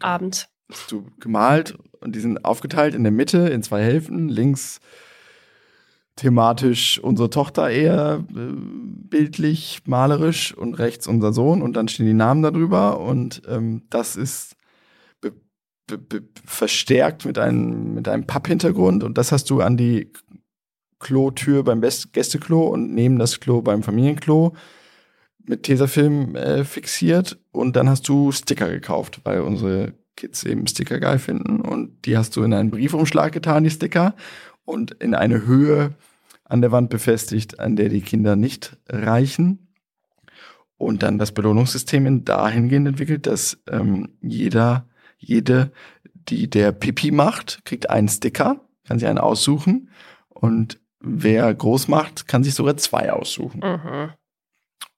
Abends. 0.01 0.49
hast 0.71 0.93
du 0.93 1.07
gemalt 1.19 1.77
und 2.01 2.15
die 2.15 2.21
sind 2.21 2.45
aufgeteilt 2.45 2.95
in 2.95 3.03
der 3.03 3.13
Mitte 3.13 3.49
in 3.49 3.63
zwei 3.63 3.83
Hälften. 3.83 4.29
Links 4.29 4.81
thematisch 6.15 7.01
unsere 7.01 7.31
Tochter 7.31 7.69
eher 7.69 8.25
äh, 8.31 8.53
bildlich, 8.55 9.83
malerisch 9.87 10.55
und 10.55 10.79
rechts 10.79 11.07
unser 11.07 11.33
Sohn 11.33 11.63
und 11.63 11.75
dann 11.75 11.89
stehen 11.89 12.07
die 12.07 12.15
Namen 12.15 12.43
darüber 12.43 13.01
und 13.01 13.43
ähm, 13.49 13.83
das 13.91 14.15
ist 14.17 14.57
verstärkt 16.45 17.25
mit 17.25 17.39
einem, 17.39 17.95
mit 17.95 18.09
einem 18.09 18.27
Papphintergrund. 18.27 19.05
Und 19.05 19.19
das 19.19 19.33
hast 19.33 19.51
du 19.51 19.61
an 19.61 19.77
die 19.77 20.13
Klotür 20.99 21.65
beim 21.65 21.81
Best 21.81 22.13
Gästeklo 22.13 22.69
und 22.69 22.95
neben 22.95 23.19
das 23.19 23.41
Klo 23.41 23.61
beim 23.61 23.83
Familienklo 23.83 24.55
mit 25.45 25.65
Tesafilm 25.65 26.37
äh, 26.37 26.65
fixiert. 26.65 27.39
Und 27.51 27.77
dann 27.77 27.89
hast 27.89 28.09
du 28.09 28.33
Sticker 28.33 28.69
gekauft, 28.69 29.21
weil 29.25 29.41
unsere 29.41 29.95
Kids 30.17 30.45
eben 30.45 30.67
Sticker 30.67 31.01
geil 31.01 31.19
finden. 31.19 31.61
Und 31.61 32.07
die 32.07 32.17
hast 32.17 32.37
du 32.37 32.43
in 32.45 32.55
einen 32.55 32.71
Briefumschlag 32.71 33.33
getan, 33.33 33.65
die 33.65 33.71
Sticker. 33.71 34.15
Und 34.65 34.93
in 34.93 35.15
eine 35.15 35.45
Höhe 35.47 35.95
an 36.45 36.61
der 36.61 36.71
Wand 36.71 36.91
befestigt, 36.91 37.59
an 37.59 37.77
der 37.77 37.89
die 37.89 38.03
Kinder 38.03 38.37
nicht 38.37 38.77
reichen. 38.89 39.69
Und 40.77 41.03
dann 41.03 41.19
das 41.19 41.33
Belohnungssystem 41.33 42.07
in 42.07 42.25
dahingehend 42.25 42.89
entwickelt, 42.89 43.27
dass 43.27 43.63
ähm, 43.71 44.11
jeder, 44.21 44.89
jede, 45.23 45.73
die 46.15 46.49
der 46.49 46.73
Pipi 46.73 47.11
macht, 47.11 47.65
kriegt 47.65 47.91
einen 47.91 48.09
Sticker, 48.09 48.61
kann 48.85 48.99
sich 48.99 49.09
einen 49.09 49.19
aussuchen 49.19 49.91
und 50.29 50.79
wer 51.01 51.53
groß 51.53 51.89
macht, 51.89 52.29
kann 52.29 52.45
sich 52.45 52.55
sogar 52.55 52.77
zwei 52.77 53.13
aussuchen. 53.13 53.61
Mhm. 53.61 54.13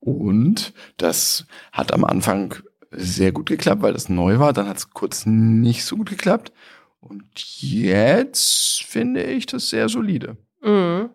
Und 0.01 0.75
das 0.97 1.47
hat 1.73 1.93
am 1.93 2.05
Anfang 2.05 2.55
sehr 2.91 3.33
gut 3.33 3.47
geklappt, 3.47 3.83
weil 3.83 3.95
das 3.95 4.09
neu 4.09 4.39
war. 4.39 4.53
Dann 4.53 4.69
hat 4.69 4.77
es 4.77 4.91
kurz 4.91 5.27
nicht 5.27 5.85
so 5.85 5.97
gut 5.97 6.11
geklappt. 6.11 6.53
Und 7.01 7.25
jetzt 7.35 8.83
finde 8.85 9.23
ich 9.23 9.47
das 9.47 9.71
sehr 9.71 9.89
solide. 9.89 10.37
Mhm. 10.63 11.11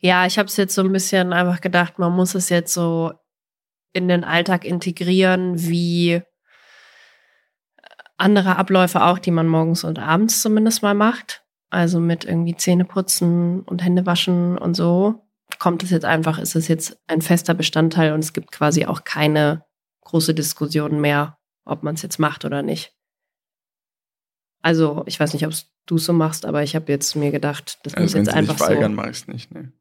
Ja, 0.00 0.26
ich 0.26 0.38
habe 0.38 0.48
es 0.48 0.56
jetzt 0.56 0.74
so 0.74 0.82
ein 0.82 0.92
bisschen 0.92 1.32
einfach 1.32 1.60
gedacht, 1.60 1.98
man 1.98 2.12
muss 2.12 2.34
es 2.34 2.48
jetzt 2.48 2.74
so 2.74 3.12
in 3.92 4.08
den 4.08 4.24
Alltag 4.24 4.64
integrieren, 4.64 5.62
wie 5.68 6.22
andere 8.22 8.56
Abläufe 8.56 9.02
auch, 9.02 9.18
die 9.18 9.30
man 9.30 9.48
morgens 9.48 9.84
und 9.84 9.98
abends 9.98 10.40
zumindest 10.40 10.82
mal 10.82 10.94
macht. 10.94 11.44
Also 11.70 12.00
mit 12.00 12.24
irgendwie 12.24 12.56
Zähne 12.56 12.84
putzen 12.84 13.60
und 13.62 13.82
Hände 13.82 14.06
waschen 14.06 14.58
und 14.58 14.74
so. 14.74 15.26
Kommt 15.58 15.82
es 15.82 15.90
jetzt 15.90 16.04
einfach, 16.04 16.38
ist 16.38 16.54
es 16.54 16.68
jetzt 16.68 16.98
ein 17.06 17.22
fester 17.22 17.54
Bestandteil 17.54 18.12
und 18.12 18.20
es 18.20 18.32
gibt 18.32 18.52
quasi 18.52 18.86
auch 18.86 19.04
keine 19.04 19.64
große 20.02 20.34
Diskussion 20.34 21.00
mehr, 21.00 21.38
ob 21.64 21.82
man 21.82 21.94
es 21.94 22.02
jetzt 22.02 22.18
macht 22.18 22.44
oder 22.44 22.62
nicht. 22.62 22.94
Also, 24.62 25.02
ich 25.06 25.18
weiß 25.18 25.32
nicht, 25.32 25.46
ob 25.46 25.52
du 25.86 25.96
es 25.96 26.04
so 26.04 26.12
machst, 26.12 26.46
aber 26.46 26.62
ich 26.62 26.76
habe 26.76 26.92
jetzt 26.92 27.16
mir 27.16 27.32
gedacht, 27.32 27.80
das 27.82 27.94
muss 27.94 28.02
Also 28.02 28.14
wenn 28.14 28.24
jetzt 28.24 28.34
einfach 28.34 28.60
weigern, 28.60 28.92
so. 28.92 28.96
mache 28.96 29.10
ich 29.10 29.16
es 29.16 29.28
nicht. 29.28 29.52
Ne? 29.52 29.72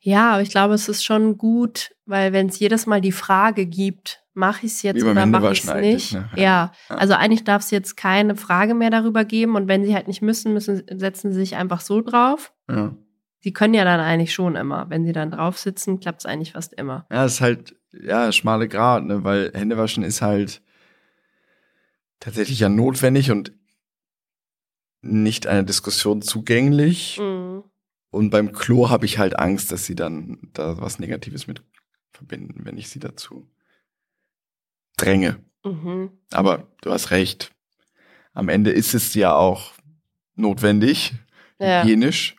Ja, 0.00 0.32
aber 0.32 0.42
ich 0.42 0.50
glaube, 0.50 0.74
es 0.74 0.88
ist 0.88 1.04
schon 1.04 1.36
gut, 1.36 1.94
weil 2.04 2.32
wenn 2.32 2.48
es 2.48 2.58
jedes 2.58 2.86
Mal 2.86 3.00
die 3.00 3.12
Frage 3.12 3.66
gibt, 3.66 4.22
mache 4.40 4.66
ich 4.66 4.72
es 4.72 4.82
jetzt 4.82 5.02
oder 5.04 5.24
mache 5.26 5.52
ich 5.52 5.62
es 5.62 5.68
eigentlich, 5.68 6.12
nicht? 6.12 6.14
ne? 6.14 6.28
Ja, 6.34 6.72
Ja. 6.88 6.96
also 6.96 7.14
eigentlich 7.14 7.44
darf 7.44 7.62
es 7.62 7.70
jetzt 7.70 7.96
keine 7.96 8.34
Frage 8.34 8.74
mehr 8.74 8.90
darüber 8.90 9.24
geben 9.24 9.54
und 9.54 9.68
wenn 9.68 9.84
sie 9.84 9.94
halt 9.94 10.08
nicht 10.08 10.22
müssen, 10.22 10.52
müssen 10.52 10.82
setzen 10.90 11.32
sie 11.32 11.38
sich 11.38 11.54
einfach 11.56 11.80
so 11.80 12.00
drauf. 12.00 12.52
Ja. 12.68 12.96
Sie 13.42 13.52
können 13.52 13.74
ja 13.74 13.84
dann 13.84 14.00
eigentlich 14.00 14.34
schon 14.34 14.56
immer. 14.56 14.90
Wenn 14.90 15.04
sie 15.06 15.12
dann 15.12 15.30
drauf 15.30 15.56
sitzen, 15.58 16.00
klappt 16.00 16.20
es 16.22 16.26
eigentlich 16.26 16.52
fast 16.52 16.72
immer. 16.74 17.06
ja, 17.10 17.24
es 17.24 17.34
ist 17.34 17.40
halt, 17.40 17.76
ja, 17.92 18.32
schmale 18.32 18.66
Grat, 18.68 19.04
ne? 19.04 19.22
weil 19.24 19.50
Händewaschen 19.54 20.02
ist 20.02 20.20
halt 20.22 20.60
tatsächlich 22.18 22.60
ja 22.60 22.68
notwendig 22.68 23.30
und 23.30 23.52
nicht 25.02 25.46
einer 25.46 25.62
Diskussion 25.62 26.20
zugänglich. 26.22 27.18
Mhm. 27.20 27.64
Und 28.10 28.30
beim 28.30 28.52
Klo 28.52 28.90
habe 28.90 29.06
ich 29.06 29.18
halt 29.18 29.38
Angst, 29.38 29.70
dass 29.72 29.84
sie 29.86 29.94
dann 29.94 30.38
da 30.52 30.80
was 30.80 30.98
Negatives 30.98 31.46
mit 31.46 31.62
verbinden, 32.12 32.64
wenn 32.64 32.76
ich 32.76 32.88
sie 32.88 32.98
dazu 32.98 33.48
dränge. 34.96 35.36
Mhm. 35.64 36.10
Aber 36.32 36.66
du 36.82 36.90
hast 36.90 37.10
recht. 37.10 37.50
Am 38.32 38.48
Ende 38.48 38.70
ist 38.70 38.94
es 38.94 39.14
ja 39.14 39.34
auch 39.34 39.72
notwendig, 40.36 41.12
Ja. 41.58 41.82
hygienisch 41.82 42.36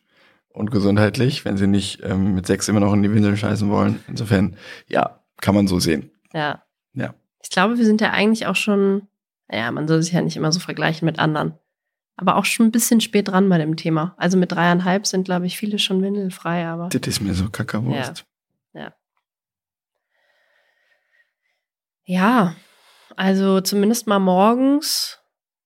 und 0.50 0.72
gesundheitlich, 0.72 1.46
wenn 1.46 1.58
sie 1.58 1.68
nicht 1.68 2.02
ähm, 2.04 2.34
mit 2.36 2.48
sechs 2.48 2.68
immer 2.68 2.80
noch 2.80 2.94
in 2.94 3.04
die 3.04 3.14
Windeln 3.14 3.38
scheißen 3.38 3.70
wollen. 3.70 4.04
Insofern, 4.08 4.56
ja, 4.88 5.20
kann 5.40 5.56
man 5.56 5.68
so 5.68 5.80
sehen. 5.80 6.12
Ja. 6.34 6.64
Ja. 6.94 7.14
Ich 7.44 7.50
glaube, 7.50 7.78
wir 7.78 7.86
sind 7.86 8.02
ja 8.02 8.12
eigentlich 8.12 8.48
auch 8.48 8.56
schon, 8.56 9.08
ja, 9.52 9.72
man 9.72 9.88
soll 9.88 10.02
sich 10.02 10.14
ja 10.14 10.22
nicht 10.22 10.38
immer 10.38 10.52
so 10.52 10.60
vergleichen 10.60 11.06
mit 11.06 11.20
anderen. 11.20 11.54
Aber 12.18 12.36
auch 12.36 12.46
schon 12.46 12.68
ein 12.68 12.72
bisschen 12.72 13.02
spät 13.02 13.30
dran 13.30 13.50
bei 13.50 13.58
dem 13.58 13.76
Thema. 13.78 14.14
Also 14.18 14.38
mit 14.38 14.52
dreieinhalb 14.52 15.08
sind, 15.08 15.24
glaube 15.26 15.48
ich, 15.48 15.58
viele 15.58 15.80
schon 15.80 16.02
windelfrei, 16.04 16.66
aber. 16.68 16.90
Das 16.90 17.02
ist 17.08 17.22
mir 17.22 17.34
so 17.34 17.50
kackerwurst. 17.50 18.26
Ja, 22.12 22.58
also 23.16 23.62
zumindest 23.62 24.06
mal 24.06 24.20
morgens 24.20 25.20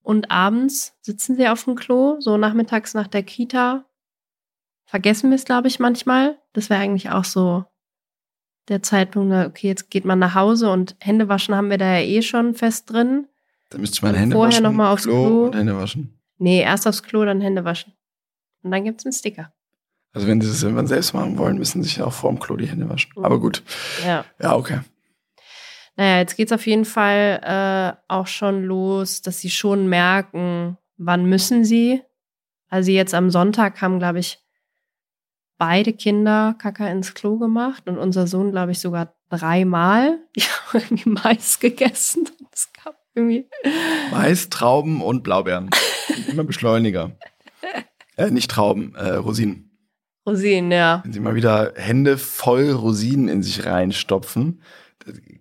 und 0.04 0.30
abends 0.30 0.94
sitzen 1.02 1.36
sie 1.36 1.48
auf 1.48 1.64
dem 1.64 1.74
Klo, 1.74 2.18
so 2.20 2.38
nachmittags 2.38 2.94
nach 2.94 3.08
der 3.08 3.24
Kita. 3.24 3.86
Vergessen 4.86 5.32
wir 5.32 5.38
es, 5.38 5.46
glaube 5.46 5.68
ich, 5.68 5.80
manchmal. 5.80 6.38
Das 6.54 6.70
wäre 6.70 6.80
eigentlich 6.80 7.10
auch 7.10 7.24
so 7.24 7.66
der 8.68 8.84
Zeitpunkt, 8.84 9.30
na, 9.30 9.48
okay, 9.48 9.66
jetzt 9.70 9.90
geht 9.90 10.06
man 10.06 10.20
nach 10.20 10.36
Hause 10.36 10.70
und 10.70 10.96
Hände 11.00 11.30
waschen 11.30 11.56
haben 11.56 11.72
wir 11.72 11.80
da 11.80 11.98
ja 11.98 12.06
eh 12.06 12.22
schon 12.22 12.54
fest 12.54 12.92
drin. 12.92 13.28
Da 13.72 13.80
müsste 13.80 14.04
man 14.04 14.14
Und 14.14 14.20
Hände 14.20 14.36
vorher 14.36 14.52
waschen, 14.54 14.64
noch 14.66 14.72
mal 14.72 14.94
aufs 14.94 15.06
Klo. 15.06 15.46
und 15.46 15.56
Hände 15.56 15.76
waschen. 15.76 16.20
Nee, 16.38 16.62
erst 16.62 16.88
aufs 16.88 17.02
Klo, 17.02 17.26
dann 17.26 17.42
Hände 17.42 17.66
waschen. 17.66 17.94
Und 18.62 18.70
dann 18.70 18.84
gibt's 18.84 19.04
einen 19.04 19.14
Sticker. 19.14 19.52
Also 20.14 20.28
wenn 20.28 20.40
sie 20.42 20.48
das 20.48 20.62
irgendwann 20.62 20.86
selbst 20.86 21.16
machen 21.16 21.40
wollen, 21.40 21.58
müssen 21.58 21.82
sie 21.82 21.90
sich 21.90 21.98
ja 21.98 22.06
auch 22.06 22.14
vor 22.14 22.30
dem 22.30 22.38
Klo 22.38 22.56
die 22.56 22.68
Hände 22.68 22.88
waschen. 22.88 23.14
Mhm. 23.16 23.26
Aber 23.26 23.40
gut. 23.40 23.64
Ja. 24.06 24.26
Ja, 24.40 24.56
okay. 24.56 24.82
Naja, 25.98 26.20
jetzt 26.20 26.36
geht's 26.36 26.52
auf 26.52 26.68
jeden 26.68 26.86
Fall 26.86 27.40
äh, 27.44 27.98
auch 28.08 28.28
schon 28.28 28.64
los, 28.64 29.22
dass 29.22 29.40
sie 29.40 29.50
schon 29.50 29.88
merken, 29.88 30.78
wann 30.98 31.26
müssen 31.26 31.64
sie. 31.64 32.02
Also 32.70 32.92
jetzt 32.92 33.14
am 33.14 33.30
Sonntag 33.30 33.82
haben, 33.82 34.00
glaube 34.00 34.20
ich, 34.20 34.40
beide 35.58 35.94
Kinder 35.94 36.56
Kaka 36.58 36.88
ins 36.90 37.14
Klo 37.14 37.38
gemacht 37.38 37.88
und 37.88 37.98
unser 37.98 38.28
Sohn, 38.28 38.52
glaube 38.52 38.72
ich, 38.72 38.80
sogar 38.80 39.16
dreimal. 39.30 40.20
Die 40.36 40.42
haben 40.42 40.82
irgendwie 40.82 41.10
Mais 41.10 41.60
gegessen. 41.60 42.30
Es 42.52 42.70
gab 42.84 42.98
irgendwie. 43.14 43.48
Mais, 44.12 44.50
Trauben 44.50 45.02
und 45.02 45.24
Blaubeeren. 45.24 45.70
Immer 46.28 46.44
Beschleuniger. 46.44 47.12
Äh, 48.18 48.32
nicht 48.32 48.50
Trauben, 48.50 48.96
äh, 48.96 49.16
Rosinen. 49.16 49.78
Rosinen, 50.26 50.72
ja. 50.72 51.02
Wenn 51.04 51.12
sie 51.12 51.20
mal 51.20 51.36
wieder 51.36 51.74
Hände 51.76 52.18
voll 52.18 52.72
Rosinen 52.72 53.28
in 53.28 53.44
sich 53.44 53.66
reinstopfen, 53.66 54.62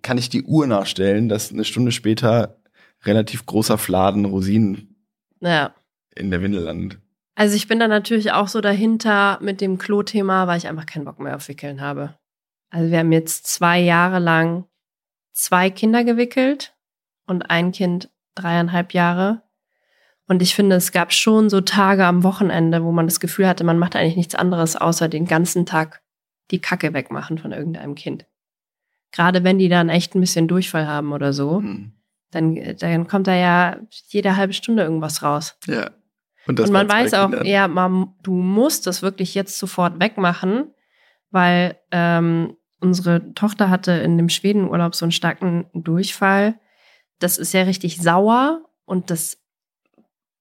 kann 0.01 0.17
ich 0.17 0.29
die 0.29 0.43
Uhr 0.43 0.67
nachstellen, 0.67 1.29
dass 1.29 1.51
eine 1.51 1.63
Stunde 1.63 1.91
später 1.91 2.57
relativ 3.03 3.45
großer 3.45 3.77
Fladen 3.77 4.25
Rosinen 4.25 4.95
Ja. 5.41 5.73
in 6.15 6.31
der 6.31 6.41
Windel 6.41 6.61
landet. 6.63 6.99
Also 7.35 7.55
ich 7.55 7.67
bin 7.67 7.79
da 7.79 7.87
natürlich 7.87 8.31
auch 8.31 8.47
so 8.47 8.61
dahinter 8.61 9.39
mit 9.41 9.59
dem 9.61 9.77
Klo-Thema, 9.77 10.47
weil 10.47 10.57
ich 10.57 10.67
einfach 10.67 10.85
keinen 10.85 11.05
Bock 11.05 11.19
mehr 11.19 11.35
auf 11.35 11.47
Wickeln 11.49 11.81
habe. 11.81 12.17
Also 12.69 12.91
wir 12.91 12.99
haben 12.99 13.11
jetzt 13.11 13.47
zwei 13.47 13.79
Jahre 13.79 14.19
lang 14.19 14.65
zwei 15.33 15.69
Kinder 15.69 16.03
gewickelt 16.03 16.73
und 17.27 17.49
ein 17.49 17.71
Kind 17.71 18.09
dreieinhalb 18.35 18.93
Jahre. 18.93 19.41
Und 20.27 20.41
ich 20.41 20.55
finde, 20.55 20.75
es 20.77 20.91
gab 20.91 21.13
schon 21.13 21.49
so 21.49 21.61
Tage 21.61 22.05
am 22.05 22.23
Wochenende, 22.23 22.83
wo 22.83 22.91
man 22.91 23.05
das 23.05 23.19
Gefühl 23.19 23.47
hatte, 23.47 23.63
man 23.63 23.77
macht 23.77 23.95
eigentlich 23.95 24.15
nichts 24.15 24.33
anderes, 24.35 24.75
außer 24.75 25.07
den 25.09 25.25
ganzen 25.25 25.65
Tag 25.65 26.01
die 26.51 26.59
Kacke 26.61 26.93
wegmachen 26.93 27.37
von 27.37 27.51
irgendeinem 27.51 27.95
Kind. 27.95 28.25
Gerade 29.15 29.43
wenn 29.43 29.57
die 29.57 29.69
dann 29.69 29.89
echt 29.89 30.13
ein 30.15 30.19
bisschen 30.19 30.47
Durchfall 30.47 30.87
haben 30.87 31.13
oder 31.13 31.31
so, 31.33 31.59
Hm. 31.59 31.93
dann, 32.31 32.59
dann 32.79 33.07
kommt 33.07 33.27
da 33.27 33.33
ja 33.35 33.77
jede 34.09 34.35
halbe 34.35 34.53
Stunde 34.53 34.83
irgendwas 34.83 35.23
raus. 35.23 35.57
Ja. 35.67 35.91
Und, 36.47 36.59
Und 36.59 36.71
man 36.71 36.87
weiß 36.89 37.13
auch, 37.15 37.29
Kindern. 37.29 37.45
ja, 37.47 37.67
man, 37.67 38.13
du 38.21 38.33
musst 38.33 38.85
das 38.87 39.01
wirklich 39.01 39.33
jetzt 39.33 39.57
sofort 39.57 39.99
wegmachen, 39.99 40.65
weil 41.31 41.77
ähm, 41.91 42.55
unsere 42.81 43.33
Tochter 43.33 43.69
hatte 43.69 43.93
in 43.93 44.17
dem 44.17 44.29
Schwedenurlaub 44.29 44.93
so 44.95 45.05
einen 45.05 45.11
starken 45.11 45.65
Durchfall. 45.73 46.59
Das 47.19 47.37
ist 47.37 47.53
ja 47.53 47.63
richtig 47.63 47.97
sauer 48.01 48.61
und 48.85 49.09
das 49.09 49.41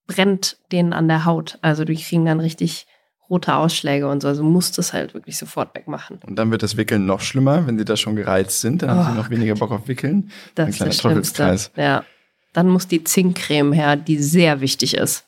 brennt 0.07 0.59
denen 0.73 0.93
an 0.93 1.09
der 1.09 1.25
Haut. 1.25 1.59
Also 1.63 1.85
die 1.85 1.97
kriegen 1.97 2.27
dann 2.27 2.41
richtig 2.41 2.87
rote 3.35 3.55
Ausschläge 3.57 4.09
und 4.09 4.23
so. 4.23 4.29
Also 4.29 4.43
musst 4.45 4.79
es 4.79 4.93
halt 4.93 5.15
wirklich 5.15 5.37
sofort 5.37 5.75
wegmachen. 5.75 6.21
Und 6.25 6.37
dann 6.37 6.51
wird 6.51 6.63
das 6.63 6.77
Wickeln 6.77 7.05
noch 7.07 7.21
schlimmer, 7.21 7.67
wenn 7.67 7.77
sie 7.79 7.85
da 7.85 7.97
schon 7.97 8.15
gereizt 8.17 8.61
sind. 8.61 8.83
Dann 8.83 8.91
haben 8.91 9.05
sie 9.05 9.11
Oh 9.19 9.23
noch 9.23 9.31
weniger 9.31 9.55
Bock 9.55 9.73
auf 9.73 9.89
Wickeln. 9.89 10.31
Das 10.55 10.67
Ein 10.67 10.71
ist 10.71 10.77
kleiner 10.77 10.91
das 10.91 11.01
Schlimmste. 11.01 11.43
Teufelskreis. 11.43 11.71
Ja. 11.77 12.05
Dann 12.53 12.69
muss 12.69 12.87
die 12.87 13.03
Zinkcreme 13.03 13.73
her, 13.73 13.97
die 13.97 14.19
sehr 14.23 14.61
wichtig 14.61 14.95
ist, 14.95 15.27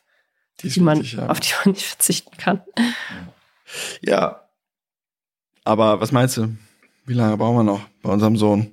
Die 0.61 0.69
ist 0.69 0.77
die 0.77 0.81
man, 0.81 1.01
wichtig, 1.01 1.19
ja. 1.19 1.27
auf 1.27 1.41
die 1.41 1.51
man 1.65 1.73
nicht 1.75 1.87
verzichten 1.87 2.37
kann. 2.37 2.63
ja. 4.01 4.43
Aber 5.65 6.01
was 6.01 6.13
meinst 6.13 6.37
du? 6.37 6.57
Wie 7.07 7.15
lange 7.15 7.37
brauchen 7.37 7.57
wir 7.57 7.65
noch 7.65 7.81
bei 8.03 8.11
unserem 8.11 8.37
Sohn? 8.37 8.73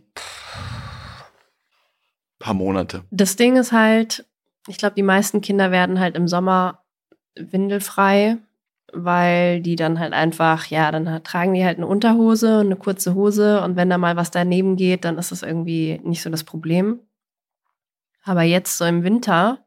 paar 2.39 2.53
Monate. 2.53 3.03
Das 3.09 3.37
Ding 3.37 3.55
ist 3.55 3.71
halt, 3.71 4.25
ich 4.67 4.77
glaube, 4.77 4.95
die 4.95 5.01
meisten 5.03 5.39
Kinder 5.41 5.71
werden 5.71 5.99
halt 5.99 6.15
im 6.15 6.27
Sommer 6.27 6.83
windelfrei, 7.35 8.37
weil 8.93 9.61
die 9.61 9.75
dann 9.75 9.99
halt 9.99 10.13
einfach, 10.13 10.67
ja, 10.67 10.91
dann 10.91 11.23
tragen 11.23 11.53
die 11.53 11.65
halt 11.65 11.77
eine 11.77 11.87
Unterhose 11.87 12.59
und 12.59 12.67
eine 12.67 12.75
kurze 12.75 13.13
Hose 13.13 13.61
und 13.61 13.75
wenn 13.75 13.89
da 13.89 13.97
mal 13.97 14.15
was 14.15 14.31
daneben 14.31 14.75
geht, 14.75 15.05
dann 15.05 15.17
ist 15.17 15.31
das 15.31 15.43
irgendwie 15.43 15.99
nicht 16.03 16.21
so 16.21 16.29
das 16.29 16.43
Problem. 16.43 16.99
Aber 18.23 18.43
jetzt 18.43 18.77
so 18.77 18.85
im 18.85 19.03
Winter, 19.03 19.65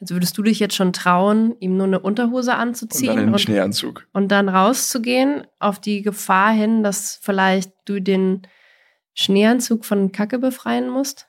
also 0.00 0.14
würdest 0.14 0.36
du 0.36 0.42
dich 0.42 0.58
jetzt 0.58 0.74
schon 0.74 0.92
trauen, 0.92 1.56
ihm 1.60 1.76
nur 1.76 1.86
eine 1.86 2.00
Unterhose 2.00 2.50
Und 2.50 2.58
dann 2.58 2.68
anzuziehen 2.68 3.12
in 3.12 3.18
den 3.18 3.32
und, 3.32 3.40
Schneeanzug. 3.40 4.06
und 4.12 4.28
dann 4.28 4.48
rauszugehen, 4.48 5.46
auf 5.58 5.80
die 5.80 6.02
Gefahr 6.02 6.52
hin, 6.52 6.82
dass 6.82 7.18
vielleicht 7.22 7.72
du 7.86 8.00
den 8.00 8.42
Schneeanzug 9.14 9.84
von 9.84 10.12
Kacke 10.12 10.38
befreien 10.38 10.90
musst? 10.90 11.28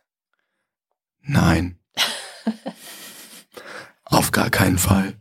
Nein. 1.22 1.78
Auf 4.06 4.32
gar 4.32 4.50
keinen 4.50 4.78
Fall. 4.78 5.16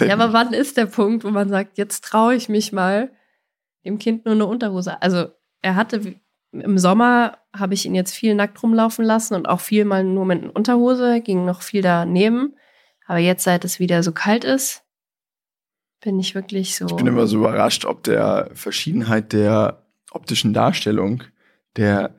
Ja, 0.00 0.14
aber 0.14 0.32
wann 0.32 0.52
ist 0.52 0.76
der 0.76 0.86
Punkt, 0.86 1.24
wo 1.24 1.30
man 1.30 1.48
sagt, 1.48 1.78
jetzt 1.78 2.04
traue 2.04 2.34
ich 2.34 2.48
mich 2.48 2.72
mal, 2.72 3.10
dem 3.84 3.98
Kind 3.98 4.24
nur 4.24 4.34
eine 4.34 4.46
Unterhose? 4.46 5.00
Also 5.02 5.28
er 5.62 5.76
hatte 5.76 6.16
im 6.52 6.78
Sommer 6.78 7.38
habe 7.54 7.74
ich 7.74 7.84
ihn 7.84 7.94
jetzt 7.94 8.14
viel 8.14 8.34
nackt 8.34 8.62
rumlaufen 8.62 9.04
lassen 9.04 9.34
und 9.34 9.48
auch 9.48 9.60
viel 9.60 9.84
mal 9.84 10.04
nur 10.04 10.24
mit 10.24 10.42
einer 10.42 10.54
Unterhose, 10.54 11.20
ging 11.20 11.44
noch 11.44 11.62
viel 11.62 11.82
daneben. 11.82 12.54
Aber 13.06 13.18
jetzt, 13.18 13.44
seit 13.44 13.64
es 13.64 13.80
wieder 13.80 14.02
so 14.02 14.12
kalt 14.12 14.44
ist, 14.44 14.82
bin 16.00 16.18
ich 16.18 16.34
wirklich 16.34 16.76
so. 16.76 16.86
Ich 16.86 16.96
bin 16.96 17.06
immer 17.06 17.26
so 17.26 17.38
überrascht, 17.38 17.84
ob 17.84 18.02
der 18.04 18.50
Verschiedenheit 18.54 19.32
der 19.32 19.84
optischen 20.10 20.54
Darstellung 20.54 21.24
der 21.76 22.14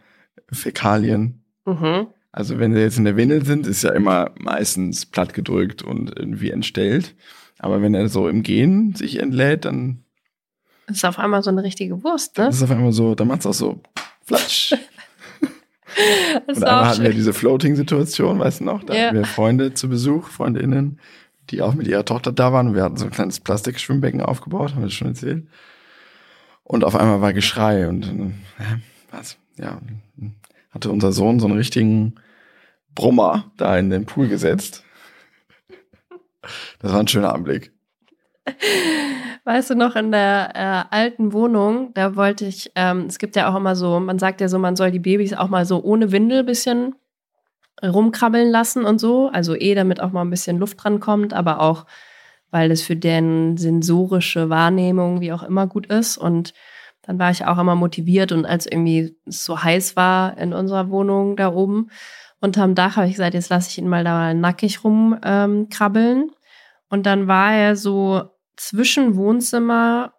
Fäkalien. 0.52 1.44
Mhm. 1.66 2.08
Also 2.32 2.60
wenn 2.60 2.74
sie 2.74 2.82
jetzt 2.82 2.98
in 2.98 3.06
der 3.06 3.16
Windel 3.16 3.46
sind, 3.46 3.66
ist 3.66 3.84
ja 3.84 3.92
immer 3.92 4.32
meistens 4.38 5.06
platt 5.06 5.34
gedrückt 5.34 5.82
und 5.82 6.18
irgendwie 6.18 6.52
entstellt. 6.52 7.16
Aber 7.60 7.82
wenn 7.82 7.94
er 7.94 8.10
so 8.10 8.28
im 8.28 8.44
Gehen 8.44 8.96
sich 8.96 9.20
entlädt, 9.20 9.66
dann 9.66 10.04
Das 10.88 10.98
ist 10.98 11.06
auf 11.06 11.20
einmal 11.20 11.42
so 11.44 11.50
eine 11.50 11.64
richtige 11.64 12.04
Wurst, 12.04 12.38
ne? 12.38 12.48
ist 12.50 12.58
es 12.58 12.64
auf 12.64 12.72
einmal 12.72 12.92
so, 12.92 13.16
dann 13.16 13.28
macht 13.28 13.42
es 13.42 13.46
auch 13.46 13.54
so 13.54 13.82
flatsch. 14.26 14.72
Das 14.72 14.80
Und 16.48 16.58
ist 16.58 16.64
einmal 16.64 16.88
hatten 16.88 17.04
wir 17.04 17.14
diese 17.14 17.34
Floating-Situation, 17.34 18.40
weißt 18.40 18.60
du 18.60 18.64
noch? 18.66 18.84
Da 18.84 18.94
Ja. 18.94 19.06
hatten 19.08 19.16
wir 19.18 19.26
Freunde 19.26 19.74
zu 19.74 19.88
Besuch, 19.88 20.28
Freundinnen, 20.28 21.00
die 21.50 21.62
auch 21.62 21.74
mit 21.74 21.88
ihrer 21.88 22.04
Tochter 22.04 22.32
da 22.34 22.52
waren. 22.52 22.76
Wir 22.76 22.84
hatten 22.84 22.98
so 22.98 23.06
ein 23.06 23.12
kleines 23.12 23.40
Plastikschwimmbecken 23.40 24.22
aufgebaut, 24.22 24.72
haben 24.72 24.82
wir 24.82 24.88
das 24.88 24.94
schon 24.94 25.08
erzählt. 25.10 25.48
Und 26.64 26.84
auf 26.84 26.96
einmal 26.96 27.22
war 27.22 27.32
Geschrei 27.34 27.88
und 27.88 28.06
äh, 28.08 28.34
was? 29.12 29.38
Ja, 29.58 29.80
hatte 30.72 30.90
unser 30.92 31.12
Sohn 31.14 31.40
so 31.40 31.46
einen 31.48 31.56
richtigen 31.58 32.16
Brummer 32.96 33.52
da 33.58 33.78
in 33.78 33.90
den 33.90 34.06
Pool 34.06 34.28
gesetzt. 34.28 34.84
Das 36.80 36.94
war 36.94 37.00
ein 37.00 37.08
schöner 37.08 37.34
Anblick. 37.34 37.72
Weißt 39.44 39.70
du 39.70 39.76
noch, 39.76 39.96
in 39.96 40.12
der 40.12 40.52
äh, 40.56 40.96
alten 40.96 41.34
Wohnung, 41.34 41.94
da 41.94 42.16
wollte 42.16 42.46
ich, 42.46 42.72
ähm, 42.76 43.06
es 43.08 43.18
gibt 43.18 43.36
ja 43.36 43.52
auch 43.52 43.56
immer 43.56 43.76
so, 43.76 44.00
man 44.00 44.20
sagt 44.20 44.42
ja 44.42 44.48
so, 44.48 44.60
man 44.60 44.76
soll 44.76 44.92
die 44.92 45.00
Babys 45.00 45.34
auch 45.34 45.50
mal 45.50 45.66
so 45.66 45.84
ohne 45.84 46.12
Windel 46.12 46.44
bisschen 46.44 46.96
rumkrabbeln 47.84 48.50
lassen 48.50 48.86
und 48.86 49.00
so. 49.00 49.30
Also 49.30 49.56
eh, 49.56 49.76
damit 49.76 50.00
auch 50.00 50.12
mal 50.12 50.22
ein 50.22 50.30
bisschen 50.30 50.58
Luft 50.58 50.84
dran 50.84 51.00
kommt, 51.00 51.34
aber 51.34 51.62
auch, 51.62 51.86
weil 52.52 52.70
das 52.70 52.82
für 52.82 52.96
deren 52.96 53.58
sensorische 53.58 54.50
Wahrnehmung 54.50 55.22
wie 55.22 55.34
auch 55.34 55.44
immer 55.44 55.68
gut 55.68 55.88
ist. 55.88 56.18
Und 56.18 56.54
dann 57.02 57.20
war 57.20 57.32
ich 57.32 57.46
auch 57.46 57.58
immer 57.60 57.76
motiviert 57.76 58.32
und 58.32 58.46
als 58.46 58.66
irgendwie 58.66 59.16
es 59.26 59.46
so 59.46 59.62
heiß 59.62 59.96
war 59.96 60.38
in 60.38 60.54
unserer 60.54 60.90
Wohnung 60.90 61.36
da 61.36 61.54
oben 61.54 61.90
unterm 62.46 62.76
Dach, 62.76 62.96
habe 62.96 63.08
ich 63.08 63.14
gesagt, 63.14 63.34
jetzt 63.34 63.50
lasse 63.50 63.70
ich 63.70 63.78
ihn 63.78 63.90
mal 63.90 64.04
da 64.04 64.34
nackig 64.34 64.84
rumkrabbeln. 64.84 66.18
Ähm, 66.22 66.32
und 66.90 67.06
dann 67.06 67.28
war 67.28 67.54
er 67.54 67.76
so 67.76 68.30
zwischen 68.56 69.16
Wohnzimmer 69.16 70.14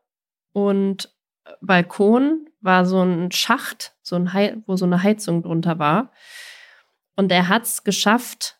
und 0.52 1.14
Balkon 1.60 2.48
war 2.60 2.84
so 2.84 3.00
ein 3.00 3.30
Schacht, 3.32 3.94
so 4.02 4.16
ein 4.16 4.62
wo 4.66 4.76
so 4.76 4.84
eine 4.84 5.02
Heizung 5.02 5.42
drunter 5.42 5.78
war. 5.78 6.12
Und 7.14 7.32
er 7.32 7.48
hat 7.48 7.62
es 7.62 7.84
geschafft, 7.84 8.58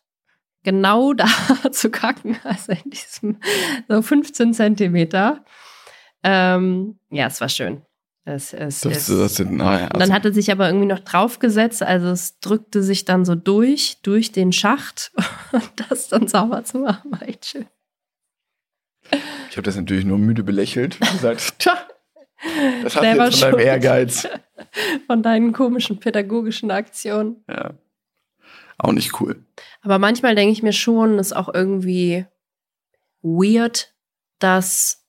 genau 0.63 1.13
da 1.13 1.27
zu 1.71 1.91
kacken, 1.91 2.37
also 2.43 2.71
in 2.71 2.89
diesem 2.89 3.39
so 3.87 4.01
15 4.01 4.53
Zentimeter. 4.53 5.43
Ähm, 6.23 6.99
ja, 7.09 7.27
es 7.27 7.39
war 7.41 7.49
schön. 7.49 7.86
Es, 8.29 8.51
es, 8.51 8.81
Das, 8.81 9.07
es, 9.07 9.37
das 9.37 9.47
naja, 9.47 9.85
und 9.85 10.01
dann 10.01 10.11
hat 10.11 10.25
er 10.25 10.33
sich 10.33 10.51
aber 10.51 10.67
irgendwie 10.67 10.85
noch 10.85 10.99
draufgesetzt, 10.99 11.81
also 11.81 12.07
es 12.09 12.41
drückte 12.41 12.83
sich 12.83 13.05
dann 13.05 13.23
so 13.23 13.35
durch, 13.35 13.99
durch 14.01 14.33
den 14.33 14.51
Schacht 14.51 15.13
und 15.53 15.71
das 15.89 16.09
dann 16.09 16.27
sauber 16.27 16.65
zu 16.65 16.79
machen, 16.79 17.09
war 17.09 17.21
echt 17.21 17.45
schön. 17.45 17.67
ich 19.49 19.55
habe 19.55 19.61
das 19.61 19.77
natürlich 19.77 20.03
nur 20.03 20.17
müde 20.17 20.43
belächelt 20.43 20.99
und 20.99 21.09
gesagt, 21.09 21.53
tja, 21.59 21.77
das 22.83 22.97
hat 22.97 23.03
jetzt 23.03 23.39
von 23.39 23.51
deinem. 23.51 23.65
Ehrgeiz. 23.65 24.27
Von 25.07 25.23
deinen 25.23 25.53
komischen 25.53 25.99
pädagogischen 25.99 26.71
Aktionen. 26.71 27.43
Ja. 27.47 27.75
Auch 28.77 28.91
nicht 28.91 29.21
cool. 29.21 29.45
Aber 29.81 29.99
manchmal 29.99 30.35
denke 30.35 30.51
ich 30.51 30.63
mir 30.63 30.73
schon, 30.73 31.17
ist 31.19 31.35
auch 31.35 31.51
irgendwie 31.53 32.25
weird, 33.21 33.93
dass 34.39 35.06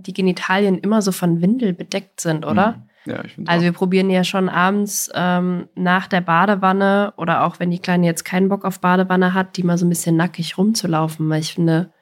die 0.00 0.12
Genitalien 0.12 0.78
immer 0.78 1.02
so 1.02 1.12
von 1.12 1.40
Windel 1.40 1.72
bedeckt 1.72 2.20
sind, 2.20 2.46
oder? 2.46 2.72
Mhm. 2.72 2.82
Ja, 3.06 3.24
ich 3.24 3.32
finde 3.32 3.50
Also 3.50 3.64
wir 3.64 3.72
probieren 3.72 4.10
ja 4.10 4.24
schon 4.24 4.48
abends 4.48 5.10
ähm, 5.14 5.68
nach 5.74 6.06
der 6.06 6.20
Badewanne 6.20 7.14
oder 7.16 7.44
auch 7.44 7.58
wenn 7.58 7.70
die 7.70 7.78
Kleine 7.78 8.06
jetzt 8.06 8.24
keinen 8.24 8.48
Bock 8.48 8.64
auf 8.64 8.80
Badewanne 8.80 9.32
hat, 9.32 9.56
die 9.56 9.62
mal 9.62 9.78
so 9.78 9.86
ein 9.86 9.88
bisschen 9.88 10.16
nackig 10.16 10.58
rumzulaufen, 10.58 11.28
weil 11.30 11.40
ich 11.40 11.54
finde, 11.54 11.92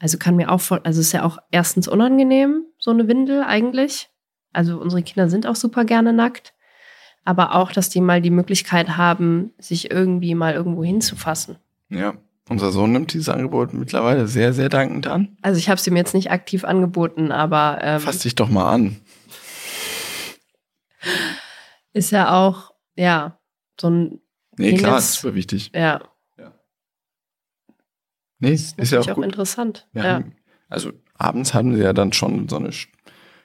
also 0.00 0.16
kann 0.18 0.36
mir 0.36 0.50
auch 0.50 0.60
voll, 0.60 0.80
also 0.84 1.00
ist 1.00 1.12
ja 1.12 1.22
auch 1.22 1.38
erstens 1.50 1.86
unangenehm, 1.86 2.64
so 2.78 2.90
eine 2.90 3.08
Windel 3.08 3.42
eigentlich. 3.42 4.08
Also 4.52 4.80
unsere 4.80 5.02
Kinder 5.02 5.28
sind 5.28 5.46
auch 5.46 5.56
super 5.56 5.84
gerne 5.84 6.12
nackt. 6.12 6.54
Aber 7.26 7.54
auch, 7.54 7.72
dass 7.72 7.88
die 7.88 8.00
mal 8.00 8.20
die 8.20 8.30
Möglichkeit 8.30 8.96
haben, 8.96 9.52
sich 9.58 9.90
irgendwie 9.90 10.34
mal 10.34 10.52
irgendwo 10.52 10.84
hinzufassen. 10.84 11.56
Ja, 11.88 12.14
unser 12.48 12.70
Sohn 12.72 12.92
nimmt 12.92 13.12
dieses 13.14 13.28
Angebot 13.28 13.72
mittlerweile 13.72 14.26
sehr, 14.28 14.52
sehr 14.52 14.68
dankend 14.68 15.06
an. 15.06 15.36
Also 15.42 15.58
ich 15.58 15.68
habe 15.68 15.78
es 15.78 15.86
ihm 15.86 15.96
jetzt 15.96 16.14
nicht 16.14 16.30
aktiv 16.30 16.64
angeboten, 16.64 17.32
aber 17.32 17.78
ähm, 17.82 18.00
Fass 18.00 18.18
dich 18.18 18.34
doch 18.34 18.48
mal 18.50 18.70
an. 18.70 19.00
ist 21.92 22.10
ja 22.10 22.32
auch, 22.34 22.72
ja, 22.96 23.38
so 23.80 23.88
ein, 23.90 24.20
Nee, 24.56 24.70
Penis- 24.70 24.82
klar, 24.82 24.98
ist 24.98 25.14
super 25.14 25.34
wichtig. 25.34 25.70
ja, 25.74 26.00
Nee, 28.40 28.52
ist 28.52 28.76
ja 28.78 28.82
natürlich 28.98 28.98
auch 29.08 29.12
auch 29.12 29.14
gut. 29.16 29.24
interessant. 29.24 29.88
Ja. 29.94 30.02
haben, 30.04 30.36
also 30.68 30.90
abends 31.16 31.54
haben 31.54 31.74
sie 31.74 31.82
ja 31.82 31.92
dann 31.92 32.12
schon 32.12 32.48
so 32.48 32.56
eine, 32.56 32.70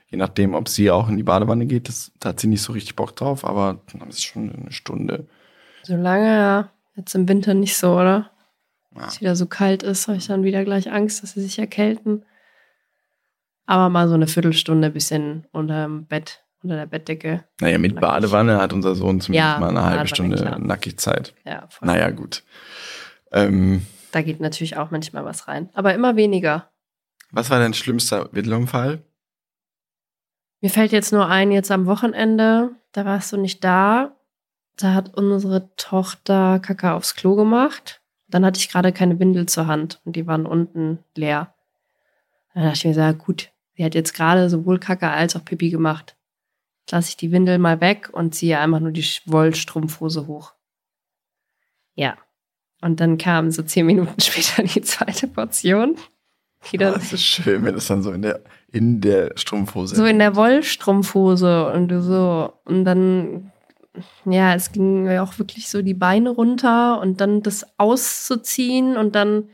je 0.09 0.17
nachdem, 0.17 0.53
ob 0.55 0.67
sie 0.67 0.91
auch 0.91 1.07
in 1.07 1.15
die 1.15 1.23
Badewanne 1.23 1.67
geht, 1.67 1.87
das, 1.87 2.11
da 2.19 2.29
hat 2.29 2.39
sie 2.39 2.47
nicht 2.47 2.61
so 2.61 2.73
richtig 2.73 2.95
Bock 2.95 3.15
drauf, 3.15 3.45
aber 3.45 3.81
dann 3.93 4.09
ist 4.09 4.23
schon 4.25 4.51
eine 4.53 4.71
Stunde 4.71 5.27
Solange 5.83 6.25
ja, 6.35 6.69
jetzt 6.95 7.15
im 7.15 7.29
Winter 7.29 7.53
nicht 7.53 7.77
so, 7.77 7.93
oder? 7.95 8.31
Ja. 8.95 9.07
es 9.07 9.21
wieder 9.21 9.35
so 9.35 9.45
kalt 9.45 9.83
ist, 9.83 10.07
habe 10.07 10.17
ich 10.17 10.27
dann 10.27 10.43
wieder 10.43 10.63
gleich 10.63 10.91
Angst, 10.91 11.21
dass 11.23 11.33
sie 11.33 11.41
sich 11.41 11.59
erkälten. 11.59 12.25
Aber 13.65 13.89
mal 13.89 14.07
so 14.07 14.15
eine 14.15 14.27
Viertelstunde 14.27 14.87
ein 14.87 14.93
bisschen 14.93 15.47
unter 15.51 15.83
dem 15.83 16.07
Bett, 16.07 16.43
unter 16.63 16.75
der 16.75 16.87
Bettdecke. 16.87 17.45
Naja, 17.61 17.77
mit 17.77 17.93
Nackig. 17.93 18.07
Badewanne 18.09 18.57
hat 18.59 18.73
unser 18.73 18.95
Sohn 18.95 19.21
zumindest 19.21 19.35
Ja, 19.35 19.59
mal 19.59 19.69
eine 19.69 19.83
halbe 19.83 20.07
Stunde 20.07 20.37
klar. 20.37 20.57
Nackigzeit. 20.57 21.35
Ja, 21.45 21.67
voll. 21.69 21.85
Naja, 21.87 22.09
gut. 22.09 22.43
Ähm, 23.31 23.85
Da 24.11 24.23
geht 24.23 24.39
natürlich 24.39 24.75
auch 24.77 24.89
manchmal 24.89 25.23
was 25.23 25.47
rein. 25.47 25.69
Aber 25.75 25.93
immer 25.93 26.15
weniger. 26.15 26.71
was 27.31 27.51
war 27.51 27.59
dein 27.59 27.75
schlimmster 27.75 28.29
Wittelunfall? 28.33 29.03
Mir 30.61 30.71
fällt 30.71 30.91
jetzt 30.91 31.13
nur 31.13 31.27
ein, 31.27 31.51
jetzt 31.51 31.71
am 31.71 31.85
Wochenende, 31.85 32.71
da 32.91 33.05
warst 33.05 33.31
du 33.31 33.37
nicht 33.37 33.63
da. 33.63 34.15
Da 34.77 34.93
hat 34.93 35.13
unsere 35.15 35.73
Tochter 35.75 36.59
Kacke 36.59 36.91
aufs 36.93 37.15
Klo 37.15 37.35
gemacht. 37.35 37.98
Dann 38.29 38.45
hatte 38.45 38.59
ich 38.59 38.69
gerade 38.69 38.91
keine 38.91 39.19
Windel 39.19 39.47
zur 39.47 39.67
Hand 39.67 40.01
und 40.05 40.15
die 40.15 40.27
waren 40.27 40.45
unten 40.45 40.99
leer. 41.15 41.53
Dann 42.53 42.63
dachte 42.63 42.77
ich 42.77 42.85
mir 42.85 42.93
so, 42.93 42.99
ja, 42.99 43.11
gut, 43.11 43.51
sie 43.75 43.83
hat 43.83 43.95
jetzt 43.95 44.13
gerade 44.13 44.49
sowohl 44.49 44.79
Kacke 44.79 45.09
als 45.09 45.35
auch 45.35 45.45
Pipi 45.45 45.69
gemacht. 45.69 46.15
Jetzt 46.81 46.91
lasse 46.91 47.09
ich 47.09 47.17
die 47.17 47.31
Windel 47.31 47.57
mal 47.57 47.81
weg 47.81 48.09
und 48.11 48.35
ziehe 48.35 48.59
einfach 48.59 48.79
nur 48.79 48.91
die 48.91 49.05
Wollstrumpfhose 49.25 50.27
hoch. 50.27 50.53
Ja. 51.95 52.17
Und 52.81 52.99
dann 52.99 53.17
kam 53.17 53.51
so 53.51 53.63
zehn 53.63 53.85
Minuten 53.85 54.15
später 54.21 54.63
die 54.63 54.81
zweite 54.81 55.27
Portion. 55.27 55.95
Die 56.71 56.77
Oh, 56.77 56.91
das 56.91 57.13
ist 57.13 57.23
schön, 57.23 57.63
wenn 57.63 57.75
das 57.75 57.87
dann 57.87 58.03
so 58.03 58.11
in 58.11 58.21
der, 58.21 58.41
in 58.67 58.99
der 58.99 59.31
Strumpfhose 59.35 59.95
so 59.95 60.05
in 60.05 60.19
der 60.19 60.35
Wollstrumpfhose 60.35 61.71
und 61.71 62.01
so 62.01 62.53
und 62.65 62.83
dann 62.83 63.51
ja, 64.25 64.53
es 64.55 64.71
ging 64.71 65.03
mir 65.03 65.23
auch 65.23 65.37
wirklich 65.39 65.69
so 65.69 65.81
die 65.81 65.93
Beine 65.93 66.29
runter 66.29 66.99
und 66.99 67.21
dann 67.21 67.41
das 67.41 67.65
auszuziehen 67.77 68.97
und 68.97 69.15
dann 69.15 69.49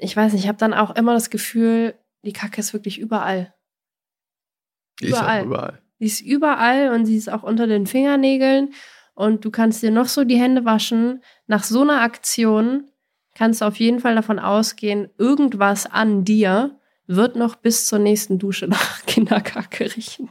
ich 0.00 0.16
weiß 0.16 0.32
nicht, 0.32 0.44
ich 0.44 0.48
habe 0.48 0.58
dann 0.58 0.74
auch 0.74 0.96
immer 0.96 1.12
das 1.12 1.30
Gefühl, 1.30 1.94
die 2.22 2.32
Kacke 2.32 2.60
ist 2.60 2.72
wirklich 2.72 2.98
überall. 2.98 3.54
Die 5.00 5.06
ist 5.06 5.14
auch 5.14 5.22
überall. 5.22 5.44
überall. 5.44 5.82
Die 6.00 6.06
ist 6.06 6.20
überall 6.20 6.94
und 6.94 7.06
sie 7.06 7.16
ist 7.16 7.30
auch 7.30 7.42
unter 7.42 7.66
den 7.66 7.86
Fingernägeln 7.86 8.72
und 9.14 9.44
du 9.44 9.50
kannst 9.50 9.82
dir 9.82 9.90
noch 9.90 10.06
so 10.06 10.24
die 10.24 10.40
Hände 10.40 10.64
waschen. 10.64 11.22
Nach 11.46 11.62
so 11.62 11.82
einer 11.82 12.00
Aktion 12.00 12.90
kannst 13.34 13.60
du 13.60 13.66
auf 13.66 13.76
jeden 13.76 14.00
Fall 14.00 14.14
davon 14.14 14.38
ausgehen, 14.38 15.10
irgendwas 15.18 15.86
an 15.86 16.24
dir 16.24 16.78
wird 17.06 17.36
noch 17.36 17.56
bis 17.56 17.86
zur 17.86 17.98
nächsten 17.98 18.38
Dusche 18.38 18.66
nach 18.68 19.02
Kinderkacke 19.06 19.94
riechen. 19.94 20.30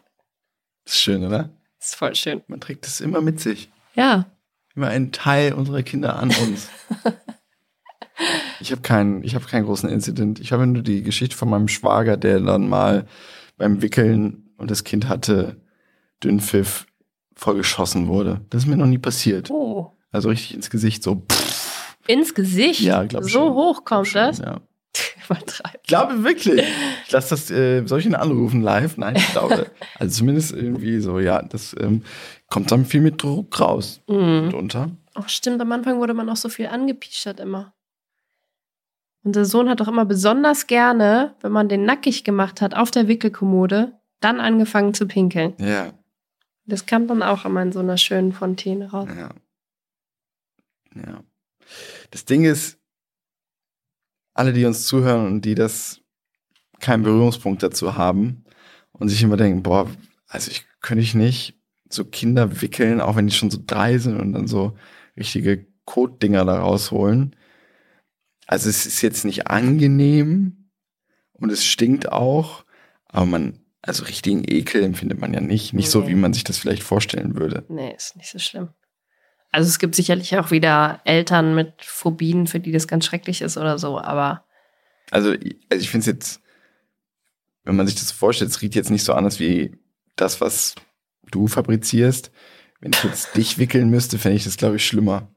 Das 0.86 0.95
ist 0.95 1.01
schön, 1.01 1.24
oder? 1.24 1.49
Das 1.80 1.90
ist 1.90 1.96
voll 1.96 2.14
schön. 2.16 2.42
Man 2.48 2.60
trägt 2.60 2.86
das 2.86 3.02
immer 3.02 3.22
mit 3.22 3.40
sich. 3.40 3.70
Ja. 3.96 4.26
Immer 4.76 4.88
ein 4.90 5.12
Teil 5.12 5.54
unserer 5.54 5.82
Kinder 5.82 6.18
an 6.18 6.30
uns. 6.30 6.70
ich 8.60 8.72
habe 8.72 8.82
keinen, 8.82 9.24
ich 9.24 9.36
habe 9.36 9.46
keinen 9.46 9.66
großen 9.66 9.90
Incident. 9.90 10.40
Ich 10.40 10.52
habe 10.52 10.68
nur 10.68 10.84
die 10.84 11.04
Geschichte 11.04 11.36
von 11.36 11.50
meinem 11.50 11.68
Schwager, 11.68 12.18
der 12.18 12.40
dann 12.40 12.68
mal 12.70 13.06
beim 13.58 13.82
Wickeln 13.82 14.50
und 14.58 14.70
das 14.72 14.84
Kind 14.84 15.08
hatte 15.08 15.62
Dünnpfiff 16.24 16.86
vollgeschossen 17.36 18.08
wurde. 18.08 18.42
Das 18.50 18.64
ist 18.64 18.68
mir 18.70 18.78
noch 18.78 18.86
nie 18.86 18.98
passiert. 18.98 19.50
Oh. 19.50 19.94
Also 20.12 20.30
richtig 20.30 20.56
ins 20.56 20.70
Gesicht 20.70 21.04
so. 21.04 21.26
Pff, 21.32 21.96
Ins 22.08 22.34
Gesicht? 22.34 22.82
Ja, 22.82 23.04
glaub 23.04 23.24
So 23.24 23.30
schon. 23.30 23.54
hoch 23.54 23.86
kommt 23.86 24.08
schon, 24.08 24.22
das? 24.22 24.40
Ja. 24.40 24.62
Übertreib. 25.26 25.80
Ich 25.84 25.88
glaube 25.88 26.24
wirklich. 26.24 26.66
Ich 27.10 27.14
lasse 27.14 27.32
das, 27.32 27.49
äh, 27.49 27.84
soll 27.88 28.01
ich 28.01 28.05
ihn 28.05 28.14
anrufen 28.14 28.62
live? 28.62 28.95
Nein, 28.97 29.16
ich 29.16 29.32
glaube. 29.32 29.72
Also 29.97 30.20
zumindest 30.20 30.51
irgendwie 30.51 30.99
so, 30.99 31.20
ja, 31.20 31.41
das 31.41 31.76
ähm, 31.80 32.03
kommt 32.51 32.72
dann 32.72 32.86
viel 32.86 33.01
mit 33.01 33.24
Druck 33.24 33.60
raus. 33.60 33.99
Mhm. 34.07 34.70
Ach, 35.16 35.28
stimmt, 35.28 35.60
am 35.60 35.72
Anfang 35.72 35.97
wurde 35.97 36.14
man 36.14 36.30
auch 36.30 36.36
so 36.36 36.49
viel 36.49 36.68
angepischert 36.68 37.39
immer. 37.39 37.74
Unser 39.24 39.45
Sohn 39.45 39.70
hat 39.70 39.80
doch 39.80 39.88
immer 39.88 40.05
besonders 40.05 40.68
gerne, 40.68 41.34
wenn 41.41 41.51
man 41.51 41.68
den 41.68 41.84
nackig 41.84 42.24
gemacht 42.24 42.62
hat 42.62 42.76
auf 42.76 42.91
der 42.91 43.07
Wickelkommode, 43.07 43.91
dann 44.20 44.39
angefangen 44.39 44.93
zu 44.93 45.07
pinkeln. 45.07 45.55
Ja, 45.57 45.93
Das 46.68 46.86
kam 46.86 47.07
dann 47.07 47.24
auch 47.24 47.43
immer 47.43 47.64
in 47.64 47.72
so 47.72 47.80
einer 47.80 47.97
schönen 47.97 48.34
Fontäne 48.34 48.91
raus. 48.91 49.10
ja. 49.18 49.30
Ja. 50.93 51.24
Das 52.12 52.26
Ding 52.26 52.45
ist, 52.45 52.78
alle, 54.36 54.53
die 54.53 54.66
uns 54.66 54.86
zuhören 54.86 55.26
und 55.26 55.41
die 55.45 55.55
das 55.55 56.01
keinen 56.80 57.04
Berührungspunkt 57.04 57.64
dazu 57.64 57.96
haben 57.98 58.44
und 58.92 59.10
sich 59.10 59.22
immer 59.24 59.38
denken, 59.38 59.64
boah, 59.64 59.90
also 60.28 60.52
ich 60.52 60.66
könnte 60.82 61.04
ich 61.04 61.16
nicht 61.16 61.56
so 61.90 62.06
Kinder 62.06 62.62
wickeln, 62.62 63.02
auch 63.02 63.16
wenn 63.16 63.28
die 63.28 63.34
schon 63.34 63.50
so 63.52 63.60
drei 63.66 63.98
sind 63.98 64.20
und 64.20 64.34
dann 64.34 64.48
so 64.48 64.78
richtige 65.18 65.66
Kotdinger 65.86 66.46
da 66.46 66.60
rausholen. 66.60 67.36
Also 68.46 68.70
es 68.70 68.86
ist 68.86 69.02
jetzt 69.02 69.26
nicht 69.26 69.48
angenehm 69.48 70.70
und 71.34 71.52
es 71.52 71.66
stinkt 71.66 72.12
auch, 72.12 72.64
aber 73.08 73.26
man, 73.26 73.60
also 73.82 74.04
richtigen 74.06 74.44
Ekel 74.48 74.84
empfindet 74.84 75.20
man 75.20 75.34
ja 75.34 75.42
nicht. 75.42 75.74
Nicht 75.74 75.90
so, 75.90 76.02
Nee. 76.02 76.10
wie 76.10 76.16
man 76.16 76.34
sich 76.34 76.44
das 76.44 76.58
vielleicht 76.58 76.84
vorstellen 76.84 77.36
würde. 77.38 77.66
Nee, 77.70 77.94
ist 77.96 78.16
nicht 78.16 78.30
so 78.30 78.40
schlimm. 78.40 78.70
Also 79.52 79.68
es 79.68 79.80
gibt 79.80 79.96
sicherlich 79.96 80.38
auch 80.38 80.52
wieder 80.52 81.02
Eltern 81.06 81.56
mit 81.56 81.74
Phobien, 81.84 82.46
für 82.46 82.60
die 82.60 82.72
das 82.72 82.88
ganz 82.88 83.06
schrecklich 83.06 83.42
ist 83.42 83.58
oder 83.58 83.80
so, 83.80 84.00
aber 84.00 84.46
Also, 85.10 85.32
also 85.32 85.42
ich 85.72 85.90
finde 85.90 86.02
es 86.02 86.06
jetzt, 86.06 86.42
wenn 87.64 87.76
man 87.76 87.88
sich 87.88 87.95
das 87.95 88.12
vorstellt, 88.12 88.51
es 88.51 88.62
riecht 88.62 88.76
jetzt 88.76 88.89
nicht 88.89 89.03
so 89.03 89.14
anders 89.14 89.39
wie 89.39 89.78
das, 90.16 90.41
was 90.41 90.76
du 91.32 91.47
fabrizierst. 91.47 92.32
Wenn 92.80 92.91
ich 92.93 93.03
jetzt 93.03 93.36
dich 93.36 93.57
wickeln 93.57 93.89
müsste, 93.89 94.18
fände 94.18 94.38
ich 94.38 94.45
das, 94.45 94.57
glaube 94.57 94.78
ich, 94.78 94.86
schlimmer. 94.86 95.28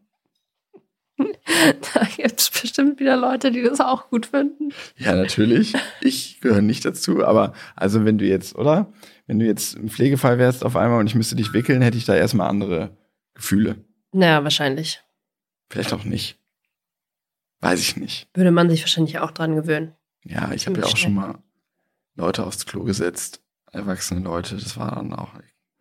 da 1.19 2.07
gibt 2.17 2.41
es 2.41 2.51
bestimmt 2.51 3.01
wieder 3.01 3.17
Leute, 3.17 3.51
die 3.51 3.63
das 3.63 3.81
auch 3.81 4.09
gut 4.09 4.27
finden. 4.27 4.73
Ja, 4.97 5.15
natürlich. 5.15 5.75
Ich 6.01 6.41
gehöre 6.41 6.63
nicht 6.63 6.85
dazu, 6.85 7.25
aber 7.25 7.53
also 7.77 8.05
wenn 8.05 8.19
du 8.19 8.25
jetzt, 8.25 8.57
oder? 8.57 8.93
Wenn 9.27 9.39
du 9.39 9.47
jetzt 9.47 9.77
ein 9.77 9.89
Pflegefall 9.89 10.39
wärst 10.39 10.65
auf 10.65 10.77
einmal 10.77 11.01
und 11.01 11.07
ich 11.07 11.15
müsste 11.15 11.37
dich 11.37 11.53
wickeln, 11.53 11.83
hätte 11.83 11.99
ich 11.99 12.05
da 12.05 12.15
erstmal 12.15 12.49
andere 12.49 12.97
Gefühle. 13.35 13.85
Naja, 14.13 14.43
wahrscheinlich. 14.43 15.03
Vielleicht 15.71 15.93
auch 15.93 16.05
nicht. 16.05 16.39
Weiß 17.61 17.81
ich 17.81 17.97
nicht. 17.97 18.29
Würde 18.35 18.51
man 18.51 18.69
sich 18.69 18.83
wahrscheinlich 18.83 19.21
auch 19.21 19.31
dran 19.31 19.55
gewöhnen. 19.55 19.95
Ja, 20.25 20.53
ich 20.53 20.67
habe 20.67 20.81
ja 20.81 20.87
auch 20.87 20.97
schon 20.97 21.15
mal 21.15 21.39
Leute 22.15 22.45
aufs 22.47 22.67
Klo 22.67 22.85
gesetzt. 22.85 23.41
Erwachsene 23.73 24.21
Leute, 24.21 24.57
das 24.57 24.77
war 24.77 24.95
dann 24.95 25.15
auch 25.15 25.31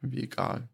irgendwie 0.01 0.23
egal. 0.23 0.69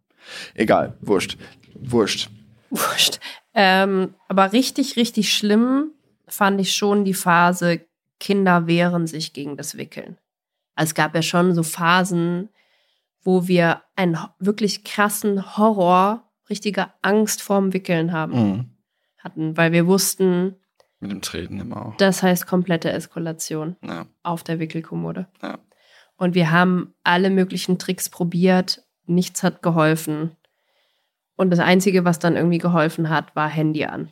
Egal, 0.53 0.97
wurscht. 1.01 1.37
Wurscht. 1.73 2.29
Wurscht. 2.69 3.19
Ähm, 3.53 4.13
aber 4.27 4.53
richtig, 4.53 4.97
richtig 4.97 5.33
schlimm 5.33 5.91
fand 6.27 6.59
ich 6.61 6.73
schon 6.75 7.05
die 7.05 7.13
Phase, 7.13 7.81
Kinder 8.19 8.67
wehren 8.67 9.07
sich 9.07 9.33
gegen 9.33 9.57
das 9.57 9.77
Wickeln. 9.77 10.17
Also 10.75 10.89
es 10.91 10.95
gab 10.95 11.15
ja 11.15 11.21
schon 11.21 11.53
so 11.55 11.63
Phasen, 11.63 12.49
wo 13.23 13.47
wir 13.47 13.81
einen 13.95 14.17
wirklich 14.39 14.83
krassen 14.83 15.57
Horror, 15.57 16.23
richtige 16.49 16.91
Angst 17.01 17.41
vorm 17.41 17.73
Wickeln 17.73 18.11
haben, 18.11 18.33
Mhm. 18.33 18.65
hatten, 19.17 19.57
weil 19.57 19.71
wir 19.71 19.87
wussten, 19.87 20.55
Mit 20.99 21.11
dem 21.11 21.21
Treten 21.21 21.59
immer 21.59 21.85
auch. 21.87 21.97
das 21.97 22.23
heißt 22.23 22.47
komplette 22.47 22.91
Eskalation 22.91 23.75
Ja, 23.83 24.07
auf 24.23 24.43
der 24.43 24.59
Wickelkommode. 24.59 25.27
Ja. 25.41 25.59
Und 26.17 26.33
wir 26.33 26.51
haben 26.51 26.95
alle 27.03 27.29
möglichen 27.29 27.77
Tricks 27.77 28.09
probiert, 28.09 28.83
nichts 29.05 29.43
hat 29.43 29.61
geholfen. 29.61 30.35
Und 31.35 31.51
das 31.51 31.59
Einzige, 31.59 32.03
was 32.03 32.17
dann 32.17 32.35
irgendwie 32.35 32.57
geholfen 32.57 33.09
hat, 33.09 33.35
war 33.35 33.47
Handy 33.47 33.85
an. 33.85 34.11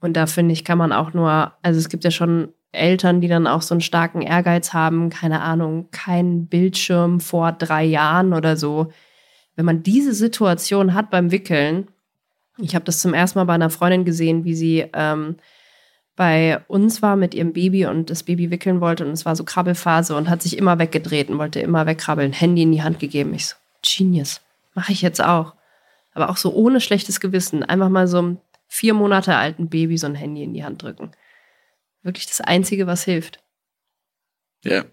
Und 0.00 0.16
da 0.16 0.26
finde 0.26 0.52
ich, 0.52 0.64
kann 0.64 0.78
man 0.78 0.92
auch 0.92 1.12
nur, 1.12 1.52
also 1.62 1.78
es 1.78 1.88
gibt 1.88 2.04
ja 2.04 2.10
schon 2.12 2.54
Eltern, 2.72 3.20
die 3.20 3.28
dann 3.28 3.48
auch 3.48 3.62
so 3.62 3.74
einen 3.74 3.80
starken 3.80 4.22
Ehrgeiz 4.22 4.72
haben, 4.72 5.10
keine 5.10 5.42
Ahnung, 5.42 5.88
kein 5.90 6.46
Bildschirm 6.46 7.18
vor 7.20 7.50
drei 7.52 7.84
Jahren 7.84 8.32
oder 8.32 8.56
so. 8.56 8.92
Wenn 9.56 9.64
man 9.64 9.82
diese 9.82 10.14
Situation 10.14 10.94
hat 10.94 11.10
beim 11.10 11.32
Wickeln, 11.32 11.89
ich 12.62 12.74
habe 12.74 12.84
das 12.84 13.00
zum 13.00 13.14
ersten 13.14 13.38
Mal 13.38 13.44
bei 13.44 13.54
einer 13.54 13.70
Freundin 13.70 14.04
gesehen, 14.04 14.44
wie 14.44 14.54
sie 14.54 14.86
ähm, 14.92 15.36
bei 16.16 16.60
uns 16.68 17.00
war 17.02 17.16
mit 17.16 17.34
ihrem 17.34 17.52
Baby 17.52 17.86
und 17.86 18.10
das 18.10 18.22
Baby 18.22 18.50
wickeln 18.50 18.80
wollte 18.80 19.06
und 19.06 19.12
es 19.12 19.24
war 19.24 19.36
so 19.36 19.44
Krabbelphase 19.44 20.14
und 20.16 20.28
hat 20.28 20.42
sich 20.42 20.58
immer 20.58 20.78
weggedreht 20.78 21.30
und 21.30 21.38
wollte 21.38 21.60
immer 21.60 21.86
wegkrabbeln, 21.86 22.32
Handy 22.32 22.62
in 22.62 22.72
die 22.72 22.82
Hand 22.82 22.98
gegeben. 22.98 23.32
Ich 23.32 23.46
so, 23.46 23.56
Genius, 23.82 24.40
mache 24.74 24.92
ich 24.92 25.02
jetzt 25.02 25.22
auch. 25.22 25.54
Aber 26.12 26.28
auch 26.28 26.36
so 26.36 26.52
ohne 26.52 26.80
schlechtes 26.80 27.20
Gewissen, 27.20 27.62
einfach 27.62 27.88
mal 27.88 28.06
so 28.06 28.18
einem 28.18 28.38
vier 28.66 28.94
Monate 28.94 29.36
alten 29.36 29.68
Baby 29.68 29.96
so 29.96 30.06
ein 30.06 30.14
Handy 30.14 30.42
in 30.42 30.52
die 30.52 30.64
Hand 30.64 30.82
drücken. 30.82 31.12
Wirklich 32.02 32.26
das 32.26 32.40
Einzige, 32.40 32.86
was 32.86 33.04
hilft. 33.04 33.42
ja. 34.64 34.84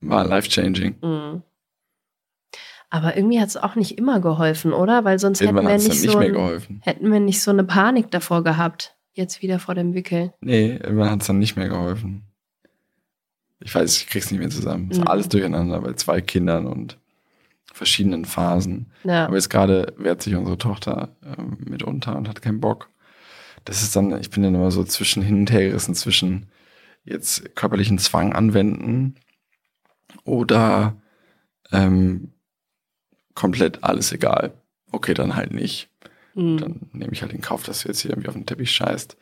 war 0.00 0.26
life-changing. 0.26 0.96
Mhm. 1.00 1.42
Aber 2.96 3.16
irgendwie 3.16 3.40
hat 3.40 3.48
es 3.48 3.56
auch 3.56 3.74
nicht 3.74 3.98
immer 3.98 4.20
geholfen, 4.20 4.72
oder? 4.72 5.04
Weil 5.04 5.18
sonst 5.18 5.40
Irgendwann 5.40 5.66
hätten 5.66 5.82
wir 5.84 5.88
es 5.92 6.02
nicht 6.02 6.02
nicht 6.02 6.12
so 6.12 6.18
ein, 6.18 6.80
hätten 6.82 7.12
wir 7.12 7.20
nicht 7.20 7.42
so 7.42 7.50
eine 7.50 7.64
Panik 7.64 8.10
davor 8.10 8.42
gehabt. 8.42 8.94
Jetzt 9.12 9.42
wieder 9.42 9.58
vor 9.58 9.74
dem 9.74 9.94
Wickeln. 9.94 10.32
Nee, 10.40 10.72
irgendwann 10.76 11.10
hat 11.10 11.20
es 11.22 11.26
dann 11.26 11.38
nicht 11.38 11.56
mehr 11.56 11.68
geholfen. 11.68 12.22
Ich 13.60 13.74
weiß, 13.74 13.96
ich 13.96 14.06
krieg's 14.08 14.30
nicht 14.30 14.40
mehr 14.40 14.50
zusammen. 14.50 14.90
Ist 14.90 15.00
Mhm. 15.00 15.08
alles 15.08 15.28
durcheinander 15.28 15.80
bei 15.80 15.94
zwei 15.94 16.20
Kindern 16.20 16.66
und 16.66 16.98
verschiedenen 17.72 18.24
Phasen. 18.24 18.92
Ja. 19.04 19.26
Aber 19.26 19.36
jetzt 19.36 19.48
gerade 19.50 19.94
wehrt 19.96 20.22
sich 20.22 20.34
unsere 20.34 20.58
Tochter 20.58 21.16
ähm, 21.24 21.56
mitunter 21.60 22.16
und 22.16 22.28
hat 22.28 22.42
keinen 22.42 22.60
Bock. 22.60 22.90
Das 23.64 23.82
ist 23.82 23.96
dann, 23.96 24.18
ich 24.20 24.30
bin 24.30 24.42
dann 24.42 24.54
immer 24.54 24.70
so 24.70 24.84
zwischen 24.84 25.22
hin 25.22 25.40
und 25.40 25.50
her 25.50 25.66
gerissen, 25.68 25.94
zwischen 25.94 26.46
jetzt 27.04 27.54
körperlichen 27.56 27.98
Zwang 27.98 28.32
anwenden 28.32 29.16
oder 30.24 30.96
ähm, 31.72 32.32
komplett 33.36 33.84
alles 33.84 34.10
egal. 34.10 34.52
Okay, 34.90 35.14
dann 35.14 35.36
halt 35.36 35.52
nicht. 35.52 35.88
Mhm. 36.34 36.58
Dann 36.58 36.80
nehme 36.92 37.12
ich 37.12 37.22
halt 37.22 37.32
in 37.32 37.40
Kauf, 37.40 37.62
dass 37.62 37.82
du 37.82 37.88
jetzt 37.88 38.00
hier 38.00 38.10
irgendwie 38.10 38.28
auf 38.28 38.34
den 38.34 38.46
Teppich 38.46 38.72
scheißt. 38.72 39.16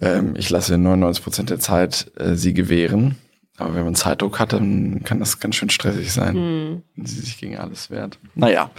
Ähm, 0.00 0.34
ich 0.36 0.48
lasse 0.48 0.78
99 0.78 1.22
Prozent 1.22 1.50
der 1.50 1.58
Zeit 1.60 2.10
äh, 2.16 2.34
sie 2.34 2.54
gewähren. 2.54 3.16
Aber 3.58 3.74
wenn 3.74 3.84
man 3.84 3.94
Zeitdruck 3.94 4.38
hat, 4.40 4.54
dann 4.54 5.02
kann 5.04 5.18
das 5.20 5.38
ganz 5.38 5.56
schön 5.56 5.68
stressig 5.70 6.10
sein, 6.12 6.34
Mhm. 6.36 6.82
wenn 6.96 7.06
sie 7.06 7.20
sich 7.20 7.36
gegen 7.38 7.58
alles 7.58 7.90
wehrt. 7.90 8.18
Naja, 8.34 8.70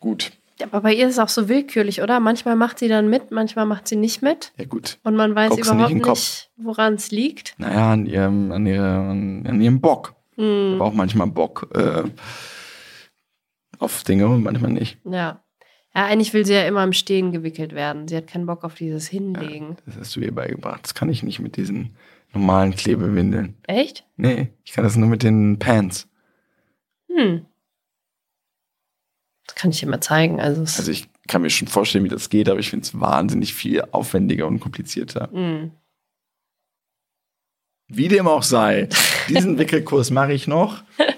gut. 0.00 0.32
Ja, 0.58 0.66
Aber 0.70 0.80
bei 0.82 0.94
ihr 0.94 1.06
ist 1.06 1.14
es 1.14 1.18
auch 1.18 1.28
so 1.28 1.48
willkürlich, 1.48 2.00
oder? 2.00 2.18
Manchmal 2.20 2.56
macht 2.56 2.78
sie 2.78 2.88
dann 2.88 3.10
mit, 3.10 3.30
manchmal 3.30 3.66
macht 3.66 3.86
sie 3.88 3.96
nicht 3.96 4.22
mit. 4.22 4.52
Ja 4.56 4.64
gut. 4.64 4.98
Und 5.02 5.16
man 5.16 5.34
weiß 5.34 5.50
Guckst 5.50 5.64
nicht 5.74 5.74
überhaupt 5.90 6.08
nicht, 6.16 6.50
woran 6.56 6.94
es 6.94 7.10
liegt. 7.10 7.54
Naja, 7.58 7.92
an 7.92 8.06
ihrem, 8.06 8.52
an 8.52 8.64
ihrem, 8.66 9.44
an 9.46 9.60
ihrem 9.60 9.80
Bock. 9.80 10.14
Mhm. 10.36 10.74
habe 10.74 10.84
auch 10.84 10.94
manchmal 10.94 11.26
Bock 11.28 11.68
äh, 11.74 12.04
auf 13.78 14.02
Dinge 14.04 14.26
und 14.28 14.42
manchmal 14.42 14.72
nicht. 14.72 14.98
Ja. 15.04 15.40
Ja, 15.96 16.06
eigentlich 16.06 16.32
will 16.34 16.44
sie 16.44 16.54
ja 16.54 16.66
immer 16.66 16.82
im 16.82 16.92
Stehen 16.92 17.30
gewickelt 17.30 17.72
werden. 17.72 18.08
Sie 18.08 18.16
hat 18.16 18.26
keinen 18.26 18.46
Bock 18.46 18.64
auf 18.64 18.74
dieses 18.74 19.06
Hinlegen. 19.06 19.76
Das 19.86 19.96
hast 19.96 20.16
du 20.16 20.20
ihr 20.20 20.34
beigebracht. 20.34 20.80
Das 20.82 20.94
kann 20.94 21.08
ich 21.08 21.22
nicht 21.22 21.38
mit 21.38 21.56
diesen 21.56 21.96
normalen 22.32 22.74
Klebewindeln. 22.74 23.54
Echt? 23.68 24.04
Nee, 24.16 24.48
ich 24.64 24.72
kann 24.72 24.82
das 24.82 24.96
nur 24.96 25.08
mit 25.08 25.22
den 25.22 25.58
Pants. 25.60 26.08
Hm. 27.08 27.46
Das 29.46 29.54
kann 29.54 29.70
ich 29.70 29.78
dir 29.78 29.86
mal 29.88 30.00
zeigen. 30.00 30.40
Also, 30.40 30.62
Also 30.62 30.90
ich 30.90 31.08
kann 31.28 31.42
mir 31.42 31.50
schon 31.50 31.68
vorstellen, 31.68 32.04
wie 32.04 32.08
das 32.08 32.28
geht, 32.28 32.48
aber 32.48 32.58
ich 32.58 32.70
finde 32.70 32.84
es 32.84 32.98
wahnsinnig 32.98 33.54
viel 33.54 33.82
aufwendiger 33.92 34.48
und 34.48 34.58
komplizierter. 34.58 35.30
hm. 35.32 35.70
Wie 37.86 38.08
dem 38.08 38.26
auch 38.26 38.42
sei, 38.42 38.88
diesen 39.28 39.58
Wickelkurs 39.58 40.10
mache 40.10 40.32
ich 40.32 40.48
noch. 40.48 40.82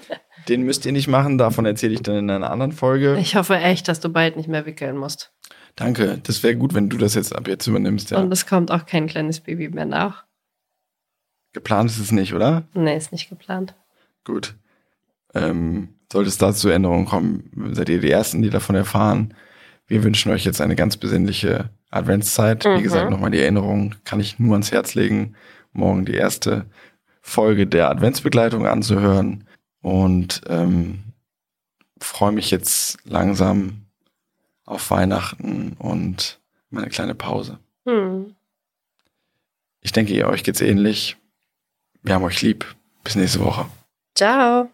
Den 0.47 0.63
müsst 0.63 0.85
ihr 0.85 0.91
nicht 0.93 1.07
machen, 1.07 1.37
davon 1.37 1.65
erzähle 1.65 1.93
ich 1.93 2.01
dann 2.01 2.15
in 2.15 2.29
einer 2.29 2.49
anderen 2.51 2.71
Folge. 2.71 3.17
Ich 3.19 3.35
hoffe 3.35 3.55
echt, 3.57 3.87
dass 3.87 3.99
du 3.99 4.09
bald 4.09 4.37
nicht 4.37 4.47
mehr 4.47 4.65
wickeln 4.65 4.97
musst. 4.97 5.31
Danke, 5.75 6.19
das 6.23 6.41
wäre 6.43 6.55
gut, 6.55 6.73
wenn 6.73 6.89
du 6.89 6.97
das 6.97 7.13
jetzt 7.15 7.35
ab 7.35 7.47
jetzt 7.47 7.67
übernimmst. 7.67 8.11
Ja. 8.11 8.19
Und 8.19 8.31
es 8.31 8.45
kommt 8.47 8.71
auch 8.71 8.85
kein 8.85 9.07
kleines 9.07 9.41
Baby 9.41 9.69
mehr 9.69 9.85
nach. 9.85 10.25
Geplant 11.53 11.89
ist 11.89 11.99
es 11.99 12.11
nicht, 12.11 12.33
oder? 12.33 12.63
Nee, 12.73 12.95
ist 12.97 13.11
nicht 13.11 13.29
geplant. 13.29 13.75
Gut. 14.23 14.55
Ähm, 15.33 15.89
sollte 16.11 16.29
es 16.29 16.37
dazu 16.37 16.69
Änderungen 16.69 17.05
kommen, 17.05 17.51
seid 17.73 17.89
ihr 17.89 17.99
die 17.99 18.11
Ersten, 18.11 18.41
die 18.41 18.49
davon 18.49 18.75
erfahren. 18.75 19.33
Wir 19.87 20.03
wünschen 20.03 20.31
euch 20.31 20.45
jetzt 20.45 20.61
eine 20.61 20.75
ganz 20.75 20.97
besinnliche 20.97 21.69
Adventszeit. 21.89 22.65
Wie 22.65 22.69
Mhm. 22.79 22.83
gesagt, 22.83 23.09
nochmal 23.09 23.31
die 23.31 23.39
Erinnerung 23.41 23.95
kann 24.03 24.19
ich 24.19 24.39
nur 24.39 24.53
ans 24.53 24.71
Herz 24.71 24.95
legen, 24.95 25.35
morgen 25.73 26.05
die 26.05 26.13
erste 26.15 26.65
Folge 27.21 27.67
der 27.67 27.89
Adventsbegleitung 27.89 28.65
anzuhören. 28.65 29.46
Und 29.81 30.41
ähm, 30.47 31.03
freue 31.99 32.31
mich 32.31 32.51
jetzt 32.51 32.97
langsam 33.05 33.85
auf 34.65 34.91
Weihnachten 34.91 35.73
und 35.79 36.39
meine 36.69 36.89
kleine 36.89 37.15
Pause. 37.15 37.59
Hm. 37.85 38.35
Ich 39.81 39.91
denke, 39.91 40.13
ihr 40.13 40.27
euch 40.27 40.43
geht's 40.43 40.61
ähnlich. 40.61 41.15
Wir 42.03 42.15
haben 42.15 42.23
euch 42.23 42.41
lieb. 42.41 42.65
Bis 43.03 43.15
nächste 43.15 43.39
Woche. 43.39 43.65
Ciao. 44.15 44.69